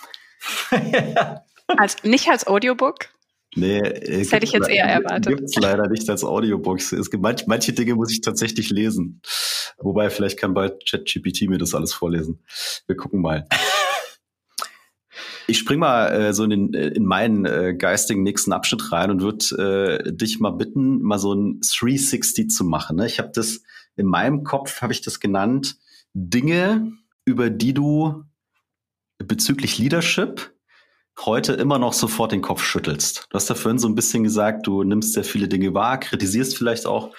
als, 1.78 2.04
nicht 2.04 2.28
als 2.28 2.46
Audiobook? 2.46 3.13
Nee, 3.54 3.78
äh, 3.78 4.18
das 4.18 4.32
hätte 4.32 4.44
ich 4.44 4.52
jetzt 4.52 4.68
eher 4.68 4.86
erwartet. 4.86 5.36
Gibt 5.36 5.48
es 5.48 5.54
leider 5.56 5.88
nicht 5.88 6.08
als 6.08 6.24
Audiobox. 6.24 6.92
Es 6.92 7.10
gibt 7.10 7.22
manch, 7.22 7.46
manche 7.46 7.72
Dinge 7.72 7.94
muss 7.94 8.12
ich 8.12 8.20
tatsächlich 8.20 8.70
lesen. 8.70 9.20
Wobei, 9.78 10.10
vielleicht 10.10 10.38
kann 10.38 10.54
bald 10.54 10.88
ChatGPT 10.88 11.48
mir 11.48 11.58
das 11.58 11.74
alles 11.74 11.92
vorlesen. 11.92 12.40
Wir 12.86 12.96
gucken 12.96 13.20
mal. 13.20 13.46
Ich 15.46 15.58
spring 15.58 15.78
mal 15.78 16.06
äh, 16.08 16.32
so 16.32 16.44
in, 16.44 16.50
den, 16.50 16.72
äh, 16.72 16.88
in 16.88 17.04
meinen 17.04 17.44
äh, 17.44 17.74
geistigen 17.74 18.22
nächsten 18.22 18.52
Abschnitt 18.54 18.92
rein 18.92 19.10
und 19.10 19.20
würde 19.20 20.00
äh, 20.06 20.12
dich 20.12 20.40
mal 20.40 20.52
bitten, 20.52 21.02
mal 21.02 21.18
so 21.18 21.34
ein 21.34 21.60
360 21.60 22.48
zu 22.48 22.64
machen. 22.64 22.96
Ne? 22.96 23.06
Ich 23.06 23.18
habe 23.18 23.30
das 23.34 23.60
in 23.94 24.06
meinem 24.06 24.42
Kopf 24.42 24.80
habe 24.80 24.94
ich 24.94 25.02
das 25.02 25.20
genannt 25.20 25.76
Dinge, 26.14 26.92
über 27.26 27.50
die 27.50 27.74
du 27.74 28.24
bezüglich 29.18 29.78
Leadership 29.78 30.53
heute 31.20 31.54
immer 31.54 31.78
noch 31.78 31.92
sofort 31.92 32.32
den 32.32 32.42
Kopf 32.42 32.62
schüttelst. 32.62 33.26
Du 33.30 33.36
hast 33.36 33.48
da 33.48 33.54
vorhin 33.54 33.78
so 33.78 33.88
ein 33.88 33.94
bisschen 33.94 34.24
gesagt, 34.24 34.66
du 34.66 34.82
nimmst 34.82 35.12
sehr 35.12 35.24
viele 35.24 35.48
Dinge 35.48 35.74
wahr, 35.74 35.98
kritisierst 35.98 36.56
vielleicht 36.56 36.86
auch 36.86 37.14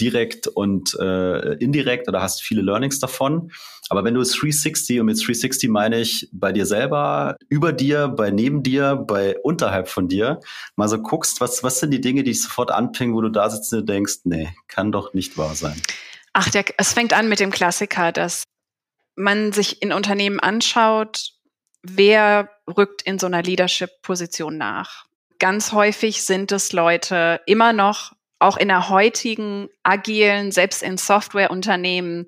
direkt 0.00 0.46
und 0.46 0.94
äh, 0.98 1.54
indirekt 1.54 2.08
oder 2.08 2.22
hast 2.22 2.42
viele 2.42 2.62
Learnings 2.62 2.98
davon. 2.98 3.52
Aber 3.88 4.04
wenn 4.04 4.14
du 4.14 4.20
es 4.20 4.32
360, 4.32 5.00
und 5.00 5.06
mit 5.06 5.18
360 5.18 5.68
meine 5.68 6.00
ich 6.00 6.28
bei 6.32 6.52
dir 6.52 6.66
selber, 6.66 7.36
über 7.48 7.72
dir, 7.72 8.08
bei 8.08 8.30
neben 8.30 8.62
dir, 8.62 8.96
bei 8.96 9.36
unterhalb 9.42 9.88
von 9.88 10.08
dir, 10.08 10.40
mal 10.76 10.88
so 10.88 10.98
guckst, 10.98 11.40
was, 11.40 11.62
was 11.62 11.80
sind 11.80 11.90
die 11.90 12.00
Dinge, 12.00 12.22
die 12.22 12.30
dich 12.30 12.42
sofort 12.42 12.70
anpingen, 12.70 13.14
wo 13.14 13.20
du 13.20 13.28
da 13.28 13.50
sitzt 13.50 13.72
und 13.74 13.88
denkst, 13.88 14.20
nee, 14.24 14.54
kann 14.68 14.92
doch 14.92 15.12
nicht 15.12 15.36
wahr 15.36 15.54
sein. 15.54 15.80
Ach, 16.32 16.48
der, 16.48 16.64
es 16.78 16.94
fängt 16.94 17.12
an 17.12 17.28
mit 17.28 17.40
dem 17.40 17.50
Klassiker, 17.50 18.12
dass 18.12 18.44
man 19.14 19.52
sich 19.52 19.82
in 19.82 19.92
Unternehmen 19.92 20.40
anschaut, 20.40 21.32
wer 21.82 22.50
rückt 22.76 23.02
in 23.02 23.18
so 23.18 23.26
einer 23.26 23.42
Leadership-Position 23.42 24.56
nach. 24.56 25.06
Ganz 25.38 25.72
häufig 25.72 26.24
sind 26.24 26.52
es 26.52 26.72
Leute 26.72 27.40
immer 27.46 27.72
noch, 27.72 28.12
auch 28.38 28.56
in 28.56 28.68
der 28.68 28.88
heutigen 28.88 29.68
agilen, 29.82 30.52
selbst 30.52 30.82
in 30.82 30.96
Softwareunternehmen, 30.96 32.26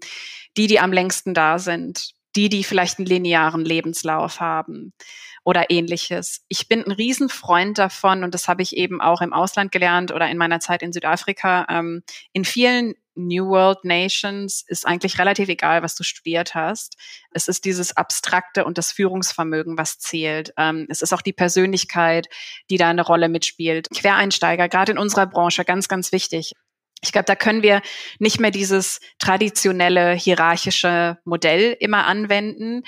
die, 0.57 0.67
die 0.67 0.81
am 0.81 0.93
längsten 0.93 1.35
da 1.35 1.59
sind, 1.59 2.13
die, 2.37 2.49
die 2.49 2.65
vielleicht 2.65 2.99
einen 2.99 3.07
linearen 3.07 3.65
Lebenslauf 3.65 4.41
haben 4.41 4.93
oder 5.45 5.71
ähnliches. 5.71 6.45
Ich 6.49 6.69
bin 6.69 6.83
ein 6.83 6.93
Riesenfreund 6.93 7.79
davon 7.79 8.25
und 8.25 8.35
das 8.35 8.49
habe 8.49 8.63
ich 8.63 8.77
eben 8.77 9.01
auch 9.01 9.21
im 9.21 9.33
Ausland 9.33 9.73
gelernt 9.73 10.13
oder 10.13 10.29
in 10.29 10.39
meiner 10.39 10.61
Zeit 10.61 10.83
in 10.83 10.93
Südafrika. 10.93 11.67
Ähm, 11.69 12.03
in 12.33 12.45
vielen 12.45 12.95
New 13.15 13.47
World 13.49 13.85
Nations 13.85 14.65
ist 14.67 14.87
eigentlich 14.87 15.19
relativ 15.19 15.49
egal, 15.49 15.83
was 15.83 15.95
du 15.95 16.03
studiert 16.03 16.55
hast. 16.55 16.97
Es 17.31 17.49
ist 17.49 17.65
dieses 17.65 17.97
Abstrakte 17.97 18.65
und 18.65 18.79
das 18.79 18.93
Führungsvermögen, 18.93 19.79
was 19.79 19.99
zählt. 19.99 20.53
Ähm, 20.57 20.87
es 20.89 21.03
ist 21.03 21.13
auch 21.13 21.23
die 21.23 21.33
Persönlichkeit, 21.33 22.29
die 22.71 22.77
da 22.77 22.91
eine 22.91 23.03
Rolle 23.03 23.29
mitspielt. 23.29 23.89
Quereinsteiger, 23.91 24.69
gerade 24.69 24.93
in 24.93 24.99
unserer 24.99 25.27
Branche, 25.27 25.65
ganz, 25.65 25.89
ganz 25.89 26.13
wichtig. 26.13 26.53
Ich 27.05 27.13
glaube, 27.13 27.27
da 27.27 27.37
können 27.37 27.63
wir 27.63 27.83
nicht 28.19 28.41
mehr 28.41 28.51
dieses 28.51 29.01
traditionelle 29.19 30.15
hierarchische 30.15 31.19
Modell 31.25 31.77
immer 31.79 32.07
anwenden. 32.07 32.83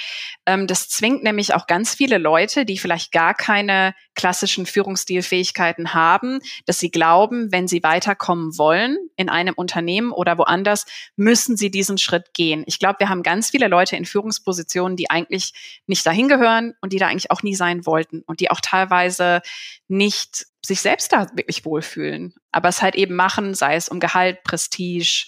Ähm, 0.47 0.67
das 0.67 0.89
zwingt 0.89 1.23
nämlich 1.23 1.55
auch 1.55 1.67
ganz 1.67 1.95
viele 1.95 2.19
Leute, 2.19 2.65
die 2.65 2.79
vielleicht 2.79 3.13
gar 3.13 3.35
keine 3.35 3.95
klassischen 4.15 4.67
Führungsstilfähigkeiten 4.67 5.95
haben, 5.95 6.41
dass 6.65 6.81
sie 6.81 6.91
glauben, 6.91 7.53
wenn 7.53 7.69
sie 7.69 7.83
weiterkommen 7.83 8.59
wollen 8.59 8.97
in 9.17 9.29
einem 9.29 9.55
Unternehmen 9.55 10.11
oder 10.11 10.39
woanders, 10.39 10.87
müssen 11.17 11.57
sie 11.57 11.71
diesen 11.71 11.99
Schritt 11.99 12.33
gehen. 12.35 12.65
Ich 12.67 12.79
glaube, 12.79 13.01
wir 13.01 13.09
haben 13.09 13.23
ganz 13.23 13.51
viele 13.51 13.69
Leute 13.69 13.97
in 13.97 14.07
Führungspositionen, 14.07 14.97
die 14.97 15.11
eigentlich 15.11 15.53
nicht 15.87 16.07
dahin 16.07 16.29
gehören 16.29 16.75
und 16.81 16.93
die 16.93 16.99
da 16.99 17.09
eigentlich 17.09 17.31
auch 17.31 17.43
nie 17.43 17.55
sein 17.55 17.87
wollten 17.87 18.23
und 18.27 18.41
die 18.41 18.51
auch 18.51 18.61
teilweise 18.61 19.43
nicht 19.89 20.47
sich 20.67 20.81
selbst 20.81 21.13
da 21.13 21.29
wirklich 21.35 21.65
wohlfühlen. 21.65 22.35
Aber 22.53 22.69
es 22.69 22.83
halt 22.83 22.95
eben 22.95 23.15
machen, 23.15 23.55
sei 23.55 23.77
es 23.77 23.89
um 23.89 24.01
Gehalt, 24.01 24.43
Prestige 24.43 25.27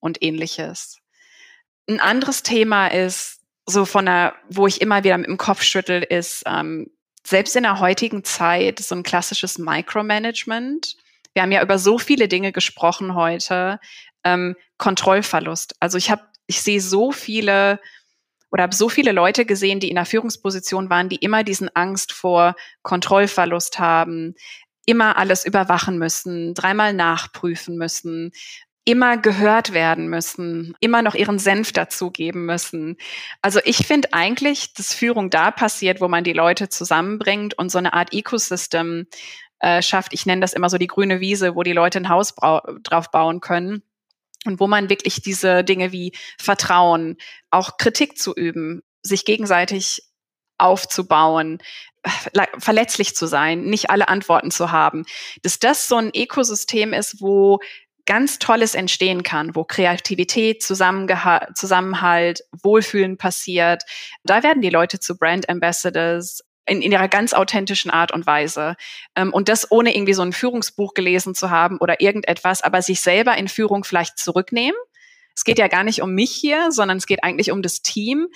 und 0.00 0.22
ähnliches. 0.22 0.98
Ein 1.88 2.00
anderes 2.00 2.42
Thema 2.42 2.88
ist, 2.88 3.40
so 3.66 3.84
von 3.84 4.06
der, 4.06 4.34
wo 4.48 4.66
ich 4.66 4.80
immer 4.80 5.04
wieder 5.04 5.18
mit 5.18 5.26
dem 5.26 5.38
Kopf 5.38 5.62
schüttel, 5.62 6.02
ist 6.02 6.44
ähm, 6.46 6.90
selbst 7.24 7.56
in 7.56 7.64
der 7.64 7.80
heutigen 7.80 8.22
Zeit 8.24 8.78
so 8.78 8.94
ein 8.94 9.02
klassisches 9.02 9.58
Micromanagement. 9.58 10.96
Wir 11.34 11.42
haben 11.42 11.52
ja 11.52 11.62
über 11.62 11.78
so 11.78 11.98
viele 11.98 12.28
Dinge 12.28 12.52
gesprochen 12.52 13.14
heute. 13.14 13.80
Ähm, 14.24 14.56
Kontrollverlust. 14.78 15.74
Also 15.80 15.98
ich 15.98 16.10
habe, 16.10 16.22
ich 16.46 16.60
sehe 16.62 16.80
so 16.80 17.12
viele 17.12 17.80
oder 18.56 18.62
habe 18.62 18.74
so 18.74 18.88
viele 18.88 19.12
Leute 19.12 19.44
gesehen, 19.44 19.80
die 19.80 19.90
in 19.90 19.96
der 19.96 20.06
Führungsposition 20.06 20.88
waren, 20.88 21.10
die 21.10 21.16
immer 21.16 21.44
diesen 21.44 21.68
Angst 21.76 22.14
vor 22.14 22.56
Kontrollverlust 22.80 23.78
haben, 23.78 24.34
immer 24.86 25.18
alles 25.18 25.44
überwachen 25.44 25.98
müssen, 25.98 26.54
dreimal 26.54 26.94
nachprüfen 26.94 27.76
müssen, 27.76 28.32
immer 28.86 29.18
gehört 29.18 29.74
werden 29.74 30.08
müssen, 30.08 30.74
immer 30.80 31.02
noch 31.02 31.14
ihren 31.14 31.38
Senf 31.38 31.72
dazugeben 31.72 32.46
müssen. 32.46 32.96
Also 33.42 33.60
ich 33.66 33.86
finde 33.86 34.14
eigentlich, 34.14 34.72
dass 34.72 34.94
Führung 34.94 35.28
da 35.28 35.50
passiert, 35.50 36.00
wo 36.00 36.08
man 36.08 36.24
die 36.24 36.32
Leute 36.32 36.70
zusammenbringt 36.70 37.58
und 37.58 37.70
so 37.70 37.76
eine 37.76 37.92
Art 37.92 38.14
Ecosystem 38.14 39.06
äh, 39.58 39.82
schafft. 39.82 40.14
Ich 40.14 40.24
nenne 40.24 40.40
das 40.40 40.54
immer 40.54 40.70
so 40.70 40.78
die 40.78 40.86
grüne 40.86 41.20
Wiese, 41.20 41.56
wo 41.56 41.62
die 41.62 41.74
Leute 41.74 41.98
ein 41.98 42.08
Haus 42.08 42.34
drauf 42.34 43.10
bauen 43.10 43.40
können 43.40 43.82
und 44.46 44.60
wo 44.60 44.66
man 44.66 44.88
wirklich 44.88 45.22
diese 45.22 45.64
Dinge 45.64 45.92
wie 45.92 46.12
Vertrauen, 46.38 47.16
auch 47.50 47.76
Kritik 47.76 48.18
zu 48.18 48.34
üben, 48.34 48.82
sich 49.02 49.24
gegenseitig 49.24 50.02
aufzubauen, 50.58 51.58
verletzlich 52.58 53.14
zu 53.14 53.26
sein, 53.26 53.64
nicht 53.64 53.90
alle 53.90 54.08
Antworten 54.08 54.50
zu 54.50 54.70
haben, 54.70 55.04
dass 55.42 55.58
das 55.58 55.88
so 55.88 55.96
ein 55.96 56.12
Ökosystem 56.14 56.92
ist, 56.92 57.20
wo 57.20 57.58
ganz 58.06 58.38
Tolles 58.38 58.74
entstehen 58.76 59.24
kann, 59.24 59.56
wo 59.56 59.64
Kreativität, 59.64 60.62
Zusammenhalt, 60.62 62.40
Wohlfühlen 62.62 63.18
passiert. 63.18 63.82
Da 64.22 64.44
werden 64.44 64.62
die 64.62 64.70
Leute 64.70 65.00
zu 65.00 65.18
Brand 65.18 65.48
Ambassadors 65.48 66.42
in, 66.66 66.82
in 66.82 66.92
ihrer 66.92 67.08
ganz 67.08 67.32
authentischen 67.32 67.90
Art 67.90 68.12
und 68.12 68.26
Weise. 68.26 68.76
Ähm, 69.14 69.32
und 69.32 69.48
das 69.48 69.70
ohne 69.70 69.94
irgendwie 69.96 70.14
so 70.14 70.22
ein 70.22 70.32
Führungsbuch 70.32 70.94
gelesen 70.94 71.34
zu 71.34 71.50
haben 71.50 71.78
oder 71.78 72.00
irgendetwas, 72.00 72.62
aber 72.62 72.82
sich 72.82 73.00
selber 73.00 73.36
in 73.36 73.48
Führung 73.48 73.84
vielleicht 73.84 74.18
zurücknehmen. 74.18 74.78
Es 75.34 75.44
geht 75.44 75.58
ja 75.58 75.68
gar 75.68 75.84
nicht 75.84 76.02
um 76.02 76.14
mich 76.14 76.32
hier, 76.32 76.72
sondern 76.72 76.96
es 76.96 77.06
geht 77.06 77.22
eigentlich 77.22 77.50
um 77.50 77.62
das 77.62 77.82
Team. 77.82 78.28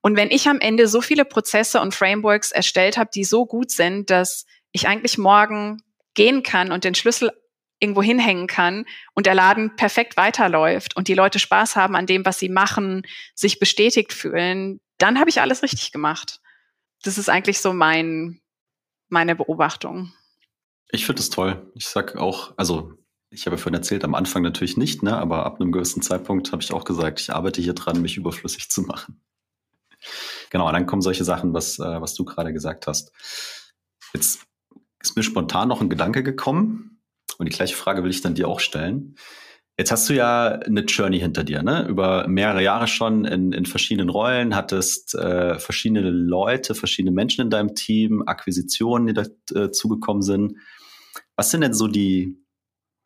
Und 0.00 0.16
wenn 0.16 0.30
ich 0.30 0.48
am 0.48 0.60
Ende 0.60 0.88
so 0.88 1.00
viele 1.00 1.24
Prozesse 1.24 1.80
und 1.80 1.94
Frameworks 1.94 2.50
erstellt 2.50 2.98
habe, 2.98 3.10
die 3.14 3.24
so 3.24 3.46
gut 3.46 3.70
sind, 3.70 4.10
dass 4.10 4.46
ich 4.72 4.88
eigentlich 4.88 5.16
morgen 5.16 5.82
gehen 6.14 6.42
kann 6.42 6.72
und 6.72 6.84
den 6.84 6.94
Schlüssel 6.94 7.32
irgendwo 7.78 8.02
hinhängen 8.02 8.46
kann 8.46 8.84
und 9.14 9.26
der 9.26 9.34
Laden 9.34 9.76
perfekt 9.76 10.16
weiterläuft 10.16 10.96
und 10.96 11.08
die 11.08 11.14
Leute 11.14 11.38
Spaß 11.38 11.76
haben 11.76 11.96
an 11.96 12.06
dem, 12.06 12.26
was 12.26 12.38
sie 12.38 12.50
machen, 12.50 13.06
sich 13.34 13.58
bestätigt 13.58 14.12
fühlen, 14.12 14.80
dann 14.98 15.18
habe 15.18 15.30
ich 15.30 15.40
alles 15.40 15.62
richtig 15.62 15.92
gemacht. 15.92 16.40
Das 17.02 17.18
ist 17.18 17.28
eigentlich 17.28 17.60
so 17.60 17.72
mein, 17.72 18.40
meine 19.08 19.34
Beobachtung. 19.36 20.12
Ich 20.90 21.06
finde 21.06 21.20
es 21.20 21.30
toll. 21.30 21.70
Ich 21.74 21.86
sag 21.86 22.16
auch, 22.16 22.52
also 22.56 22.94
ich 23.30 23.46
habe 23.46 23.58
vorhin 23.58 23.74
erzählt, 23.74 24.04
am 24.04 24.14
Anfang 24.14 24.42
natürlich 24.42 24.76
nicht, 24.76 25.02
ne, 25.02 25.16
aber 25.16 25.46
ab 25.46 25.60
einem 25.60 25.72
gewissen 25.72 26.02
Zeitpunkt 26.02 26.50
habe 26.52 26.62
ich 26.62 26.72
auch 26.72 26.84
gesagt, 26.84 27.20
ich 27.20 27.32
arbeite 27.32 27.62
hier 27.62 27.74
dran, 27.74 28.02
mich 28.02 28.16
überflüssig 28.16 28.70
zu 28.70 28.82
machen. 28.82 29.22
Genau, 30.50 30.70
dann 30.72 30.86
kommen 30.86 31.02
solche 31.02 31.24
Sachen, 31.24 31.54
was, 31.54 31.78
äh, 31.78 32.00
was 32.00 32.14
du 32.14 32.24
gerade 32.24 32.52
gesagt 32.52 32.86
hast. 32.86 33.12
Jetzt 34.12 34.46
ist 35.00 35.16
mir 35.16 35.22
spontan 35.22 35.68
noch 35.68 35.80
ein 35.80 35.90
Gedanke 35.90 36.24
gekommen, 36.24 36.90
und 37.40 37.46
die 37.46 37.56
gleiche 37.56 37.74
Frage 37.74 38.04
will 38.04 38.10
ich 38.10 38.20
dann 38.20 38.34
dir 38.34 38.48
auch 38.48 38.60
stellen. 38.60 39.16
Jetzt 39.80 39.92
hast 39.92 40.10
du 40.10 40.14
ja 40.14 40.48
eine 40.48 40.82
Journey 40.82 41.18
hinter 41.18 41.42
dir, 41.42 41.62
ne? 41.62 41.86
Über 41.88 42.28
mehrere 42.28 42.62
Jahre 42.62 42.86
schon 42.86 43.24
in, 43.24 43.52
in 43.52 43.64
verschiedenen 43.64 44.10
Rollen, 44.10 44.54
hattest 44.54 45.14
äh, 45.14 45.58
verschiedene 45.58 46.02
Leute, 46.02 46.74
verschiedene 46.74 47.12
Menschen 47.12 47.40
in 47.40 47.48
deinem 47.48 47.74
Team, 47.74 48.22
Akquisitionen, 48.26 49.06
die 49.06 49.22
dazugekommen 49.46 50.20
äh, 50.20 50.26
sind. 50.26 50.56
Was 51.34 51.50
sind 51.50 51.62
denn 51.62 51.72
so 51.72 51.88
die, 51.88 52.36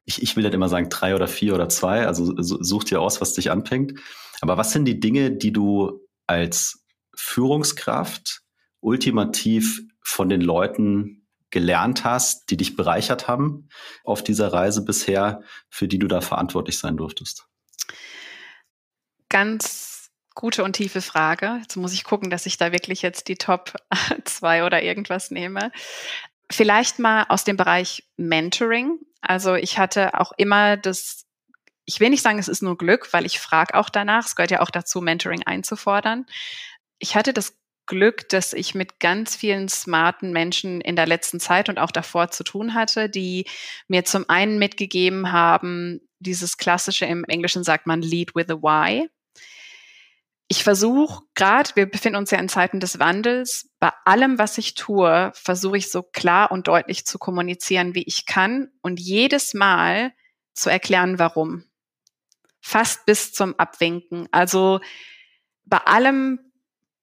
ich, 0.05 0.21
ich 0.21 0.35
will 0.35 0.43
dann 0.43 0.53
immer 0.53 0.69
sagen 0.69 0.89
drei 0.89 1.15
oder 1.15 1.29
vier 1.29 1.55
oder 1.55 1.69
zwei, 1.69 2.09
also 2.09 2.35
such 2.43 2.83
dir 2.83 3.01
aus, 3.01 3.21
was 3.21 3.35
dich 3.35 3.53
anfängt. 3.53 4.01
Aber 4.41 4.57
was 4.57 4.73
sind 4.73 4.85
die 4.85 4.99
Dinge, 4.99 5.31
die 5.31 5.53
du 5.53 6.01
als 6.27 6.85
Führungskraft 7.15 8.41
ultimativ 8.81 9.81
von 10.03 10.29
den 10.29 10.41
Leuten 10.41 11.24
gelernt 11.55 12.05
hast, 12.05 12.51
die 12.51 12.57
dich 12.57 12.75
bereichert 12.75 13.29
haben 13.29 13.69
auf 14.03 14.25
dieser 14.25 14.53
Reise 14.53 14.85
bisher, 14.85 15.43
für 15.71 15.87
die 15.87 16.01
du 16.01 16.09
da 16.09 16.21
verantwortlich 16.21 16.79
sein 16.79 16.97
durftest? 16.97 17.47
Ganz 19.29 20.11
gute 20.35 20.65
und 20.65 20.75
tiefe 20.75 21.01
Frage. 21.01 21.59
Jetzt 21.63 21.77
muss 21.77 21.93
ich 21.93 22.03
gucken, 22.03 22.29
dass 22.29 22.45
ich 22.47 22.57
da 22.57 22.73
wirklich 22.73 23.03
jetzt 23.03 23.29
die 23.29 23.37
Top 23.37 23.75
zwei 24.25 24.65
oder 24.65 24.83
irgendwas 24.83 25.31
nehme. 25.31 25.71
Vielleicht 26.51 26.99
mal 26.99 27.25
aus 27.29 27.45
dem 27.45 27.57
Bereich 27.57 28.03
Mentoring. 28.17 28.99
Also 29.21 29.55
ich 29.55 29.79
hatte 29.79 30.19
auch 30.19 30.33
immer 30.37 30.77
das, 30.77 31.25
ich 31.85 32.01
will 32.01 32.11
nicht 32.11 32.23
sagen, 32.23 32.41
es 32.41 32.49
ist 32.49 32.63
nur 32.63 32.77
Glück, 32.77 33.13
weil 33.13 33.27
ich 33.27 33.39
frage 33.39 33.75
auch 33.75 33.91
danach. 33.91 34.27
Es 34.27 34.35
gehört 34.35 34.51
ja 34.51 34.61
auch 34.61 34.71
dazu, 34.71 35.01
Mentoring 35.01 35.45
einzufordern. 35.45 36.27
Ich 36.99 37.15
hatte 37.15 37.33
das 37.33 37.55
Glück, 37.87 38.29
dass 38.29 38.53
ich 38.53 38.75
mit 38.75 39.01
ganz 39.01 39.37
vielen 39.37 39.69
smarten 39.69 40.33
Menschen 40.33 40.81
in 40.81 40.97
der 40.97 41.07
letzten 41.07 41.41
Zeit 41.41 41.69
und 41.69 41.79
auch 41.79 41.91
davor 41.91 42.31
zu 42.31 42.45
tun 42.45 42.75
hatte, 42.75 43.09
die 43.09 43.47
mir 43.89 44.05
zum 44.05 44.25
einen 44.29 44.59
mitgegeben 44.59 45.33
haben, 45.33 46.01
dieses 46.19 46.57
klassische, 46.57 47.05
im 47.05 47.25
Englischen 47.25 47.65
sagt 47.65 47.87
man 47.87 48.03
Lead 48.03 48.35
with 48.35 48.49
a 48.49 48.55
Why. 48.55 49.09
Ich 50.49 50.63
versuche 50.63 51.25
gerade, 51.35 51.71
wir 51.75 51.87
befinden 51.87 52.19
uns 52.19 52.31
ja 52.31 52.39
in 52.39 52.49
Zeiten 52.49 52.79
des 52.79 52.99
Wandels, 52.99 53.71
bei 53.81 53.91
allem, 54.05 54.39
was 54.39 54.59
ich 54.59 54.75
tue, 54.75 55.33
versuche 55.35 55.79
ich 55.79 55.91
so 55.91 56.03
klar 56.03 56.51
und 56.51 56.69
deutlich 56.69 57.07
zu 57.07 57.19
kommunizieren, 57.19 57.95
wie 57.95 58.05
ich 58.05 58.27
kann 58.27 58.71
und 58.83 59.01
jedes 59.01 59.55
Mal 59.55 60.13
zu 60.53 60.71
erklären, 60.71 61.19
warum. 61.19 61.65
Fast 62.61 63.07
bis 63.07 63.33
zum 63.33 63.59
Abwinken. 63.59 64.29
Also 64.33 64.81
bei 65.65 65.79
allem, 65.79 66.39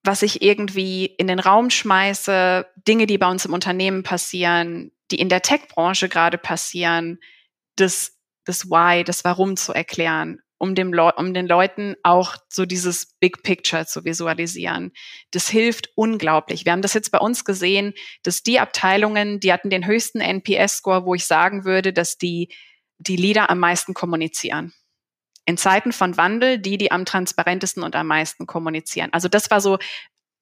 was 0.04 0.22
ich 0.24 0.42
irgendwie 0.42 1.06
in 1.06 1.28
den 1.28 1.40
Raum 1.40 1.70
schmeiße, 1.70 2.66
Dinge, 2.88 3.06
die 3.06 3.18
bei 3.18 3.30
uns 3.30 3.46
im 3.46 3.54
Unternehmen 3.54 4.04
passieren, 4.04 4.92
die 5.12 5.20
in 5.20 5.30
der 5.30 5.42
Tech-Branche 5.42 6.10
gerade 6.10 6.38
passieren, 6.38 7.20
das, 7.76 8.18
das 8.46 8.70
Why, 8.70 9.04
das 9.04 9.24
Warum 9.24 9.58
zu 9.58 9.74
erklären, 9.74 10.42
um, 10.58 10.74
dem 10.74 10.94
Le 10.94 11.14
um 11.16 11.34
den 11.34 11.48
Leuten 11.48 11.96
auch 12.04 12.36
so 12.50 12.66
dieses 12.66 13.16
Big 13.20 13.44
Picture 13.44 13.86
zu 13.86 14.04
visualisieren. 14.04 14.92
Das 15.32 15.50
hilft 15.50 15.90
unglaublich. 15.96 16.66
Wir 16.66 16.72
haben 16.72 16.82
das 16.82 16.94
jetzt 16.94 17.12
bei 17.12 17.20
uns 17.20 17.46
gesehen, 17.46 17.94
dass 18.24 18.42
die 18.42 18.60
Abteilungen, 18.60 19.40
die 19.40 19.54
hatten 19.54 19.70
den 19.70 19.86
höchsten 19.86 20.20
NPS-Score, 20.20 21.06
wo 21.06 21.14
ich 21.14 21.26
sagen 21.26 21.64
würde, 21.64 21.94
dass 21.94 22.18
die, 22.18 22.54
die 22.98 23.18
Leader 23.18 23.50
am 23.50 23.60
meisten 23.60 23.94
kommunizieren 23.94 24.74
in 25.46 25.58
Zeiten 25.58 25.92
von 25.92 26.18
Wandel 26.18 26.60
die, 26.60 26.78
die 26.78 26.92
am 26.92 27.06
transparentesten 27.06 27.84
und 27.84 27.96
am 27.96 28.08
meisten 28.08 28.46
kommunizieren. 28.46 29.12
Also 29.12 29.28
das 29.28 29.50
war 29.52 29.62
so 29.62 29.80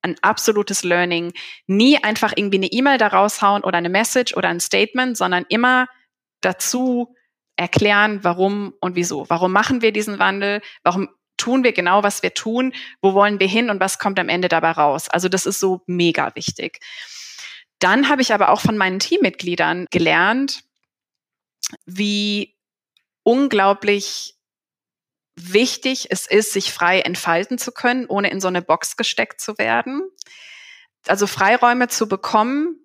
ein 0.01 0.15
absolutes 0.21 0.83
Learning. 0.83 1.33
Nie 1.67 2.01
einfach 2.03 2.33
irgendwie 2.35 2.57
eine 2.57 2.67
E-Mail 2.67 2.97
da 2.97 3.07
raushauen 3.07 3.63
oder 3.63 3.77
eine 3.77 3.89
Message 3.89 4.35
oder 4.35 4.49
ein 4.49 4.59
Statement, 4.59 5.17
sondern 5.17 5.45
immer 5.49 5.87
dazu 6.41 7.15
erklären, 7.55 8.23
warum 8.23 8.73
und 8.79 8.95
wieso. 8.95 9.29
Warum 9.29 9.51
machen 9.51 9.81
wir 9.81 9.91
diesen 9.91 10.19
Wandel? 10.19 10.61
Warum 10.83 11.09
tun 11.35 11.63
wir 11.63 11.73
genau, 11.73 12.03
was 12.03 12.23
wir 12.23 12.33
tun? 12.33 12.73
Wo 13.01 13.13
wollen 13.13 13.39
wir 13.39 13.47
hin 13.47 13.69
und 13.69 13.79
was 13.79 13.99
kommt 13.99 14.19
am 14.19 14.29
Ende 14.29 14.47
dabei 14.47 14.71
raus? 14.71 15.09
Also 15.09 15.27
das 15.27 15.45
ist 15.45 15.59
so 15.59 15.81
mega 15.85 16.33
wichtig. 16.35 16.79
Dann 17.79 18.09
habe 18.09 18.21
ich 18.21 18.33
aber 18.33 18.49
auch 18.49 18.61
von 18.61 18.77
meinen 18.77 18.99
Teammitgliedern 18.99 19.87
gelernt, 19.91 20.63
wie 21.85 22.55
unglaublich 23.23 24.35
wichtig 25.41 26.07
es 26.09 26.27
ist, 26.27 26.53
sich 26.53 26.73
frei 26.73 27.01
entfalten 27.01 27.57
zu 27.57 27.71
können, 27.71 28.05
ohne 28.07 28.29
in 28.29 28.41
so 28.41 28.47
eine 28.47 28.61
Box 28.61 28.97
gesteckt 28.97 29.41
zu 29.41 29.57
werden. 29.57 30.01
Also 31.07 31.27
Freiräume 31.27 31.87
zu 31.87 32.07
bekommen, 32.07 32.75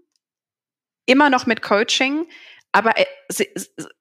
immer 1.07 1.31
noch 1.31 1.47
mit 1.47 1.63
Coaching, 1.63 2.27
aber 2.75 2.99
äh, 2.99 3.07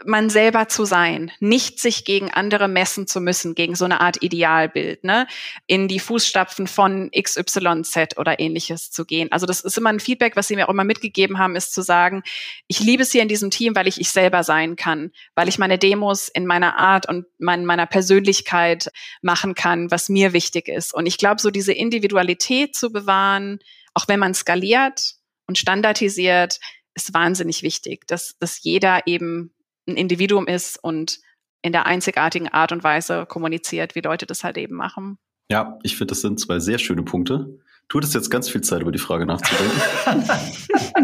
man 0.03 0.31
selber 0.31 0.67
zu 0.67 0.83
sein, 0.83 1.31
nicht 1.39 1.79
sich 1.79 2.05
gegen 2.05 2.31
andere 2.31 2.67
messen 2.67 3.05
zu 3.05 3.21
müssen, 3.21 3.53
gegen 3.53 3.75
so 3.75 3.85
eine 3.85 4.01
Art 4.01 4.23
Idealbild, 4.23 5.03
ne, 5.03 5.27
in 5.67 5.87
die 5.87 5.99
Fußstapfen 5.99 6.65
von 6.65 7.11
XYZ 7.11 8.17
oder 8.17 8.39
ähnliches 8.39 8.89
zu 8.89 9.05
gehen. 9.05 9.31
Also 9.31 9.45
das 9.45 9.61
ist 9.61 9.77
immer 9.77 9.91
ein 9.91 9.99
Feedback, 9.99 10.35
was 10.35 10.47
sie 10.47 10.55
mir 10.55 10.67
auch 10.67 10.73
immer 10.73 10.85
mitgegeben 10.85 11.37
haben, 11.37 11.55
ist 11.55 11.71
zu 11.71 11.83
sagen, 11.83 12.23
ich 12.67 12.79
liebe 12.79 13.03
es 13.03 13.11
hier 13.11 13.21
in 13.21 13.27
diesem 13.27 13.51
Team, 13.51 13.75
weil 13.75 13.87
ich 13.87 14.01
ich 14.01 14.09
selber 14.09 14.43
sein 14.43 14.75
kann, 14.75 15.11
weil 15.35 15.47
ich 15.47 15.59
meine 15.59 15.77
Demos 15.77 16.27
in 16.27 16.47
meiner 16.47 16.75
Art 16.79 17.07
und 17.07 17.27
mein, 17.37 17.65
meiner 17.65 17.85
Persönlichkeit 17.85 18.89
machen 19.21 19.53
kann, 19.53 19.91
was 19.91 20.09
mir 20.09 20.33
wichtig 20.33 20.67
ist. 20.67 20.95
Und 20.95 21.05
ich 21.05 21.19
glaube, 21.19 21.39
so 21.39 21.51
diese 21.51 21.73
Individualität 21.73 22.75
zu 22.75 22.91
bewahren, 22.91 23.59
auch 23.93 24.07
wenn 24.07 24.19
man 24.19 24.33
skaliert 24.33 25.13
und 25.45 25.59
standardisiert, 25.59 26.59
ist 26.95 27.13
wahnsinnig 27.13 27.63
wichtig, 27.63 28.07
dass, 28.07 28.37
dass 28.39 28.63
jeder 28.63 29.07
eben 29.07 29.53
ein 29.87 29.95
Individuum 29.95 30.47
ist 30.47 30.77
und 30.77 31.19
in 31.61 31.71
der 31.71 31.85
einzigartigen 31.85 32.49
Art 32.49 32.71
und 32.71 32.83
Weise 32.83 33.25
kommuniziert, 33.25 33.95
wie 33.95 34.01
Leute 34.01 34.25
das 34.25 34.43
halt 34.43 34.57
eben 34.57 34.75
machen. 34.75 35.17
Ja, 35.49 35.79
ich 35.83 35.97
finde, 35.97 36.11
das 36.11 36.21
sind 36.21 36.39
zwei 36.39 36.59
sehr 36.59 36.77
schöne 36.77 37.03
Punkte. 37.03 37.59
Du 37.87 37.97
hattest 37.97 38.15
jetzt 38.15 38.29
ganz 38.29 38.49
viel 38.49 38.61
Zeit, 38.61 38.81
über 38.81 38.91
die 38.91 38.99
Frage 38.99 39.25
nachzudenken. 39.25 40.29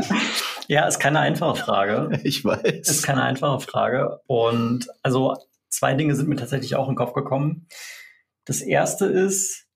ja, 0.68 0.88
ist 0.88 1.00
keine 1.00 1.20
einfache 1.20 1.56
Frage. 1.56 2.20
Ich 2.24 2.44
weiß. 2.44 2.90
Ist 2.90 3.04
keine 3.04 3.24
einfache 3.24 3.60
Frage. 3.60 4.22
Und 4.28 4.88
also 5.04 5.36
zwei 5.70 5.94
Dinge 5.94 6.16
sind 6.16 6.30
mir 6.30 6.36
tatsächlich 6.36 6.76
auch 6.76 6.88
in 6.88 6.94
den 6.94 6.98
Kopf 6.98 7.14
gekommen. 7.14 7.68
Das 8.46 8.62
erste 8.62 9.06
ist, 9.06 9.68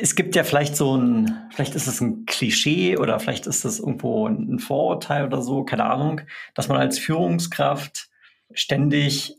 es 0.00 0.14
gibt 0.14 0.34
ja 0.36 0.44
vielleicht 0.44 0.76
so 0.76 0.96
ein, 0.96 1.48
vielleicht 1.54 1.74
ist 1.74 1.86
es 1.86 2.00
ein 2.00 2.24
Klischee 2.26 2.96
oder 2.96 3.18
vielleicht 3.20 3.46
ist 3.46 3.64
es 3.64 3.78
irgendwo 3.78 4.26
ein 4.26 4.58
Vorurteil 4.58 5.26
oder 5.26 5.42
so, 5.42 5.64
keine 5.64 5.84
Ahnung, 5.84 6.22
dass 6.54 6.68
man 6.68 6.78
als 6.78 6.98
Führungskraft 6.98 8.08
ständig 8.52 9.36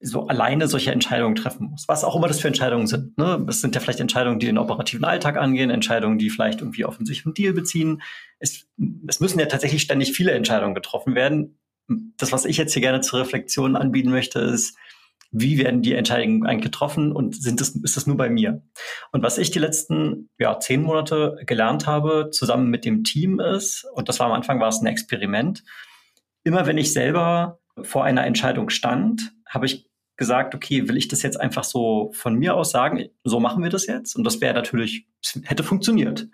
so 0.00 0.26
alleine 0.26 0.68
solche 0.68 0.92
Entscheidungen 0.92 1.36
treffen 1.36 1.68
muss. 1.70 1.88
Was 1.88 2.04
auch 2.04 2.16
immer 2.16 2.28
das 2.28 2.40
für 2.40 2.48
Entscheidungen 2.48 2.86
sind. 2.86 3.16
Ne? 3.16 3.44
Es 3.48 3.60
sind 3.60 3.74
ja 3.74 3.80
vielleicht 3.80 4.00
Entscheidungen, 4.00 4.38
die 4.38 4.46
den 4.46 4.58
operativen 4.58 5.04
Alltag 5.04 5.36
angehen, 5.36 5.70
Entscheidungen, 5.70 6.18
die 6.18 6.28
vielleicht 6.28 6.60
irgendwie 6.60 6.84
auf 6.84 6.98
einen 6.98 7.06
sicheren 7.06 7.32
Deal 7.32 7.54
beziehen. 7.54 8.02
Es, 8.38 8.68
es 9.06 9.20
müssen 9.20 9.40
ja 9.40 9.46
tatsächlich 9.46 9.82
ständig 9.82 10.12
viele 10.12 10.32
Entscheidungen 10.32 10.74
getroffen 10.74 11.14
werden. 11.14 11.58
Das, 11.88 12.32
was 12.32 12.44
ich 12.44 12.58
jetzt 12.58 12.74
hier 12.74 12.82
gerne 12.82 13.00
zur 13.00 13.20
Reflexion 13.20 13.74
anbieten 13.74 14.10
möchte, 14.10 14.40
ist, 14.40 14.76
wie 15.30 15.58
werden 15.58 15.82
die 15.82 15.94
Entscheidungen 15.94 16.46
eigentlich 16.46 16.64
getroffen 16.64 17.12
und 17.12 17.40
sind 17.40 17.60
es, 17.60 17.76
ist 17.76 17.96
es 17.96 18.06
nur 18.06 18.16
bei 18.16 18.30
mir? 18.30 18.62
Und 19.12 19.22
was 19.22 19.38
ich 19.38 19.50
die 19.50 19.58
letzten 19.58 20.28
ja, 20.38 20.58
zehn 20.58 20.82
Monate 20.82 21.38
gelernt 21.46 21.86
habe, 21.86 22.30
zusammen 22.30 22.70
mit 22.70 22.84
dem 22.84 23.04
Team 23.04 23.40
ist, 23.40 23.86
und 23.94 24.08
das 24.08 24.20
war 24.20 24.26
am 24.26 24.32
Anfang 24.32 24.60
war 24.60 24.68
es 24.68 24.80
ein 24.80 24.86
Experiment, 24.86 25.64
immer 26.44 26.66
wenn 26.66 26.78
ich 26.78 26.92
selber 26.92 27.60
vor 27.82 28.04
einer 28.04 28.24
Entscheidung 28.24 28.70
stand, 28.70 29.32
habe 29.48 29.66
ich 29.66 29.90
gesagt, 30.16 30.54
okay, 30.54 30.88
will 30.88 30.96
ich 30.96 31.08
das 31.08 31.22
jetzt 31.22 31.38
einfach 31.38 31.64
so 31.64 32.10
von 32.14 32.34
mir 32.34 32.54
aus 32.54 32.70
sagen, 32.70 33.08
so 33.24 33.38
machen 33.38 33.62
wir 33.62 33.70
das 33.70 33.86
jetzt? 33.86 34.16
Und 34.16 34.24
das 34.24 34.40
wäre 34.40 34.54
natürlich, 34.54 35.06
hätte 35.44 35.62
funktioniert. 35.62 36.28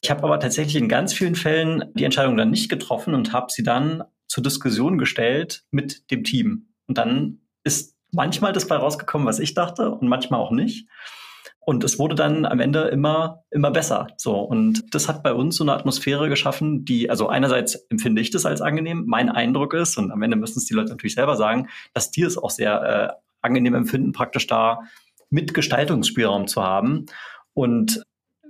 Ich 0.00 0.10
habe 0.10 0.22
aber 0.24 0.40
tatsächlich 0.40 0.76
in 0.76 0.88
ganz 0.88 1.12
vielen 1.12 1.34
Fällen 1.34 1.84
die 1.94 2.04
Entscheidung 2.04 2.36
dann 2.36 2.50
nicht 2.50 2.70
getroffen 2.70 3.14
und 3.14 3.32
habe 3.32 3.48
sie 3.50 3.62
dann 3.62 4.04
zur 4.26 4.42
Diskussion 4.42 4.98
gestellt 4.98 5.64
mit 5.70 6.10
dem 6.10 6.24
Team. 6.24 6.68
Und 6.86 6.98
dann 6.98 7.40
ist 7.62 7.95
manchmal 8.16 8.52
das 8.52 8.66
bei 8.66 8.76
rausgekommen, 8.76 9.26
was 9.26 9.38
ich 9.38 9.54
dachte 9.54 9.90
und 9.90 10.08
manchmal 10.08 10.40
auch 10.40 10.50
nicht. 10.50 10.88
Und 11.60 11.82
es 11.82 11.98
wurde 11.98 12.14
dann 12.14 12.46
am 12.46 12.60
Ende 12.60 12.82
immer, 12.84 13.42
immer 13.50 13.70
besser. 13.72 14.06
So. 14.16 14.38
Und 14.38 14.94
das 14.94 15.08
hat 15.08 15.22
bei 15.22 15.32
uns 15.32 15.56
so 15.56 15.64
eine 15.64 15.72
Atmosphäre 15.72 16.28
geschaffen, 16.28 16.84
die, 16.84 17.10
also 17.10 17.28
einerseits 17.28 17.74
empfinde 17.90 18.22
ich 18.22 18.30
das 18.30 18.46
als 18.46 18.60
angenehm. 18.60 19.04
Mein 19.06 19.28
Eindruck 19.28 19.74
ist, 19.74 19.98
und 19.98 20.12
am 20.12 20.22
Ende 20.22 20.36
müssen 20.36 20.58
es 20.58 20.64
die 20.64 20.74
Leute 20.74 20.90
natürlich 20.90 21.14
selber 21.14 21.36
sagen, 21.36 21.68
dass 21.92 22.10
die 22.10 22.22
es 22.22 22.38
auch 22.38 22.50
sehr 22.50 22.82
äh, 22.82 23.20
angenehm 23.42 23.74
empfinden, 23.74 24.12
praktisch 24.12 24.46
da 24.46 24.82
mit 25.28 25.54
Gestaltungsspielraum 25.54 26.46
zu 26.46 26.62
haben. 26.62 27.06
Und 27.52 28.04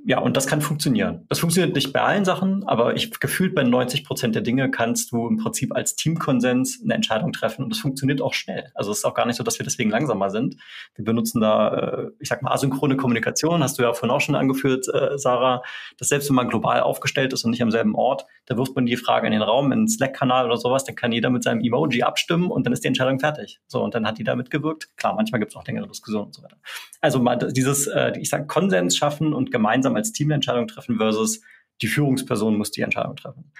ja, 0.08 0.20
und 0.20 0.36
das 0.36 0.46
kann 0.46 0.60
funktionieren. 0.60 1.26
Das 1.28 1.40
funktioniert 1.40 1.74
nicht 1.74 1.92
bei 1.92 2.00
allen 2.00 2.24
Sachen, 2.24 2.62
aber 2.68 2.94
ich 2.94 3.10
gefühlt 3.18 3.56
bei 3.56 3.64
90 3.64 4.04
Prozent 4.04 4.36
der 4.36 4.42
Dinge 4.42 4.70
kannst 4.70 5.10
du 5.10 5.26
im 5.26 5.36
Prinzip 5.36 5.74
als 5.74 5.96
Teamkonsens 5.96 6.80
eine 6.84 6.94
Entscheidung 6.94 7.32
treffen 7.32 7.64
und 7.64 7.70
das 7.70 7.80
funktioniert 7.80 8.22
auch 8.22 8.32
schnell. 8.32 8.70
Also 8.76 8.92
es 8.92 8.98
ist 8.98 9.04
auch 9.04 9.14
gar 9.14 9.26
nicht 9.26 9.34
so, 9.34 9.42
dass 9.42 9.58
wir 9.58 9.64
deswegen 9.64 9.90
langsamer 9.90 10.30
sind. 10.30 10.58
Wir 10.94 11.04
benutzen 11.04 11.40
da, 11.40 11.74
äh, 11.74 12.10
ich 12.20 12.28
sag 12.28 12.40
mal, 12.40 12.52
asynchrone 12.52 12.96
Kommunikation, 12.96 13.64
hast 13.64 13.80
du 13.80 13.82
ja 13.82 13.92
vorhin 13.94 14.14
auch 14.14 14.20
schon 14.20 14.36
angeführt, 14.36 14.86
äh, 14.94 15.18
Sarah, 15.18 15.62
dass 15.98 16.06
selbst 16.06 16.28
wenn 16.28 16.36
man 16.36 16.48
global 16.48 16.82
aufgestellt 16.82 17.32
ist 17.32 17.44
und 17.44 17.50
nicht 17.50 17.62
am 17.62 17.72
selben 17.72 17.96
Ort, 17.96 18.26
da 18.46 18.56
wirft 18.56 18.76
man 18.76 18.86
die 18.86 18.96
Frage 18.96 19.26
in 19.26 19.32
den 19.32 19.42
Raum, 19.42 19.72
in 19.72 19.80
den 19.80 19.88
Slack-Kanal 19.88 20.46
oder 20.46 20.56
sowas, 20.56 20.84
dann 20.84 20.94
kann 20.94 21.10
jeder 21.10 21.30
mit 21.30 21.42
seinem 21.42 21.60
Emoji 21.60 22.04
abstimmen 22.04 22.52
und 22.52 22.64
dann 22.64 22.72
ist 22.72 22.84
die 22.84 22.88
Entscheidung 22.88 23.18
fertig. 23.18 23.58
So, 23.66 23.82
und 23.82 23.96
dann 23.96 24.06
hat 24.06 24.18
die 24.18 24.24
da 24.24 24.36
mitgewirkt. 24.36 24.96
Klar, 24.96 25.14
manchmal 25.16 25.40
gibt 25.40 25.50
es 25.50 25.56
auch 25.56 25.66
längere 25.66 25.88
Diskussionen 25.88 26.26
und 26.26 26.34
so 26.36 26.44
weiter. 26.44 26.58
Also 27.00 27.18
mal 27.18 27.36
dieses, 27.36 27.88
äh, 27.88 28.12
ich 28.20 28.30
sag, 28.30 28.46
Konsens 28.46 28.96
schaffen 28.96 29.34
und 29.34 29.50
gemeinsam 29.50 29.95
als 29.96 30.12
Team 30.12 30.28
eine 30.28 30.34
Entscheidung 30.36 30.66
treffen 30.66 30.96
versus 30.96 31.40
die 31.82 31.88
Führungsperson 31.88 32.56
muss 32.56 32.70
die 32.70 32.82
Entscheidung 32.82 33.16
treffen. 33.16 33.52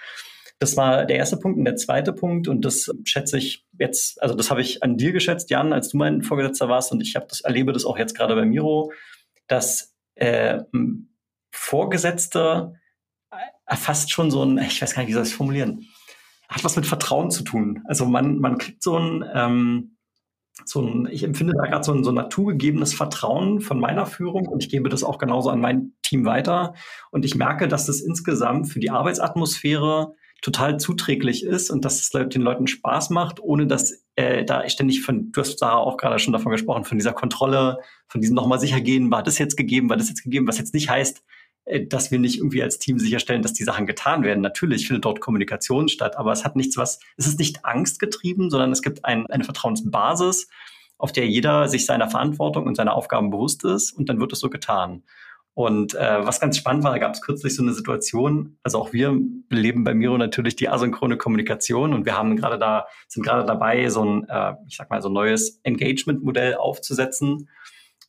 Das 0.59 0.75
war 0.75 1.05
der 1.05 1.17
erste 1.17 1.37
Punkt. 1.37 1.59
Und 1.59 1.65
der 1.65 1.75
zweite 1.75 2.13
Punkt, 2.13 2.47
und 2.47 2.65
das 2.65 2.91
schätze 3.03 3.37
ich 3.37 3.65
jetzt, 3.77 4.21
also 4.21 4.33
das 4.33 4.49
habe 4.49 4.61
ich 4.61 4.81
an 4.81 4.97
dir 4.97 5.11
geschätzt, 5.11 5.51
Jan, 5.51 5.71
als 5.71 5.89
du 5.89 5.97
mein 5.97 6.23
Vorgesetzter 6.23 6.67
warst, 6.67 6.91
und 6.91 7.01
ich 7.01 7.15
habe 7.15 7.27
das, 7.29 7.41
erlebe 7.41 7.73
das 7.73 7.85
auch 7.85 7.97
jetzt 7.97 8.15
gerade 8.15 8.35
bei 8.35 8.45
Miro, 8.45 8.91
dass 9.47 9.95
äh, 10.15 10.63
Vorgesetzte 11.51 12.73
fast 13.75 14.11
schon 14.11 14.31
so 14.31 14.43
ein, 14.43 14.57
ich 14.57 14.81
weiß 14.81 14.95
gar 14.95 15.01
nicht, 15.01 15.09
wie 15.09 15.13
soll 15.13 15.23
ich 15.23 15.29
es 15.29 15.35
formulieren, 15.35 15.87
hat 16.49 16.63
was 16.63 16.75
mit 16.75 16.85
Vertrauen 16.85 17.29
zu 17.29 17.43
tun. 17.43 17.83
Also 17.85 18.05
man, 18.05 18.39
man 18.39 18.57
kriegt 18.57 18.81
so 18.81 18.97
ein, 18.97 19.25
ähm, 19.33 19.96
so 20.65 20.81
ein, 20.81 21.07
ich 21.11 21.23
empfinde 21.23 21.53
da 21.53 21.67
gerade 21.67 21.83
so 21.83 21.93
ein 21.93 22.03
so 22.03 22.11
naturgegebenes 22.11 22.93
Vertrauen 22.93 23.61
von 23.61 23.79
meiner 23.79 24.05
Führung 24.05 24.47
und 24.47 24.63
ich 24.63 24.69
gebe 24.69 24.89
das 24.89 25.03
auch 25.03 25.17
genauso 25.17 25.49
an 25.49 25.61
mein 25.61 25.93
Team 26.01 26.25
weiter. 26.25 26.73
Und 27.11 27.25
ich 27.25 27.35
merke, 27.35 27.67
dass 27.67 27.85
das 27.85 28.01
insgesamt 28.01 28.67
für 28.67 28.79
die 28.79 28.89
Arbeitsatmosphäre 28.89 30.13
total 30.41 30.77
zuträglich 30.79 31.43
ist 31.43 31.69
und 31.71 31.83
dass 31.83 31.99
es 31.99 32.09
den 32.09 32.41
Leuten 32.41 32.67
Spaß 32.67 33.09
macht, 33.09 33.39
ohne 33.39 33.65
dass 33.65 34.03
äh, 34.15 34.45
da 34.45 34.67
ständig 34.69 35.01
von, 35.01 35.31
du 35.31 35.41
hast 35.41 35.59
Sarah 35.59 35.77
auch 35.77 35.97
gerade 35.97 36.19
schon 36.19 36.33
davon 36.33 36.51
gesprochen, 36.51 36.83
von 36.83 36.97
dieser 36.97 37.13
Kontrolle, 37.13 37.79
von 38.07 38.21
diesem 38.21 38.35
nochmal 38.35 38.59
sicher 38.59 38.81
gehen, 38.81 39.11
war 39.11 39.23
das 39.23 39.39
jetzt 39.39 39.57
gegeben, 39.57 39.89
war 39.89 39.97
das 39.97 40.09
jetzt 40.09 40.23
gegeben, 40.23 40.47
was 40.47 40.59
jetzt 40.59 40.73
nicht 40.73 40.89
heißt, 40.89 41.23
dass 41.87 42.11
wir 42.11 42.19
nicht 42.19 42.37
irgendwie 42.37 42.63
als 42.63 42.79
Team 42.79 42.99
sicherstellen, 42.99 43.41
dass 43.41 43.53
die 43.53 43.63
Sachen 43.63 43.85
getan 43.85 44.23
werden. 44.23 44.41
Natürlich 44.41 44.87
findet 44.87 45.05
dort 45.05 45.19
Kommunikation 45.19 45.89
statt, 45.89 46.17
aber 46.17 46.31
es 46.31 46.45
hat 46.45 46.55
nichts 46.55 46.77
was, 46.77 46.99
es 47.17 47.27
ist 47.27 47.39
nicht 47.39 47.65
angstgetrieben, 47.65 48.49
sondern 48.49 48.71
es 48.71 48.81
gibt 48.81 49.03
ein, 49.03 49.27
eine 49.27 49.43
Vertrauensbasis, 49.43 50.47
auf 50.97 51.11
der 51.11 51.27
jeder 51.27 51.67
sich 51.67 51.85
seiner 51.85 52.09
Verantwortung 52.09 52.65
und 52.65 52.75
seiner 52.75 52.93
Aufgaben 52.93 53.29
bewusst 53.29 53.63
ist 53.65 53.91
und 53.91 54.07
dann 54.09 54.19
wird 54.19 54.33
es 54.33 54.39
so 54.39 54.49
getan. 54.49 55.03
Und 55.53 55.95
äh, 55.95 56.25
was 56.25 56.39
ganz 56.39 56.55
spannend 56.55 56.83
war, 56.83 56.91
da 56.91 56.99
gab 56.99 57.15
es 57.15 57.21
kürzlich 57.21 57.55
so 57.55 57.63
eine 57.63 57.73
Situation, 57.73 58.57
also 58.61 58.79
auch 58.79 58.93
wir 58.93 59.19
leben 59.49 59.83
bei 59.83 59.95
Miro 59.95 60.15
natürlich 60.17 60.55
die 60.55 60.69
asynchrone 60.69 61.17
Kommunikation 61.17 61.93
und 61.93 62.05
wir 62.05 62.15
haben 62.15 62.35
gerade 62.35 62.59
da, 62.59 62.85
sind 63.07 63.23
gerade 63.23 63.43
dabei, 63.43 63.89
so 63.89 64.05
ein, 64.05 64.29
äh, 64.29 64.53
ich 64.67 64.77
sag 64.77 64.91
mal, 64.91 65.01
so 65.01 65.09
ein 65.09 65.13
neues 65.13 65.59
Engagement-Modell 65.63 66.55
aufzusetzen 66.55 67.49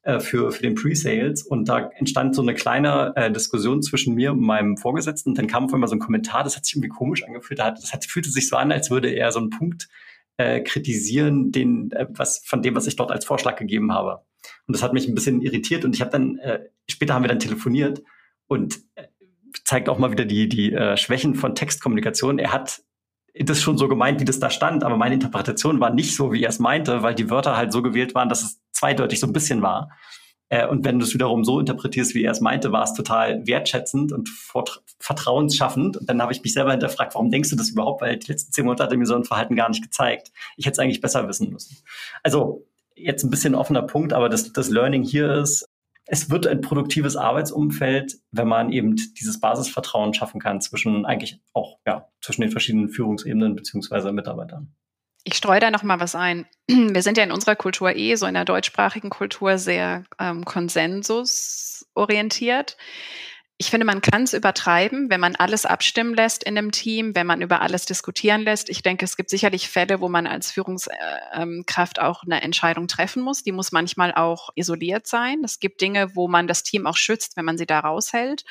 äh, 0.03 0.21
für, 0.21 0.53
für 0.53 0.63
den 0.63 0.75
Pre-Sales. 0.75 1.43
Und 1.43 1.69
da 1.69 1.91
entstand 1.97 2.35
so 2.35 2.43
eine 2.43 2.55
kleine 2.55 3.13
äh, 3.17 3.31
Diskussion 3.31 3.83
zwischen 3.83 4.15
mir 4.15 4.33
und 4.33 4.41
meinem 4.41 4.77
Vorgesetzten. 4.77 5.31
Und 5.31 5.39
dann 5.39 5.47
kam 5.47 5.65
auf 5.67 5.75
einmal 5.75 5.89
so 5.89 5.97
ein 5.97 6.01
Kommentar, 6.01 6.45
das 6.45 6.57
hat 6.57 6.65
sich 6.65 6.75
irgendwie 6.75 6.89
komisch 6.89 7.25
angefühlt. 7.25 7.59
Das 7.59 7.93
hat, 7.93 8.05
fühlte 8.05 8.31
sich 8.31 8.49
so 8.49 8.57
an, 8.57 8.73
als 8.73 8.91
würde 8.91 9.11
er 9.11 9.33
so 9.33 9.41
einen 9.41 9.51
Punkt 9.51 9.89
äh, 10.37 10.61
kritisieren, 10.61 11.51
den, 11.53 11.91
äh, 11.93 12.07
was, 12.11 12.43
von 12.47 12.63
dem, 12.63 12.75
was 12.75 12.87
ich 12.87 12.97
dort 12.97 13.11
als 13.11 13.25
Vorschlag 13.25 13.57
gegeben 13.57 13.93
habe. 13.93 14.23
Und 14.67 14.77
das 14.77 14.83
hat 14.83 14.93
mich 14.93 15.09
ein 15.09 15.15
bisschen 15.15 15.41
irritiert. 15.43 15.85
Und 15.85 15.95
ich 15.95 16.01
habe 16.01 16.11
dann, 16.11 16.39
äh, 16.39 16.61
später 16.89 17.15
haben 17.15 17.25
wir 17.25 17.29
dann 17.29 17.41
telefoniert 17.41 18.03
und 18.47 18.79
äh, 18.95 19.05
zeigt 19.65 19.89
auch 19.89 19.99
mal 19.99 20.13
wieder 20.13 20.25
die, 20.25 20.49
die 20.49 20.73
äh, 20.73 20.97
Schwächen 20.97 21.35
von 21.35 21.55
Textkommunikation. 21.55 22.39
Er 22.39 22.53
hat 22.53 22.83
das 23.35 23.61
schon 23.61 23.79
so 23.79 23.89
gemeint, 23.89 24.21
wie 24.21 24.25
das 24.25 24.41
da 24.41 24.51
stand, 24.51 24.85
aber 24.85 24.97
meine 24.97 25.15
Interpretation 25.15 25.81
war 25.81 25.91
nicht 25.91 26.15
so, 26.15 26.33
wie 26.33 26.43
er 26.43 26.49
es 26.49 26.59
meinte, 26.59 27.03
weil 27.03 27.15
die 27.15 27.31
Wörter 27.31 27.57
halt 27.57 27.73
so 27.73 27.83
gewählt 27.83 28.15
waren, 28.15 28.29
dass 28.29 28.43
es 28.43 28.61
zweideutig 28.79 29.21
so 29.21 29.27
ein 29.27 29.33
bisschen 29.33 29.63
war. 29.63 29.91
Äh, 30.49 30.67
und 30.67 30.85
wenn 30.85 30.99
du 30.99 31.05
es 31.05 31.15
wiederum 31.15 31.45
so 31.45 31.61
interpretierst, 31.61 32.15
wie 32.15 32.23
er 32.23 32.33
es 32.33 32.41
meinte, 32.41 32.73
war 32.73 32.85
es 32.85 32.95
total 32.95 33.47
wertschätzend 33.47 34.13
und 34.13 34.29
vertrauensschaffend. 34.99 35.97
Und 35.97 36.09
dann 36.09 36.23
habe 36.23 36.33
ich 36.33 36.43
mich 36.43 36.53
selber 36.53 36.71
hinterfragt, 36.71 37.15
warum 37.15 37.31
denkst 37.31 37.51
du 37.51 37.57
das 37.57 37.71
überhaupt? 37.71 38.01
Weil 38.01 38.17
die 38.17 38.31
letzten 38.31 38.53
zehn 38.53 38.65
Monate 38.65 38.85
hat 38.85 38.93
er 38.93 38.99
mir 38.99 39.07
so 39.07 39.15
ein 39.15 39.25
Verhalten 39.25 39.57
gar 39.57 39.69
nicht 39.69 39.83
gezeigt. 39.83 40.33
Ich 40.57 40.67
hätte 40.67 40.75
es 40.75 40.79
eigentlich 40.79 41.01
besser 41.01 41.29
wissen 41.29 41.51
müssen. 41.51 41.77
Also 42.23 42.67
jetzt 42.95 43.25
ein 43.25 43.31
bisschen 43.31 43.55
offener 43.55 43.83
Punkt, 43.83 44.13
aber 44.13 44.29
das, 44.29 44.53
das 44.53 44.71
Learning 44.71 45.03
hier 45.03 45.33
ist, 45.35 45.67
es 46.11 46.31
wird 46.31 46.47
ein 46.47 46.63
produktives 46.63 47.17
Arbeitsumfeld, 47.17 48.17
wenn 48.33 48.49
man 48.49 48.73
eben 48.73 48.97
dieses 48.97 49.41
Basisvertrauen 49.41 50.15
schaffen 50.15 50.41
kann 50.41 50.63
zwischen 50.63 51.05
eigentlich 51.05 51.39
auch 51.53 51.79
ja 51.87 52.09
zwischen 52.23 52.41
den 52.41 52.51
verschiedenen 52.51 52.89
Führungsebenen 52.89 53.55
beziehungsweise 53.55 54.11
Mitarbeitern. 54.11 54.75
Ich 55.25 55.35
streue 55.35 55.61
da 55.61 55.71
noch 55.71 55.83
mal 55.83 56.01
was 56.01 56.15
ein. 56.15 56.47
Wir 56.69 57.03
sind 57.03 57.19
ja 57.19 57.25
in 57.25 57.33
unserer 57.33 57.57
Kultur 57.57 57.97
eh 57.97 58.15
so 58.17 58.27
in 58.27 58.35
der 58.35 58.45
deutschsprachigen 58.45 59.09
Kultur 59.11 59.59
sehr 59.59 60.05
ähm, 60.19 60.45
konsensusorientiert 60.45 62.77
ich 63.61 63.71
finde, 63.71 63.85
man 63.85 64.01
kann 64.01 64.23
es 64.23 64.35
übertreiben, 64.35 65.11
wenn 65.11 65.21
man 65.21 65.35
alles 65.35 65.67
abstimmen 65.67 66.15
lässt 66.15 66.45
in 66.45 66.57
einem 66.57 66.71
Team, 66.71 67.17
wenn 67.17 67.27
man 67.27 67.43
über 67.43 67.61
alles 67.61 67.87
diskutieren 67.87 68.43
lässt. 68.43 68.69
Ich 68.69 68.83
denke, 68.83 69.05
es 69.05 69.17
gibt 69.17 69.31
sicherlich 69.31 69.69
Fälle, 69.69 70.01
wo 70.01 70.09
man 70.09 70.29
als 70.29 70.53
Führungskraft 70.53 71.99
auch 71.99 72.23
eine 72.23 72.41
Entscheidung 72.41 72.87
treffen 72.87 73.21
muss. 73.21 73.43
Die 73.43 73.51
muss 73.51 73.73
manchmal 73.73 74.15
auch 74.15 74.51
isoliert 74.55 75.09
sein. 75.09 75.43
Es 75.43 75.59
gibt 75.59 75.81
Dinge, 75.81 76.15
wo 76.15 76.29
man 76.29 76.47
das 76.47 76.63
Team 76.63 76.87
auch 76.87 76.97
schützt, 76.97 77.37
wenn 77.37 77.45
man 77.45 77.59
sie 77.59 77.67
da 77.67 77.81
raushält 77.81 78.45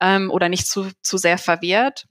ähm, 0.00 0.30
oder 0.30 0.48
nicht 0.48 0.66
zu, 0.66 0.88
zu 1.02 1.18
sehr 1.18 1.36
verwirrt. 1.36 2.06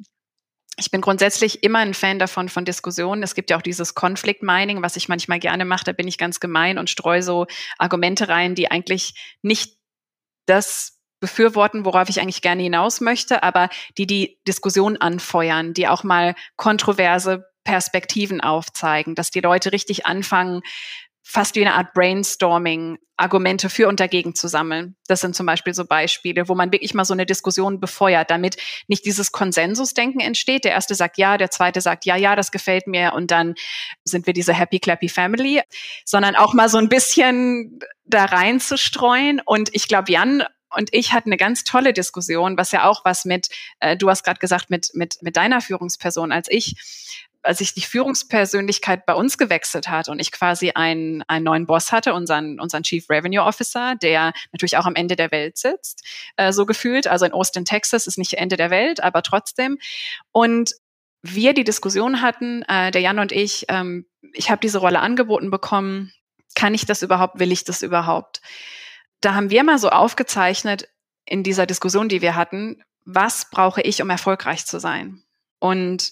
Ich 0.79 0.91
bin 0.91 1.01
grundsätzlich 1.01 1.61
immer 1.63 1.79
ein 1.79 1.93
Fan 1.93 2.19
davon 2.19 2.47
von 2.47 2.63
Diskussionen. 2.63 3.21
Es 3.21 3.35
gibt 3.35 3.49
ja 3.49 3.57
auch 3.57 3.61
dieses 3.61 3.95
Conflict 3.95 4.41
Mining, 4.41 4.81
was 4.81 4.95
ich 4.95 5.09
manchmal 5.09 5.39
gerne 5.39 5.65
mache. 5.65 5.83
Da 5.83 5.91
bin 5.91 6.07
ich 6.07 6.17
ganz 6.17 6.39
gemein 6.39 6.77
und 6.77 6.89
streue 6.89 7.21
so 7.21 7.47
Argumente 7.77 8.29
rein, 8.29 8.55
die 8.55 8.71
eigentlich 8.71 9.37
nicht 9.41 9.77
das 10.45 10.99
befürworten, 11.19 11.83
worauf 11.83 12.07
ich 12.07 12.21
eigentlich 12.21 12.41
gerne 12.41 12.63
hinaus 12.63 13.01
möchte, 13.01 13.43
aber 13.43 13.69
die 13.97 14.07
die 14.07 14.39
Diskussion 14.47 14.95
anfeuern, 14.95 15.73
die 15.73 15.89
auch 15.89 16.03
mal 16.03 16.33
kontroverse 16.55 17.45
Perspektiven 17.65 18.39
aufzeigen, 18.39 19.15
dass 19.15 19.31
die 19.31 19.41
Leute 19.41 19.73
richtig 19.73 20.05
anfangen, 20.05 20.61
fast 21.29 21.55
wie 21.55 21.61
eine 21.61 21.75
Art 21.75 21.93
Brainstorming 21.93 22.97
Argumente 23.15 23.69
für 23.69 23.87
und 23.87 23.99
dagegen 23.99 24.33
zu 24.33 24.47
sammeln. 24.47 24.95
Das 25.07 25.21
sind 25.21 25.35
zum 25.35 25.45
Beispiel 25.45 25.75
so 25.75 25.85
Beispiele, 25.85 26.47
wo 26.47 26.55
man 26.55 26.71
wirklich 26.71 26.95
mal 26.95 27.05
so 27.05 27.13
eine 27.13 27.27
Diskussion 27.27 27.79
befeuert, 27.79 28.31
damit 28.31 28.57
nicht 28.87 29.05
dieses 29.05 29.31
Konsensusdenken 29.31 30.21
entsteht. 30.21 30.63
Der 30.63 30.71
erste 30.71 30.95
sagt 30.95 31.19
ja, 31.19 31.37
der 31.37 31.51
zweite 31.51 31.81
sagt 31.81 32.05
ja, 32.05 32.15
ja, 32.15 32.35
das 32.35 32.51
gefällt 32.51 32.87
mir 32.87 33.13
und 33.13 33.29
dann 33.29 33.53
sind 34.05 34.25
wir 34.25 34.33
diese 34.33 34.53
happy 34.53 34.79
clappy 34.79 35.09
Family, 35.09 35.61
sondern 36.03 36.35
auch 36.35 36.55
mal 36.55 36.69
so 36.69 36.79
ein 36.79 36.89
bisschen 36.89 37.79
da 38.05 38.25
reinzustreuen. 38.25 39.39
Und 39.45 39.69
ich 39.73 39.87
glaube, 39.87 40.11
Jan 40.11 40.43
und 40.75 40.89
ich 40.93 41.13
hatten 41.13 41.29
eine 41.29 41.37
ganz 41.37 41.63
tolle 41.63 41.93
Diskussion, 41.93 42.57
was 42.57 42.71
ja 42.71 42.85
auch 42.85 43.05
was 43.05 43.25
mit, 43.25 43.49
äh, 43.79 43.97
du 43.97 44.09
hast 44.09 44.23
gerade 44.23 44.39
gesagt, 44.39 44.69
mit, 44.69 44.91
mit, 44.93 45.17
mit 45.21 45.35
deiner 45.35 45.61
Führungsperson, 45.61 46.31
als 46.31 46.47
ich 46.49 47.27
als 47.41 47.61
ich 47.61 47.73
die 47.73 47.81
Führungspersönlichkeit 47.81 49.05
bei 49.05 49.13
uns 49.13 49.37
gewechselt 49.37 49.87
hat 49.87 50.09
und 50.09 50.19
ich 50.19 50.31
quasi 50.31 50.71
einen, 50.71 51.23
einen 51.27 51.45
neuen 51.45 51.65
Boss 51.65 51.91
hatte, 51.91 52.13
unseren, 52.13 52.59
unseren 52.59 52.83
Chief 52.83 53.09
Revenue 53.09 53.43
Officer, 53.43 53.95
der 53.95 54.33
natürlich 54.51 54.77
auch 54.77 54.85
am 54.85 54.95
Ende 54.95 55.15
der 55.15 55.31
Welt 55.31 55.57
sitzt, 55.57 56.03
äh, 56.35 56.51
so 56.51 56.65
gefühlt. 56.65 57.07
Also 57.07 57.25
in 57.25 57.31
Austin, 57.31 57.65
Texas 57.65 58.07
ist 58.07 58.17
nicht 58.17 58.33
Ende 58.33 58.57
der 58.57 58.69
Welt, 58.69 59.01
aber 59.01 59.23
trotzdem. 59.23 59.77
Und 60.31 60.73
wir 61.21 61.53
die 61.53 61.63
Diskussion 61.63 62.21
hatten, 62.21 62.63
äh, 62.63 62.91
der 62.91 63.01
Jan 63.01 63.19
und 63.19 63.31
ich, 63.31 63.65
ähm, 63.69 64.05
ich 64.33 64.49
habe 64.49 64.61
diese 64.61 64.79
Rolle 64.79 64.99
angeboten 64.99 65.49
bekommen, 65.49 66.13
Kann 66.55 66.73
ich 66.73 66.85
das 66.85 67.03
überhaupt? 67.03 67.39
Will 67.39 67.51
ich 67.51 67.63
das 67.63 67.83
überhaupt? 67.83 68.41
Da 69.21 69.33
haben 69.33 69.49
wir 69.49 69.63
mal 69.63 69.77
so 69.77 69.89
aufgezeichnet 69.89 70.89
in 71.25 71.43
dieser 71.43 71.65
Diskussion, 71.65 72.09
die 72.09 72.21
wir 72.21 72.35
hatten, 72.35 72.83
was 73.05 73.49
brauche 73.49 73.81
ich, 73.81 74.01
um 74.01 74.09
erfolgreich 74.09 74.65
zu 74.65 74.79
sein? 74.79 75.23
Und 75.59 76.11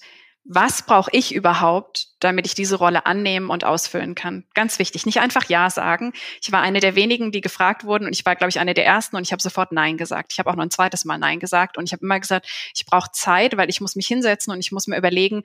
was 0.50 0.82
brauche 0.84 1.12
ich 1.12 1.36
überhaupt, 1.36 2.08
damit 2.20 2.46
ich 2.46 2.56
diese 2.56 2.78
Rolle 2.78 3.06
annehmen 3.06 3.50
und 3.50 3.66
ausfüllen 3.66 4.16
kann? 4.16 4.46
Ganz 4.54 4.80
wichtig, 4.80 5.06
nicht 5.06 5.20
einfach 5.20 5.50
Ja 5.50 5.70
sagen. 5.70 6.14
Ich 6.42 6.52
war 6.54 6.62
eine 6.62 6.80
der 6.80 6.96
wenigen, 6.96 7.34
die 7.34 7.42
gefragt 7.42 7.84
wurden 7.84 8.06
und 8.06 8.14
ich 8.14 8.26
war, 8.26 8.36
glaube 8.36 8.50
ich, 8.50 8.60
eine 8.60 8.74
der 8.74 8.86
ersten 8.86 9.18
und 9.18 9.24
ich 9.24 9.34
habe 9.34 9.42
sofort 9.42 9.74
Nein 9.74 9.98
gesagt. 9.98 10.32
Ich 10.32 10.40
habe 10.40 10.50
auch 10.50 10.56
noch 10.56 10.64
ein 10.64 10.72
zweites 10.72 11.04
Mal 11.04 11.18
Nein 11.18 11.40
gesagt 11.40 11.78
und 11.78 11.84
ich 11.86 11.92
habe 11.92 12.04
immer 12.04 12.20
gesagt, 12.20 12.48
ich 12.74 12.86
brauche 12.86 13.12
Zeit, 13.12 13.58
weil 13.58 13.70
ich 13.70 13.82
muss 13.82 13.98
mich 13.98 14.08
hinsetzen 14.08 14.54
und 14.54 14.60
ich 14.60 14.72
muss 14.72 14.88
mir 14.88 14.98
überlegen, 14.98 15.44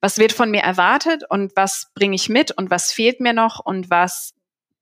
was 0.00 0.18
wird 0.18 0.32
von 0.32 0.50
mir 0.50 0.60
erwartet 0.60 1.24
und 1.28 1.52
was 1.56 1.90
bringe 1.94 2.14
ich 2.14 2.28
mit 2.28 2.52
und 2.52 2.70
was 2.70 2.92
fehlt 2.92 3.20
mir 3.20 3.32
noch 3.32 3.60
und 3.60 3.88
was 3.88 4.34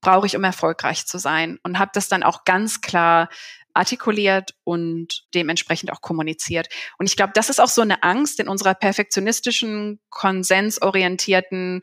brauche 0.05 0.27
ich, 0.27 0.37
um 0.37 0.45
erfolgreich 0.45 1.07
zu 1.07 1.19
sein. 1.19 1.59
Und 1.65 1.79
habe 1.79 1.91
das 1.95 2.09
dann 2.09 2.23
auch 2.23 2.45
ganz 2.45 2.81
klar 2.81 3.29
artikuliert 3.75 4.55
und 4.63 5.25
dementsprechend 5.35 5.93
auch 5.93 6.01
kommuniziert. 6.01 6.69
Und 6.99 7.07
ich 7.07 7.17
glaube, 7.17 7.33
das 7.35 7.51
ist 7.51 7.61
auch 7.61 7.69
so 7.69 7.83
eine 7.83 8.05
Angst 8.05 8.39
in 8.39 8.49
unserer 8.49 8.75
perfektionistischen, 8.75 10.01
konsensorientierten 10.11 11.83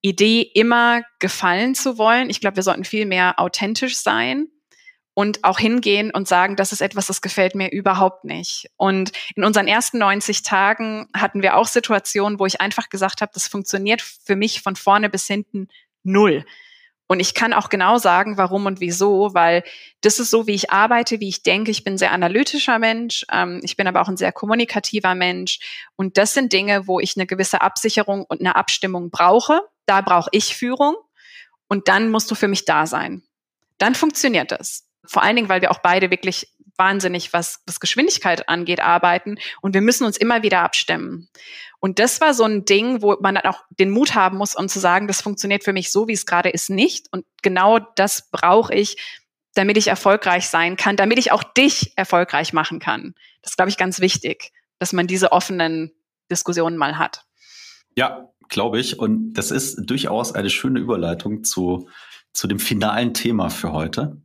Idee, 0.00 0.42
immer 0.42 1.02
gefallen 1.20 1.76
zu 1.76 1.96
wollen. 1.96 2.28
Ich 2.28 2.40
glaube, 2.40 2.56
wir 2.56 2.64
sollten 2.64 2.84
viel 2.84 3.06
mehr 3.06 3.38
authentisch 3.38 3.96
sein 3.96 4.48
und 5.14 5.44
auch 5.44 5.60
hingehen 5.60 6.10
und 6.10 6.26
sagen, 6.26 6.56
das 6.56 6.72
ist 6.72 6.80
etwas, 6.80 7.06
das 7.06 7.22
gefällt 7.22 7.54
mir 7.54 7.70
überhaupt 7.70 8.24
nicht. 8.24 8.68
Und 8.76 9.12
in 9.36 9.44
unseren 9.44 9.68
ersten 9.68 9.98
90 9.98 10.42
Tagen 10.42 11.08
hatten 11.14 11.42
wir 11.42 11.56
auch 11.56 11.68
Situationen, 11.68 12.40
wo 12.40 12.46
ich 12.46 12.60
einfach 12.60 12.88
gesagt 12.88 13.20
habe, 13.20 13.30
das 13.32 13.46
funktioniert 13.46 14.02
für 14.02 14.34
mich 14.34 14.60
von 14.62 14.74
vorne 14.74 15.08
bis 15.08 15.26
hinten 15.26 15.68
null. 16.02 16.44
Und 17.08 17.20
ich 17.20 17.34
kann 17.34 17.52
auch 17.52 17.68
genau 17.68 17.98
sagen, 17.98 18.38
warum 18.38 18.66
und 18.66 18.80
wieso, 18.80 19.34
weil 19.34 19.64
das 20.00 20.18
ist 20.18 20.30
so, 20.30 20.46
wie 20.46 20.54
ich 20.54 20.70
arbeite, 20.70 21.20
wie 21.20 21.28
ich 21.28 21.42
denke. 21.42 21.70
Ich 21.70 21.84
bin 21.84 21.94
ein 21.94 21.98
sehr 21.98 22.12
analytischer 22.12 22.78
Mensch. 22.78 23.26
Ähm, 23.30 23.60
ich 23.62 23.76
bin 23.76 23.86
aber 23.86 24.00
auch 24.00 24.08
ein 24.08 24.16
sehr 24.16 24.32
kommunikativer 24.32 25.14
Mensch. 25.14 25.58
Und 25.96 26.16
das 26.16 26.34
sind 26.34 26.52
Dinge, 26.52 26.86
wo 26.86 27.00
ich 27.00 27.16
eine 27.16 27.26
gewisse 27.26 27.60
Absicherung 27.60 28.24
und 28.24 28.40
eine 28.40 28.56
Abstimmung 28.56 29.10
brauche. 29.10 29.60
Da 29.84 30.00
brauche 30.00 30.30
ich 30.32 30.56
Führung. 30.56 30.94
Und 31.68 31.88
dann 31.88 32.10
musst 32.10 32.30
du 32.30 32.34
für 32.34 32.48
mich 32.48 32.64
da 32.64 32.86
sein. 32.86 33.22
Dann 33.78 33.94
funktioniert 33.94 34.52
das. 34.52 34.86
Vor 35.04 35.22
allen 35.22 35.36
Dingen, 35.36 35.48
weil 35.48 35.60
wir 35.60 35.70
auch 35.70 35.80
beide 35.80 36.10
wirklich 36.10 36.48
wahnsinnig, 36.76 37.32
was, 37.32 37.62
was 37.66 37.80
Geschwindigkeit 37.80 38.48
angeht, 38.48 38.80
arbeiten. 38.80 39.36
Und 39.60 39.74
wir 39.74 39.80
müssen 39.80 40.04
uns 40.04 40.16
immer 40.16 40.42
wieder 40.42 40.60
abstimmen. 40.60 41.28
Und 41.80 41.98
das 41.98 42.20
war 42.20 42.32
so 42.32 42.44
ein 42.44 42.64
Ding, 42.64 43.02
wo 43.02 43.16
man 43.20 43.34
dann 43.34 43.46
auch 43.46 43.64
den 43.70 43.90
Mut 43.90 44.14
haben 44.14 44.38
muss, 44.38 44.54
um 44.54 44.68
zu 44.68 44.78
sagen, 44.78 45.08
das 45.08 45.20
funktioniert 45.20 45.64
für 45.64 45.72
mich 45.72 45.90
so, 45.90 46.06
wie 46.08 46.12
es 46.12 46.26
gerade 46.26 46.50
ist, 46.50 46.70
nicht. 46.70 47.08
Und 47.12 47.24
genau 47.42 47.78
das 47.78 48.30
brauche 48.30 48.74
ich, 48.74 48.96
damit 49.54 49.76
ich 49.76 49.88
erfolgreich 49.88 50.48
sein 50.48 50.76
kann, 50.76 50.96
damit 50.96 51.18
ich 51.18 51.32
auch 51.32 51.42
dich 51.42 51.92
erfolgreich 51.96 52.52
machen 52.52 52.78
kann. 52.78 53.14
Das 53.42 53.56
glaube 53.56 53.70
ich, 53.70 53.76
ganz 53.76 54.00
wichtig, 54.00 54.52
dass 54.78 54.92
man 54.92 55.06
diese 55.06 55.32
offenen 55.32 55.92
Diskussionen 56.30 56.76
mal 56.76 56.98
hat. 56.98 57.24
Ja, 57.96 58.32
glaube 58.48 58.78
ich. 58.78 58.98
Und 58.98 59.34
das 59.34 59.50
ist 59.50 59.82
durchaus 59.84 60.34
eine 60.34 60.50
schöne 60.50 60.78
Überleitung 60.78 61.42
zu, 61.42 61.88
zu 62.32 62.46
dem 62.46 62.58
finalen 62.58 63.12
Thema 63.12 63.50
für 63.50 63.72
heute. 63.72 64.16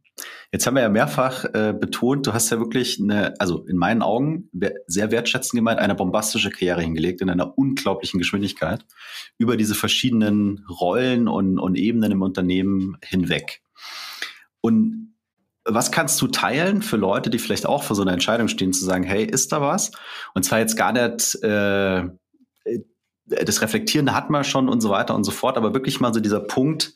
Jetzt 0.51 0.65
haben 0.65 0.75
wir 0.75 0.81
ja 0.81 0.89
mehrfach 0.89 1.45
äh, 1.53 1.73
betont, 1.77 2.25
du 2.25 2.33
hast 2.33 2.49
ja 2.49 2.59
wirklich 2.59 2.99
eine, 3.01 3.33
also 3.39 3.65
in 3.65 3.77
meinen 3.77 4.01
Augen 4.01 4.49
sehr 4.87 5.11
wertschätzend 5.11 5.57
gemeint, 5.57 5.79
eine 5.79 5.95
bombastische 5.95 6.49
Karriere 6.49 6.81
hingelegt 6.81 7.21
in 7.21 7.29
einer 7.29 7.57
unglaublichen 7.57 8.17
Geschwindigkeit 8.17 8.85
über 9.37 9.57
diese 9.57 9.75
verschiedenen 9.75 10.65
Rollen 10.69 11.27
und, 11.27 11.59
und 11.59 11.75
Ebenen 11.75 12.13
im 12.13 12.21
Unternehmen 12.21 12.97
hinweg. 13.03 13.61
Und 14.61 15.15
was 15.65 15.91
kannst 15.91 16.21
du 16.21 16.27
teilen 16.27 16.81
für 16.81 16.95
Leute, 16.95 17.29
die 17.29 17.39
vielleicht 17.39 17.65
auch 17.65 17.83
vor 17.83 17.95
so 17.95 18.01
einer 18.01 18.13
Entscheidung 18.13 18.47
stehen, 18.47 18.71
zu 18.71 18.85
sagen, 18.85 19.03
hey, 19.03 19.25
ist 19.25 19.51
da 19.51 19.59
was? 19.59 19.91
Und 20.33 20.43
zwar 20.43 20.59
jetzt 20.59 20.77
gar 20.77 20.93
nicht 20.93 21.35
äh, 21.43 22.07
das 23.25 23.61
Reflektierende 23.61 24.15
hat 24.15 24.29
man 24.29 24.43
schon 24.43 24.69
und 24.69 24.81
so 24.81 24.89
weiter 24.89 25.15
und 25.15 25.23
so 25.23 25.31
fort, 25.31 25.57
aber 25.57 25.73
wirklich 25.73 25.99
mal 25.99 26.13
so 26.13 26.19
dieser 26.19 26.39
Punkt, 26.39 26.93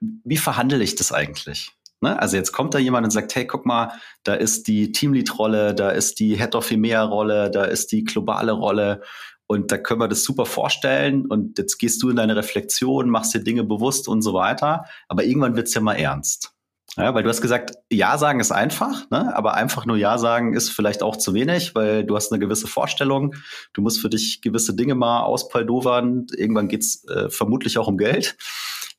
wie 0.00 0.36
verhandle 0.36 0.82
ich 0.82 0.96
das 0.96 1.12
eigentlich? 1.12 1.70
Ne? 2.02 2.20
Also 2.20 2.36
jetzt 2.36 2.52
kommt 2.52 2.74
da 2.74 2.78
jemand 2.78 3.04
und 3.04 3.10
sagt, 3.10 3.34
hey, 3.34 3.46
guck 3.46 3.64
mal, 3.64 3.92
da 4.24 4.34
ist 4.34 4.68
die 4.68 4.92
Teamlead-Rolle, 4.92 5.74
da 5.74 5.90
ist 5.90 6.20
die 6.20 6.36
Head 6.36 6.54
of 6.54 6.70
EMEA-Rolle, 6.70 7.50
da 7.50 7.64
ist 7.64 7.92
die 7.92 8.04
globale 8.04 8.52
Rolle 8.52 9.00
und 9.46 9.70
da 9.70 9.78
können 9.78 10.00
wir 10.00 10.08
das 10.08 10.24
super 10.24 10.46
vorstellen 10.46 11.26
und 11.26 11.58
jetzt 11.58 11.78
gehst 11.78 12.02
du 12.02 12.10
in 12.10 12.16
deine 12.16 12.36
Reflexion, 12.36 13.08
machst 13.08 13.34
dir 13.34 13.44
Dinge 13.44 13.64
bewusst 13.64 14.08
und 14.08 14.22
so 14.22 14.34
weiter, 14.34 14.84
aber 15.08 15.24
irgendwann 15.24 15.56
wird's 15.56 15.74
ja 15.74 15.80
mal 15.80 15.94
ernst. 15.94 16.52
Ja, 16.96 17.14
weil 17.14 17.22
du 17.22 17.30
hast 17.30 17.40
gesagt, 17.40 17.76
Ja 17.90 18.18
sagen 18.18 18.40
ist 18.40 18.52
einfach, 18.52 19.08
ne? 19.10 19.34
aber 19.34 19.54
einfach 19.54 19.86
nur 19.86 19.96
Ja 19.96 20.18
sagen 20.18 20.54
ist 20.54 20.68
vielleicht 20.70 21.02
auch 21.02 21.16
zu 21.16 21.32
wenig, 21.32 21.74
weil 21.74 22.04
du 22.04 22.16
hast 22.16 22.32
eine 22.32 22.38
gewisse 22.38 22.66
Vorstellung, 22.66 23.34
du 23.72 23.80
musst 23.80 24.00
für 24.00 24.10
dich 24.10 24.42
gewisse 24.42 24.74
Dinge 24.74 24.94
mal 24.94 25.22
auspaldovern, 25.22 26.26
irgendwann 26.36 26.68
geht's 26.68 27.06
äh, 27.08 27.30
vermutlich 27.30 27.78
auch 27.78 27.88
um 27.88 27.96
Geld. 27.96 28.36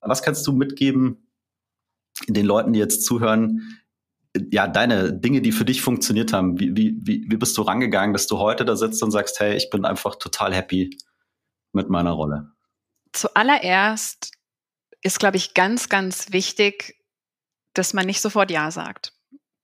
Was 0.01 0.23
kannst 0.23 0.47
du 0.47 0.53
mitgeben, 0.53 1.27
den 2.27 2.45
Leuten, 2.45 2.73
die 2.73 2.79
jetzt 2.79 3.05
zuhören, 3.05 3.79
ja, 4.51 4.67
deine 4.67 5.13
Dinge, 5.13 5.41
die 5.41 5.51
für 5.51 5.65
dich 5.65 5.81
funktioniert 5.81 6.33
haben, 6.33 6.59
wie, 6.59 6.75
wie, 6.75 6.97
wie, 7.05 7.37
bist 7.37 7.57
du 7.57 7.61
rangegangen, 7.61 8.13
dass 8.13 8.27
du 8.27 8.39
heute 8.39 8.65
da 8.65 8.75
sitzt 8.75 9.03
und 9.03 9.11
sagst, 9.11 9.39
hey, 9.39 9.55
ich 9.55 9.69
bin 9.69 9.85
einfach 9.85 10.15
total 10.15 10.53
happy 10.53 10.97
mit 11.71 11.89
meiner 11.89 12.11
Rolle? 12.11 12.51
Zuallererst 13.11 14.31
ist, 15.01 15.19
glaube 15.19 15.37
ich, 15.37 15.53
ganz, 15.53 15.87
ganz 15.87 16.31
wichtig, 16.31 16.95
dass 17.75 17.93
man 17.93 18.07
nicht 18.07 18.21
sofort 18.21 18.49
Ja 18.49 18.71
sagt, 18.71 19.13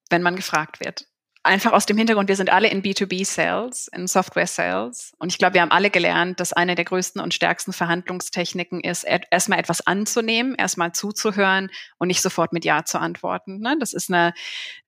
wenn 0.10 0.22
man 0.22 0.36
gefragt 0.36 0.80
wird 0.80 1.09
einfach 1.44 1.72
aus 1.72 1.86
dem 1.86 1.98
Hintergrund, 1.98 2.28
wir 2.28 2.36
sind 2.36 2.52
alle 2.52 2.68
in 2.70 2.84
B2B-Sales, 2.84 3.90
in 3.96 4.08
Software-Sales. 4.08 5.14
Und 5.20 5.32
ich 5.32 5.38
glaube, 5.38 5.54
wir 5.54 5.62
haben 5.62 5.72
alle 5.72 5.90
gelernt, 5.90 6.40
dass 6.40 6.52
eine 6.52 6.76
der 6.76 6.86
größten 6.86 7.22
und 7.22 7.34
stärksten 7.34 7.72
Verhandlungstechniken 7.72 8.82
ist, 8.82 9.06
erstmal 9.06 9.60
etwas 9.60 9.86
anzunehmen, 9.86 10.56
erstmal 10.56 10.92
zuzuhören 10.92 11.72
und 11.98 12.08
nicht 12.10 12.22
sofort 12.22 12.52
mit 12.52 12.66
Ja 12.66 12.84
zu 12.84 13.00
antworten. 13.00 13.60
Ne? 13.60 13.78
Das 13.80 13.94
ist 13.94 14.10
eine, 14.10 14.34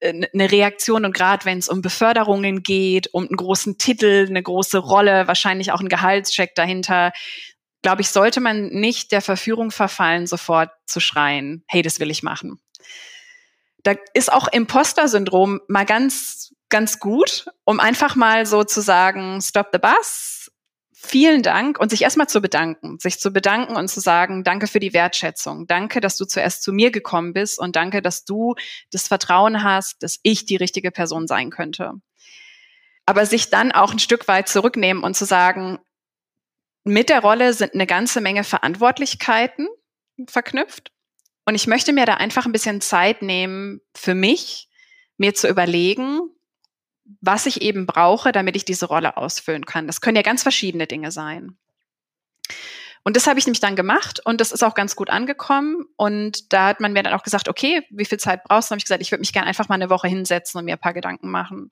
äh, 0.00 0.26
eine 0.32 0.52
Reaktion 0.52 1.04
und 1.04 1.14
gerade 1.14 1.44
wenn 1.46 1.58
es 1.58 1.68
um 1.68 1.80
Beförderungen 1.80 2.62
geht, 2.62 3.12
um 3.14 3.26
einen 3.26 3.36
großen 3.36 3.78
Titel, 3.78 4.26
eine 4.28 4.42
große 4.42 4.78
Rolle, 4.78 5.26
wahrscheinlich 5.26 5.72
auch 5.72 5.80
ein 5.80 5.88
Gehaltscheck 5.88 6.54
dahinter, 6.54 7.12
glaube 7.80 8.02
ich, 8.02 8.10
sollte 8.10 8.40
man 8.40 8.68
nicht 8.68 9.10
der 9.10 9.22
Verführung 9.22 9.70
verfallen, 9.70 10.26
sofort 10.26 10.70
zu 10.86 11.00
schreien, 11.00 11.64
hey, 11.66 11.82
das 11.82 11.98
will 11.98 12.10
ich 12.10 12.22
machen 12.22 12.60
da 13.82 13.94
ist 14.14 14.32
auch 14.32 14.48
Imposter-Syndrom 14.48 15.60
mal 15.68 15.84
ganz, 15.84 16.54
ganz 16.68 16.98
gut, 16.98 17.46
um 17.64 17.80
einfach 17.80 18.16
mal 18.16 18.46
so 18.46 18.64
zu 18.64 18.80
sagen, 18.80 19.40
stop 19.42 19.68
the 19.72 19.78
bus, 19.78 20.50
vielen 20.92 21.42
Dank 21.42 21.78
und 21.80 21.90
sich 21.90 22.02
erstmal 22.02 22.28
zu 22.28 22.40
bedanken, 22.40 22.98
sich 23.00 23.18
zu 23.18 23.32
bedanken 23.32 23.76
und 23.76 23.88
zu 23.88 24.00
sagen, 24.00 24.44
danke 24.44 24.68
für 24.68 24.78
die 24.78 24.92
Wertschätzung, 24.92 25.66
danke, 25.66 26.00
dass 26.00 26.16
du 26.16 26.24
zuerst 26.24 26.62
zu 26.62 26.72
mir 26.72 26.90
gekommen 26.90 27.32
bist 27.32 27.58
und 27.58 27.74
danke, 27.74 28.02
dass 28.02 28.24
du 28.24 28.54
das 28.90 29.08
Vertrauen 29.08 29.64
hast, 29.64 30.02
dass 30.02 30.20
ich 30.22 30.46
die 30.46 30.56
richtige 30.56 30.92
Person 30.92 31.26
sein 31.26 31.50
könnte. 31.50 31.94
Aber 33.04 33.26
sich 33.26 33.50
dann 33.50 33.72
auch 33.72 33.92
ein 33.92 33.98
Stück 33.98 34.28
weit 34.28 34.48
zurücknehmen 34.48 35.02
und 35.02 35.16
zu 35.16 35.24
sagen, 35.24 35.80
mit 36.84 37.08
der 37.08 37.20
Rolle 37.20 37.52
sind 37.52 37.74
eine 37.74 37.86
ganze 37.86 38.20
Menge 38.20 38.44
Verantwortlichkeiten 38.44 39.68
verknüpft 40.28 40.92
und 41.44 41.54
ich 41.54 41.66
möchte 41.66 41.92
mir 41.92 42.06
da 42.06 42.14
einfach 42.14 42.46
ein 42.46 42.52
bisschen 42.52 42.80
Zeit 42.80 43.22
nehmen 43.22 43.80
für 43.94 44.14
mich, 44.14 44.68
mir 45.16 45.34
zu 45.34 45.48
überlegen, 45.48 46.20
was 47.20 47.46
ich 47.46 47.62
eben 47.62 47.86
brauche, 47.86 48.32
damit 48.32 48.56
ich 48.56 48.64
diese 48.64 48.86
Rolle 48.86 49.16
ausfüllen 49.16 49.66
kann. 49.66 49.86
Das 49.86 50.00
können 50.00 50.16
ja 50.16 50.22
ganz 50.22 50.42
verschiedene 50.42 50.86
Dinge 50.86 51.10
sein. 51.10 51.56
Und 53.04 53.16
das 53.16 53.26
habe 53.26 53.38
ich 53.38 53.46
nämlich 53.46 53.60
dann 53.60 53.74
gemacht 53.74 54.20
und 54.24 54.40
das 54.40 54.52
ist 54.52 54.62
auch 54.62 54.74
ganz 54.74 54.94
gut 54.94 55.10
angekommen. 55.10 55.86
Und 55.96 56.52
da 56.52 56.68
hat 56.68 56.80
man 56.80 56.92
mir 56.92 57.02
dann 57.02 57.14
auch 57.14 57.24
gesagt, 57.24 57.48
okay, 57.48 57.82
wie 57.90 58.04
viel 58.04 58.18
Zeit 58.18 58.44
brauchst 58.44 58.70
du? 58.70 58.74
Und 58.74 58.76
habe 58.76 58.78
ich 58.78 58.84
gesagt, 58.84 59.02
ich 59.02 59.10
würde 59.10 59.20
mich 59.20 59.32
gerne 59.32 59.48
einfach 59.48 59.68
mal 59.68 59.74
eine 59.74 59.90
Woche 59.90 60.06
hinsetzen 60.06 60.58
und 60.58 60.64
mir 60.64 60.74
ein 60.74 60.80
paar 60.80 60.94
Gedanken 60.94 61.28
machen. 61.28 61.70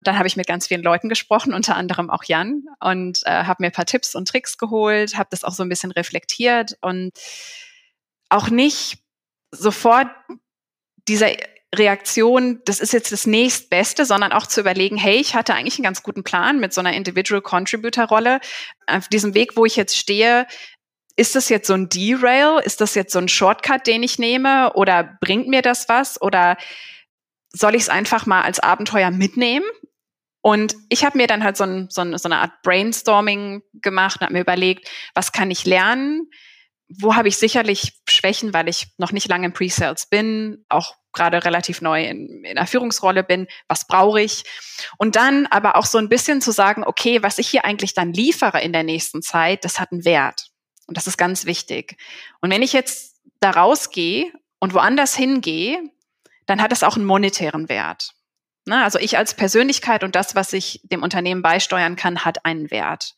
Dann 0.00 0.16
habe 0.16 0.28
ich 0.28 0.36
mit 0.36 0.46
ganz 0.46 0.66
vielen 0.66 0.82
Leuten 0.82 1.10
gesprochen, 1.10 1.52
unter 1.52 1.76
anderem 1.76 2.08
auch 2.08 2.24
Jan, 2.24 2.62
und 2.80 3.20
äh, 3.24 3.44
habe 3.44 3.62
mir 3.62 3.66
ein 3.66 3.72
paar 3.72 3.84
Tipps 3.84 4.14
und 4.14 4.28
Tricks 4.28 4.56
geholt, 4.56 5.18
habe 5.18 5.28
das 5.30 5.44
auch 5.44 5.52
so 5.52 5.64
ein 5.64 5.68
bisschen 5.68 5.90
reflektiert 5.90 6.78
und 6.80 7.10
auch 8.28 8.50
nicht 8.50 8.98
sofort 9.50 10.08
dieser 11.08 11.30
Reaktion, 11.74 12.60
das 12.64 12.80
ist 12.80 12.92
jetzt 12.92 13.12
das 13.12 13.26
nächstbeste, 13.26 14.04
sondern 14.04 14.32
auch 14.32 14.46
zu 14.46 14.60
überlegen, 14.60 14.96
hey, 14.96 15.16
ich 15.16 15.34
hatte 15.34 15.54
eigentlich 15.54 15.76
einen 15.76 15.84
ganz 15.84 16.02
guten 16.02 16.24
Plan 16.24 16.60
mit 16.60 16.72
so 16.72 16.80
einer 16.80 16.94
Individual 16.94 17.42
Contributor 17.42 18.04
Rolle. 18.04 18.40
Auf 18.86 19.08
diesem 19.08 19.34
Weg, 19.34 19.56
wo 19.56 19.66
ich 19.66 19.76
jetzt 19.76 19.96
stehe, 19.96 20.46
ist 21.16 21.34
das 21.34 21.48
jetzt 21.48 21.66
so 21.66 21.74
ein 21.74 21.88
Derail? 21.88 22.62
Ist 22.64 22.80
das 22.80 22.94
jetzt 22.94 23.12
so 23.12 23.18
ein 23.18 23.28
Shortcut, 23.28 23.86
den 23.86 24.02
ich 24.02 24.18
nehme? 24.18 24.72
Oder 24.74 25.18
bringt 25.20 25.48
mir 25.48 25.62
das 25.62 25.88
was? 25.88 26.20
Oder 26.22 26.56
soll 27.50 27.74
ich 27.74 27.82
es 27.82 27.88
einfach 27.88 28.24
mal 28.24 28.42
als 28.42 28.60
Abenteuer 28.60 29.10
mitnehmen? 29.10 29.66
Und 30.40 30.76
ich 30.88 31.04
habe 31.04 31.18
mir 31.18 31.26
dann 31.26 31.44
halt 31.44 31.56
so, 31.56 31.64
ein, 31.64 31.88
so, 31.90 32.00
ein, 32.00 32.16
so 32.16 32.28
eine 32.28 32.38
Art 32.38 32.62
Brainstorming 32.62 33.62
gemacht 33.74 34.20
und 34.20 34.26
habe 34.26 34.34
mir 34.34 34.40
überlegt, 34.40 34.88
was 35.12 35.32
kann 35.32 35.50
ich 35.50 35.66
lernen? 35.66 36.30
Wo 36.88 37.14
habe 37.14 37.28
ich 37.28 37.36
sicherlich 37.36 38.00
Schwächen, 38.08 38.54
weil 38.54 38.68
ich 38.68 38.88
noch 38.96 39.12
nicht 39.12 39.28
lange 39.28 39.46
in 39.46 39.52
Pre-Sales 39.52 40.06
bin, 40.06 40.64
auch 40.68 40.94
gerade 41.12 41.44
relativ 41.44 41.80
neu 41.80 42.04
in, 42.04 42.44
in 42.44 42.56
der 42.56 42.66
Führungsrolle 42.66 43.24
bin, 43.24 43.46
was 43.66 43.86
brauche 43.86 44.20
ich? 44.20 44.44
Und 44.96 45.16
dann 45.16 45.46
aber 45.46 45.76
auch 45.76 45.84
so 45.84 45.98
ein 45.98 46.08
bisschen 46.08 46.40
zu 46.40 46.50
sagen, 46.50 46.84
okay, 46.84 47.22
was 47.22 47.38
ich 47.38 47.48
hier 47.48 47.64
eigentlich 47.64 47.94
dann 47.94 48.12
liefere 48.12 48.60
in 48.60 48.72
der 48.72 48.84
nächsten 48.84 49.22
Zeit, 49.22 49.64
das 49.64 49.80
hat 49.80 49.92
einen 49.92 50.04
Wert. 50.04 50.50
Und 50.86 50.96
das 50.96 51.06
ist 51.06 51.18
ganz 51.18 51.44
wichtig. 51.44 51.96
Und 52.40 52.50
wenn 52.50 52.62
ich 52.62 52.72
jetzt 52.72 53.16
da 53.40 53.50
rausgehe 53.50 54.32
und 54.58 54.74
woanders 54.74 55.14
hingehe, 55.14 55.82
dann 56.46 56.62
hat 56.62 56.72
das 56.72 56.82
auch 56.82 56.96
einen 56.96 57.04
monetären 57.04 57.68
Wert. 57.68 58.14
Ne? 58.64 58.82
Also 58.82 58.98
ich 58.98 59.18
als 59.18 59.34
Persönlichkeit 59.34 60.04
und 60.04 60.14
das, 60.14 60.34
was 60.34 60.52
ich 60.52 60.80
dem 60.84 61.02
Unternehmen 61.02 61.42
beisteuern 61.42 61.96
kann, 61.96 62.24
hat 62.24 62.44
einen 62.44 62.70
Wert. 62.70 63.14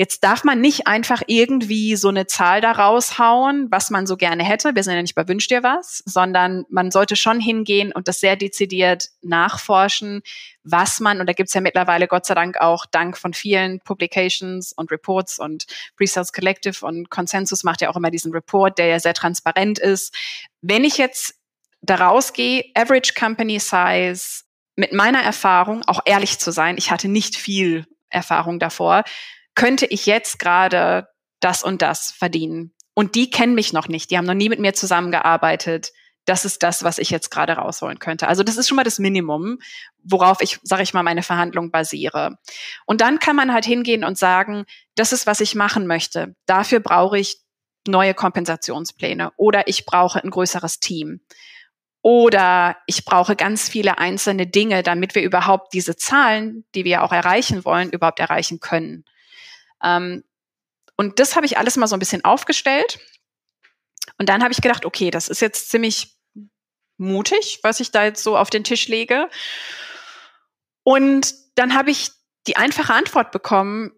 Jetzt 0.00 0.24
darf 0.24 0.44
man 0.44 0.62
nicht 0.62 0.86
einfach 0.86 1.20
irgendwie 1.26 1.94
so 1.94 2.08
eine 2.08 2.26
Zahl 2.26 2.62
da 2.62 2.72
raushauen, 2.72 3.66
was 3.70 3.90
man 3.90 4.06
so 4.06 4.16
gerne 4.16 4.42
hätte. 4.42 4.74
Wir 4.74 4.82
sind 4.82 4.94
ja 4.94 5.02
nicht 5.02 5.14
bei 5.14 5.28
Wünsch 5.28 5.46
dir 5.46 5.62
was, 5.62 6.02
sondern 6.06 6.64
man 6.70 6.90
sollte 6.90 7.16
schon 7.16 7.38
hingehen 7.38 7.92
und 7.92 8.08
das 8.08 8.18
sehr 8.18 8.36
dezidiert 8.36 9.10
nachforschen, 9.20 10.22
was 10.64 11.00
man, 11.00 11.20
und 11.20 11.26
da 11.26 11.34
gibt's 11.34 11.52
ja 11.52 11.60
mittlerweile 11.60 12.08
Gott 12.08 12.24
sei 12.24 12.32
Dank 12.32 12.56
auch 12.62 12.86
dank 12.86 13.18
von 13.18 13.34
vielen 13.34 13.80
Publications 13.80 14.72
und 14.72 14.90
Reports 14.90 15.38
und 15.38 15.66
Pre-Sales 15.98 16.32
Collective 16.32 16.86
und 16.86 17.10
Consensus 17.10 17.62
macht 17.62 17.82
ja 17.82 17.90
auch 17.90 17.96
immer 17.96 18.10
diesen 18.10 18.32
Report, 18.32 18.78
der 18.78 18.86
ja 18.86 19.00
sehr 19.00 19.12
transparent 19.12 19.78
ist. 19.78 20.14
Wenn 20.62 20.84
ich 20.84 20.96
jetzt 20.96 21.34
da 21.82 21.96
rausgehe, 21.96 22.64
Average 22.74 23.12
Company 23.20 23.60
Size, 23.60 24.44
mit 24.76 24.94
meiner 24.94 25.20
Erfahrung, 25.20 25.82
auch 25.86 26.00
ehrlich 26.06 26.38
zu 26.38 26.52
sein, 26.52 26.76
ich 26.78 26.90
hatte 26.90 27.08
nicht 27.08 27.36
viel 27.36 27.84
Erfahrung 28.08 28.58
davor, 28.58 29.04
könnte 29.60 29.84
ich 29.84 30.06
jetzt 30.06 30.38
gerade 30.38 31.08
das 31.40 31.62
und 31.62 31.82
das 31.82 32.12
verdienen. 32.12 32.72
Und 32.94 33.14
die 33.14 33.28
kennen 33.28 33.54
mich 33.54 33.74
noch 33.74 33.88
nicht, 33.88 34.10
die 34.10 34.16
haben 34.16 34.24
noch 34.24 34.32
nie 34.32 34.48
mit 34.48 34.58
mir 34.58 34.72
zusammengearbeitet. 34.72 35.92
Das 36.24 36.46
ist 36.46 36.62
das, 36.62 36.82
was 36.82 36.96
ich 36.96 37.10
jetzt 37.10 37.30
gerade 37.30 37.52
rausholen 37.52 37.98
könnte. 37.98 38.26
Also 38.26 38.42
das 38.42 38.56
ist 38.56 38.68
schon 38.68 38.76
mal 38.76 38.84
das 38.84 38.98
Minimum, 38.98 39.58
worauf 40.02 40.40
ich, 40.40 40.58
sage 40.62 40.82
ich 40.82 40.94
mal, 40.94 41.02
meine 41.02 41.22
Verhandlung 41.22 41.70
basiere. 41.70 42.38
Und 42.86 43.02
dann 43.02 43.18
kann 43.18 43.36
man 43.36 43.52
halt 43.52 43.66
hingehen 43.66 44.02
und 44.02 44.16
sagen, 44.16 44.64
das 44.94 45.12
ist, 45.12 45.26
was 45.26 45.42
ich 45.42 45.54
machen 45.54 45.86
möchte. 45.86 46.34
Dafür 46.46 46.80
brauche 46.80 47.18
ich 47.18 47.36
neue 47.86 48.14
Kompensationspläne 48.14 49.30
oder 49.36 49.68
ich 49.68 49.84
brauche 49.84 50.24
ein 50.24 50.30
größeres 50.30 50.80
Team. 50.80 51.20
Oder 52.00 52.78
ich 52.86 53.04
brauche 53.04 53.36
ganz 53.36 53.68
viele 53.68 53.98
einzelne 53.98 54.46
Dinge, 54.46 54.82
damit 54.82 55.14
wir 55.14 55.22
überhaupt 55.22 55.74
diese 55.74 55.96
Zahlen, 55.96 56.64
die 56.74 56.86
wir 56.86 57.02
auch 57.02 57.12
erreichen 57.12 57.66
wollen, 57.66 57.90
überhaupt 57.90 58.20
erreichen 58.20 58.58
können. 58.58 59.04
Ähm, 59.82 60.24
und 60.96 61.18
das 61.18 61.36
habe 61.36 61.46
ich 61.46 61.58
alles 61.58 61.76
mal 61.76 61.86
so 61.86 61.96
ein 61.96 62.00
bisschen 62.00 62.24
aufgestellt. 62.24 62.98
Und 64.18 64.28
dann 64.28 64.42
habe 64.42 64.52
ich 64.52 64.60
gedacht, 64.60 64.84
okay, 64.84 65.10
das 65.10 65.28
ist 65.28 65.40
jetzt 65.40 65.70
ziemlich 65.70 66.16
mutig, 66.98 67.60
was 67.62 67.80
ich 67.80 67.90
da 67.90 68.04
jetzt 68.04 68.22
so 68.22 68.36
auf 68.36 68.50
den 68.50 68.64
Tisch 68.64 68.88
lege. 68.88 69.30
Und 70.82 71.34
dann 71.54 71.74
habe 71.74 71.90
ich 71.90 72.10
die 72.46 72.56
einfache 72.56 72.92
Antwort 72.92 73.32
bekommen, 73.32 73.92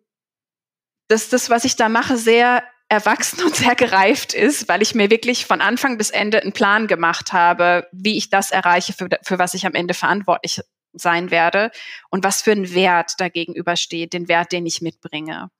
dass 1.09 1.29
das, 1.29 1.51
was 1.51 1.65
ich 1.65 1.77
da 1.77 1.89
mache, 1.89 2.17
sehr 2.17 2.63
erwachsen 2.89 3.43
und 3.45 3.57
sehr 3.57 3.75
gereift 3.75 4.35
ist, 4.35 4.69
weil 4.69 4.83
ich 4.83 4.95
mir 4.95 5.11
wirklich 5.11 5.47
von 5.47 5.61
Anfang 5.61 5.99
bis 5.99 6.11
Ende 6.11 6.41
einen 6.41 6.53
Plan 6.53 6.87
gemacht 6.87 7.33
habe, 7.33 7.89
wie 7.91 8.17
ich 8.17 8.31
das 8.31 8.51
erreiche, 8.51 8.93
für, 8.93 9.09
für 9.23 9.39
was 9.39 9.55
ich 9.55 9.67
am 9.67 9.75
Ende 9.75 9.95
verantwortlich 9.95 10.61
sein 10.93 11.31
werde 11.31 11.71
und 12.11 12.23
was 12.23 12.43
für 12.43 12.53
ein 12.53 12.75
Wert 12.75 13.19
dagegenüber 13.19 13.77
steht, 13.77 14.13
den 14.13 14.29
Wert, 14.29 14.53
den 14.53 14.67
ich 14.67 14.83
mitbringe 14.83 15.51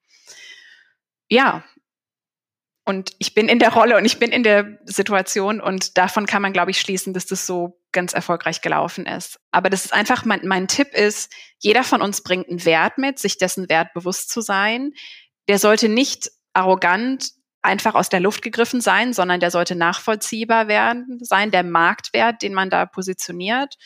ja, 1.33 1.65
und 2.85 3.13
ich 3.19 3.33
bin 3.33 3.49
in 3.49 3.59
der 3.59 3.73
Rolle 3.73 3.97
und 3.97 4.05
ich 4.05 4.19
bin 4.19 4.33
in 4.33 4.43
der 4.43 4.79
Situation 4.85 5.61
und 5.63 5.97
davon 5.97 6.27
kann 6.27 6.43
man, 6.43 6.53
glaube 6.53 6.73
ich, 6.73 6.81
schließen, 6.81 7.15
dass 7.15 7.25
das 7.25 7.47
so 7.47 7.81
ganz 7.91 8.13
erfolgreich 8.13 8.61
gelaufen 8.61 9.07
ist. 9.07 9.41
Aber 9.51 9.71
das 9.71 9.87
ist 9.87 9.95
einfach, 9.95 10.27
mein, 10.27 10.41
mein 10.45 10.69
Tipp 10.69 10.93
ist, 10.93 11.33
jeder 11.59 11.85
von 11.85 12.03
uns 12.03 12.23
bringt 12.23 12.51
einen 12.51 12.65
Wert 12.67 12.99
mit, 12.99 13.19
sich 13.19 13.39
dessen 13.39 13.71
Wert 13.71 13.95
bewusst 13.95 14.31
zu 14.31 14.43
sein. 14.43 14.93
Der 15.49 15.59
sollte 15.59 15.89
nicht 15.89 16.31
arrogant 16.53 17.31
einfach 17.63 17.95
aus 17.95 18.11
der 18.11 18.21
Luft 18.21 18.43
gegriffen 18.43 18.83
sein, 18.83 19.15
sondern 19.15 19.41
der 19.41 19.53
sollte 19.53 19.75
nachvollziehbar 19.75 20.69
werden, 20.69 21.19
sein, 21.23 21.51
der 21.51 21.63
Marktwert, 21.63 22.43
den 22.43 22.53
man 22.53 22.69
da 22.69 22.85
positioniert, 22.85 23.77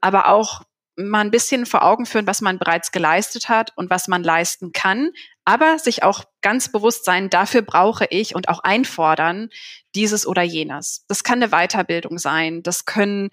aber 0.00 0.28
auch 0.28 0.62
mal 0.96 1.20
ein 1.20 1.30
bisschen 1.30 1.66
vor 1.66 1.84
Augen 1.84 2.06
führen, 2.06 2.26
was 2.26 2.40
man 2.40 2.58
bereits 2.58 2.90
geleistet 2.90 3.48
hat 3.48 3.72
und 3.76 3.90
was 3.90 4.08
man 4.08 4.22
leisten 4.22 4.72
kann, 4.72 5.10
aber 5.44 5.78
sich 5.78 6.02
auch 6.02 6.24
ganz 6.40 6.72
bewusst 6.72 7.04
sein, 7.04 7.30
dafür 7.30 7.62
brauche 7.62 8.06
ich 8.10 8.34
und 8.34 8.48
auch 8.48 8.60
einfordern 8.60 9.50
dieses 9.94 10.26
oder 10.26 10.42
jenes. 10.42 11.04
Das 11.08 11.22
kann 11.22 11.42
eine 11.42 11.50
Weiterbildung 11.50 12.18
sein, 12.18 12.62
das 12.62 12.84
können 12.84 13.30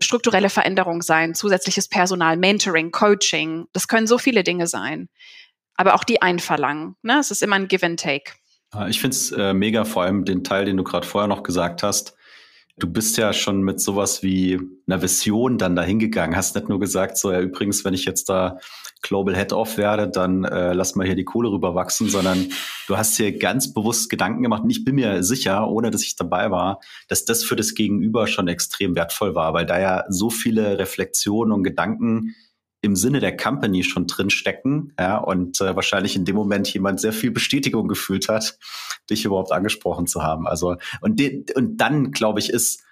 strukturelle 0.00 0.50
Veränderungen 0.50 1.00
sein, 1.00 1.34
zusätzliches 1.34 1.88
Personal, 1.88 2.36
Mentoring, 2.36 2.90
Coaching, 2.92 3.66
das 3.72 3.88
können 3.88 4.06
so 4.06 4.18
viele 4.18 4.44
Dinge 4.44 4.66
sein. 4.66 5.08
Aber 5.76 5.94
auch 5.94 6.04
die 6.04 6.22
einverlangen. 6.22 6.96
Ne? 7.02 7.18
Es 7.18 7.30
ist 7.30 7.42
immer 7.42 7.56
ein 7.56 7.68
Give 7.68 7.84
and 7.84 8.00
Take. 8.00 8.32
Ich 8.88 9.00
finde 9.00 9.14
es 9.14 9.32
äh, 9.32 9.52
mega, 9.52 9.84
vor 9.84 10.02
allem 10.02 10.24
den 10.24 10.44
Teil, 10.44 10.64
den 10.64 10.76
du 10.76 10.84
gerade 10.84 11.06
vorher 11.06 11.28
noch 11.28 11.42
gesagt 11.42 11.82
hast, 11.82 12.16
Du 12.78 12.92
bist 12.92 13.16
ja 13.16 13.32
schon 13.32 13.62
mit 13.62 13.80
sowas 13.80 14.22
wie 14.22 14.60
einer 14.86 15.00
Vision 15.00 15.56
dann 15.56 15.76
dahin 15.76 15.98
gegangen. 15.98 16.36
Hast 16.36 16.54
nicht 16.54 16.68
nur 16.68 16.78
gesagt, 16.78 17.16
so 17.16 17.32
ja 17.32 17.40
übrigens, 17.40 17.84
wenn 17.86 17.94
ich 17.94 18.04
jetzt 18.04 18.28
da 18.28 18.58
Global 19.00 19.34
Head 19.34 19.52
Off 19.52 19.78
werde, 19.78 20.08
dann 20.08 20.44
äh, 20.44 20.72
lass 20.74 20.94
mal 20.94 21.06
hier 21.06 21.14
die 21.14 21.24
Kohle 21.24 21.50
rüberwachsen, 21.50 22.08
sondern 22.08 22.48
du 22.86 22.96
hast 22.96 23.16
hier 23.16 23.38
ganz 23.38 23.72
bewusst 23.72 24.10
Gedanken 24.10 24.42
gemacht. 24.42 24.62
Und 24.62 24.70
ich 24.70 24.84
bin 24.84 24.96
mir 24.96 25.22
sicher, 25.22 25.68
ohne 25.68 25.90
dass 25.90 26.02
ich 26.02 26.16
dabei 26.16 26.50
war, 26.50 26.80
dass 27.08 27.24
das 27.24 27.44
für 27.44 27.56
das 27.56 27.74
Gegenüber 27.74 28.26
schon 28.26 28.48
extrem 28.48 28.94
wertvoll 28.94 29.34
war, 29.34 29.54
weil 29.54 29.64
da 29.64 29.80
ja 29.80 30.04
so 30.08 30.28
viele 30.28 30.78
Reflexionen 30.78 31.52
und 31.52 31.62
Gedanken 31.62 32.34
im 32.86 32.96
Sinne 32.96 33.20
der 33.20 33.36
Company 33.36 33.82
schon 33.82 34.06
drin 34.06 34.30
stecken, 34.30 34.92
ja, 34.98 35.18
und 35.18 35.60
äh, 35.60 35.76
wahrscheinlich 35.76 36.16
in 36.16 36.24
dem 36.24 36.36
Moment 36.36 36.72
jemand 36.72 37.00
sehr 37.00 37.12
viel 37.12 37.30
Bestätigung 37.30 37.88
gefühlt 37.88 38.28
hat, 38.28 38.58
dich 39.10 39.24
überhaupt 39.24 39.52
angesprochen 39.52 40.06
zu 40.06 40.22
haben. 40.22 40.46
Also 40.46 40.76
und 41.00 41.20
und 41.54 41.76
dann 41.76 42.12
glaube 42.12 42.40
ich 42.40 42.50
ist 42.50 42.82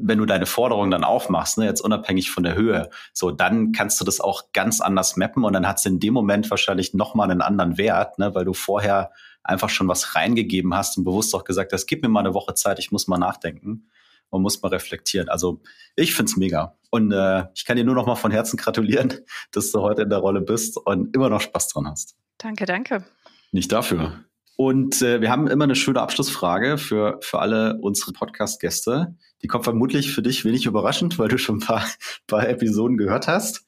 wenn 0.00 0.18
du 0.18 0.26
deine 0.26 0.46
Forderungen 0.46 0.92
dann 0.92 1.02
aufmachst, 1.02 1.58
ne, 1.58 1.64
jetzt 1.64 1.80
unabhängig 1.80 2.30
von 2.30 2.44
der 2.44 2.54
Höhe, 2.54 2.88
so 3.12 3.32
dann 3.32 3.72
kannst 3.72 4.00
du 4.00 4.04
das 4.04 4.20
auch 4.20 4.52
ganz 4.52 4.80
anders 4.80 5.16
mappen 5.16 5.42
und 5.42 5.52
dann 5.52 5.66
hat 5.66 5.78
es 5.78 5.86
in 5.86 5.98
dem 5.98 6.14
Moment 6.14 6.48
wahrscheinlich 6.50 6.94
nochmal 6.94 7.30
einen 7.30 7.42
anderen 7.42 7.78
Wert, 7.78 8.16
ne, 8.16 8.32
weil 8.32 8.44
du 8.44 8.52
vorher 8.52 9.10
einfach 9.42 9.70
schon 9.70 9.88
was 9.88 10.14
reingegeben 10.14 10.72
hast 10.74 10.98
und 10.98 11.04
bewusst 11.04 11.34
auch 11.34 11.42
gesagt 11.42 11.72
hast, 11.72 11.86
gib 11.86 12.02
mir 12.02 12.08
mal 12.08 12.20
eine 12.20 12.34
Woche 12.34 12.54
Zeit, 12.54 12.78
ich 12.78 12.92
muss 12.92 13.08
mal 13.08 13.18
nachdenken 13.18 13.88
und 14.30 14.42
muss 14.42 14.62
mal 14.62 14.68
reflektieren. 14.68 15.28
Also 15.28 15.60
ich 15.96 16.14
find's 16.14 16.36
mega. 16.36 16.76
Und 16.90 17.12
äh, 17.12 17.44
ich 17.54 17.64
kann 17.64 17.76
dir 17.76 17.84
nur 17.84 17.94
noch 17.94 18.06
mal 18.06 18.16
von 18.16 18.30
Herzen 18.30 18.56
gratulieren, 18.56 19.14
dass 19.52 19.70
du 19.72 19.80
heute 19.80 20.02
in 20.02 20.10
der 20.10 20.18
Rolle 20.18 20.40
bist 20.40 20.76
und 20.76 21.14
immer 21.14 21.28
noch 21.28 21.40
Spaß 21.40 21.68
dran 21.68 21.86
hast. 21.86 22.16
Danke, 22.38 22.66
danke. 22.66 23.04
Nicht 23.52 23.72
dafür. 23.72 24.24
Und 24.56 25.02
äh, 25.02 25.20
wir 25.20 25.30
haben 25.30 25.46
immer 25.46 25.64
eine 25.64 25.76
schöne 25.76 26.00
Abschlussfrage 26.00 26.78
für, 26.78 27.18
für 27.22 27.38
alle 27.38 27.78
unsere 27.80 28.12
Podcast-Gäste. 28.12 29.14
Die 29.42 29.46
kommt 29.46 29.64
vermutlich 29.64 30.12
für 30.12 30.22
dich 30.22 30.44
wenig 30.44 30.66
überraschend, 30.66 31.18
weil 31.18 31.28
du 31.28 31.38
schon 31.38 31.56
ein 31.58 31.60
paar, 31.60 31.84
paar 32.26 32.48
Episoden 32.48 32.96
gehört 32.96 33.28
hast. 33.28 33.66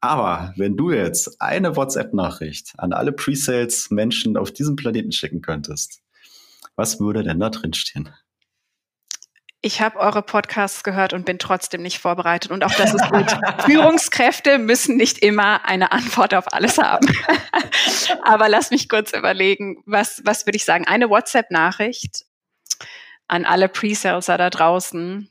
Aber 0.00 0.54
wenn 0.56 0.76
du 0.76 0.92
jetzt 0.92 1.42
eine 1.42 1.76
WhatsApp-Nachricht 1.76 2.74
an 2.78 2.92
alle 2.92 3.12
Pre-Sales-Menschen 3.12 4.36
auf 4.36 4.52
diesem 4.52 4.76
Planeten 4.76 5.12
schicken 5.12 5.42
könntest, 5.42 6.00
was 6.76 7.00
würde 7.00 7.22
denn 7.22 7.40
da 7.40 7.50
drin 7.50 7.74
stehen? 7.74 8.08
Ich 9.62 9.82
habe 9.82 9.98
eure 9.98 10.22
Podcasts 10.22 10.82
gehört 10.82 11.12
und 11.12 11.26
bin 11.26 11.38
trotzdem 11.38 11.82
nicht 11.82 11.98
vorbereitet. 11.98 12.50
Und 12.50 12.64
auch 12.64 12.72
das 12.72 12.94
ist 12.94 13.10
gut. 13.10 13.26
Führungskräfte 13.66 14.58
müssen 14.58 14.96
nicht 14.96 15.18
immer 15.18 15.66
eine 15.66 15.92
Antwort 15.92 16.32
auf 16.32 16.52
alles 16.52 16.78
haben. 16.78 17.06
Aber 18.22 18.48
lass 18.48 18.70
mich 18.70 18.88
kurz 18.88 19.12
überlegen, 19.12 19.82
was, 19.84 20.22
was 20.24 20.46
würde 20.46 20.56
ich 20.56 20.64
sagen? 20.64 20.86
Eine 20.86 21.10
WhatsApp-Nachricht 21.10 22.24
an 23.28 23.44
alle 23.44 23.68
Pre-Saleser 23.68 24.38
da 24.38 24.48
draußen. 24.48 25.28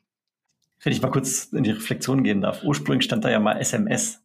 Wenn 0.81 0.93
ich 0.93 1.01
mal 1.01 1.11
kurz 1.11 1.45
in 1.45 1.63
die 1.63 1.71
Reflexion 1.71 2.23
gehen 2.23 2.41
darf. 2.41 2.63
Ursprünglich 2.63 3.05
stand 3.05 3.25
da 3.25 3.29
ja 3.29 3.39
mal 3.39 3.59
SMS. 3.59 4.21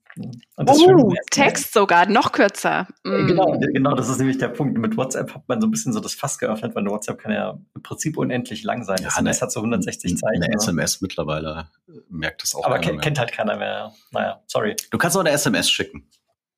Oh, 0.56 1.12
Text 1.30 1.72
sogar, 1.72 2.06
noch 2.06 2.32
kürzer. 2.32 2.86
Mm. 3.02 3.26
Genau, 3.26 3.58
genau, 3.58 3.94
das 3.94 4.08
ist 4.08 4.18
nämlich 4.18 4.38
der 4.38 4.48
Punkt. 4.48 4.78
Mit 4.78 4.96
WhatsApp 4.96 5.34
hat 5.34 5.48
man 5.48 5.60
so 5.60 5.66
ein 5.66 5.70
bisschen 5.70 5.92
so 5.92 6.00
das 6.00 6.14
Fass 6.14 6.38
geöffnet, 6.38 6.74
weil 6.74 6.86
WhatsApp 6.86 7.18
kann 7.18 7.32
ja 7.32 7.58
im 7.74 7.82
Prinzip 7.82 8.16
unendlich 8.16 8.62
lang 8.62 8.84
sein. 8.84 8.98
Ja, 9.02 9.08
SMS 9.08 9.42
hat 9.42 9.50
so 9.50 9.60
160 9.60 10.16
Zeichen. 10.16 10.42
Eine 10.42 10.54
SMS 10.54 11.00
mittlerweile 11.00 11.68
merkt 12.08 12.42
das 12.42 12.54
auch. 12.54 12.64
Aber 12.64 12.78
kennt, 12.78 13.02
kennt 13.02 13.18
halt 13.18 13.32
keiner 13.32 13.56
mehr. 13.56 13.92
Naja, 14.12 14.40
sorry. 14.46 14.76
Du 14.90 14.98
kannst 14.98 15.16
auch 15.16 15.20
eine 15.20 15.30
SMS 15.30 15.70
schicken. 15.70 16.08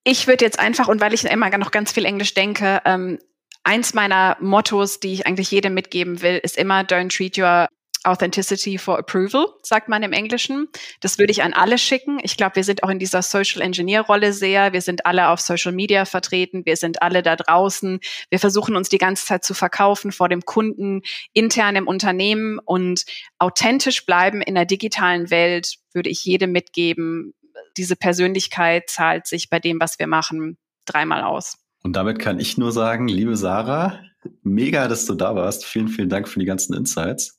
Ich 0.05 0.27
würde 0.27 0.45
jetzt 0.45 0.61
einfach, 0.61 0.89
und 0.89 1.01
weil 1.01 1.15
ich 1.15 1.25
immer 1.25 1.57
noch 1.59 1.71
ganz 1.71 1.93
viel 1.93 2.05
Englisch 2.05 2.35
denke, 2.35 2.81
ähm, 2.85 3.19
eins 3.65 3.95
meiner 3.95 4.37
Mottos, 4.41 5.01
die 5.01 5.15
ich 5.15 5.27
eigentlich 5.27 5.51
jedem 5.51 5.75
mitgeben 5.75 6.23
will, 6.23 6.39
ist 6.43 6.57
immer 6.57 6.83
don't 6.83 7.15
treat 7.15 7.37
your 7.39 7.69
Authenticity 8.07 8.79
for 8.79 8.99
Approval, 8.99 9.47
sagt 9.63 9.89
man 9.89 10.03
im 10.03 10.13
Englischen. 10.13 10.69
Das 11.01 11.19
würde 11.19 11.33
ich 11.33 11.43
an 11.43 11.53
alle 11.53 11.79
schicken. 11.79 12.19
Ich 12.23 12.37
glaube, 12.37 12.57
wir 12.57 12.65
sind 12.65 12.83
auch 12.83 12.89
in 12.89 12.99
dieser 12.99 13.23
Social 13.23 13.63
Engineer 13.63 14.03
Rolle 14.03 14.33
sehr. 14.33 14.73
Wir 14.73 14.81
sind 14.81 15.07
alle 15.07 15.29
auf 15.29 15.41
Social 15.41 15.73
Media 15.73 16.05
vertreten. 16.05 16.65
Wir 16.65 16.77
sind 16.77 17.03
alle 17.03 17.23
da 17.23 17.37
draußen. 17.37 18.01
Wir 18.31 18.39
versuchen 18.39 18.77
uns 18.77 18.89
die 18.89 18.99
ganze 18.99 19.27
Zeit 19.27 19.45
zu 19.45 19.55
verkaufen 19.55 20.13
vor 20.13 20.29
dem 20.29 20.43
Kunden, 20.43 21.03
intern 21.33 21.77
im 21.77 21.87
Unternehmen 21.87 22.59
und 22.65 23.05
authentisch 23.39 24.07
bleiben 24.07 24.43
in 24.43 24.55
der 24.55 24.65
digitalen 24.65 25.31
Welt 25.31 25.77
würde 25.93 26.11
ich 26.11 26.25
jedem 26.25 26.53
mitgeben. 26.53 27.35
Diese 27.77 27.97
Persönlichkeit 27.97 28.89
zahlt 28.89 29.27
sich 29.27 29.51
bei 29.51 29.59
dem, 29.59 29.81
was 29.81 29.99
wir 29.99 30.07
machen, 30.07 30.59
dreimal 30.85 31.23
aus. 31.23 31.57
Und 31.83 31.95
damit 31.95 32.19
kann 32.19 32.39
ich 32.39 32.59
nur 32.59 32.73
sagen, 32.73 33.09
liebe 33.09 33.37
Sarah, 33.37 34.01
mega, 34.43 34.89
dass 34.89 35.07
du 35.07 35.15
da 35.15 35.35
warst. 35.35 35.65
Vielen, 35.65 35.89
vielen 35.89 36.09
Dank 36.09 36.29
für 36.29 36.39
die 36.39 36.47
ganzen 36.47 36.75
Insights. 36.75 37.36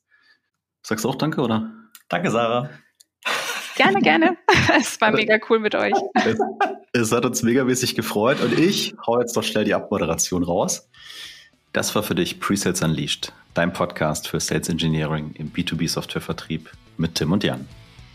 Sagst 0.82 1.04
du 1.04 1.08
auch 1.08 1.16
Danke, 1.16 1.40
oder? 1.40 1.72
Danke, 2.08 2.30
Sarah. 2.30 2.70
Gerne, 3.76 4.00
gerne. 4.00 4.36
Es 4.78 5.00
war 5.00 5.12
mega 5.12 5.38
cool 5.48 5.60
mit 5.60 5.74
euch. 5.74 5.94
Es, 6.14 6.38
es 6.92 7.12
hat 7.12 7.24
uns 7.24 7.42
megamäßig 7.42 7.94
gefreut 7.94 8.40
und 8.42 8.58
ich 8.58 8.94
hau 9.06 9.18
jetzt 9.20 9.36
doch 9.36 9.42
schnell 9.42 9.64
die 9.64 9.72
Abmoderation 9.72 10.42
raus. 10.42 10.90
Das 11.72 11.94
war 11.94 12.02
für 12.02 12.14
dich 12.14 12.40
Presales 12.40 12.82
Unleashed, 12.82 13.32
dein 13.54 13.72
Podcast 13.72 14.28
für 14.28 14.40
Sales 14.40 14.68
Engineering 14.68 15.32
im 15.34 15.52
B2B-Softwarevertrieb 15.52 16.70
mit 16.96 17.14
Tim 17.14 17.32
und 17.32 17.44
Jan. 17.44 17.66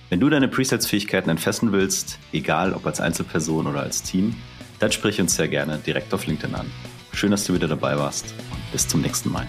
Wenn 0.09 0.20
du 0.20 0.30
deine 0.30 0.47
Presales-Fähigkeiten 0.47 1.30
entfesseln 1.30 1.72
willst, 1.72 2.20
egal 2.34 2.74
ob 2.74 2.86
als 2.86 2.99
Einzelperson 2.99 3.66
oder 3.66 3.82
als 3.82 4.03
Team, 4.03 4.36
dann 4.80 4.91
sprich 4.91 5.20
uns 5.22 5.36
sehr 5.36 5.47
gerne 5.47 5.78
direkt 5.78 6.14
auf 6.14 6.28
LinkedIn 6.28 6.55
an. 6.55 6.70
Schön, 7.14 7.32
dass 7.32 7.45
du 7.45 7.53
wieder 7.53 7.68
dabei 7.68 7.97
warst 7.97 8.34
und 8.51 8.72
bis 8.72 8.88
zum 8.88 9.01
nächsten 9.01 9.32
Mal. 9.32 9.47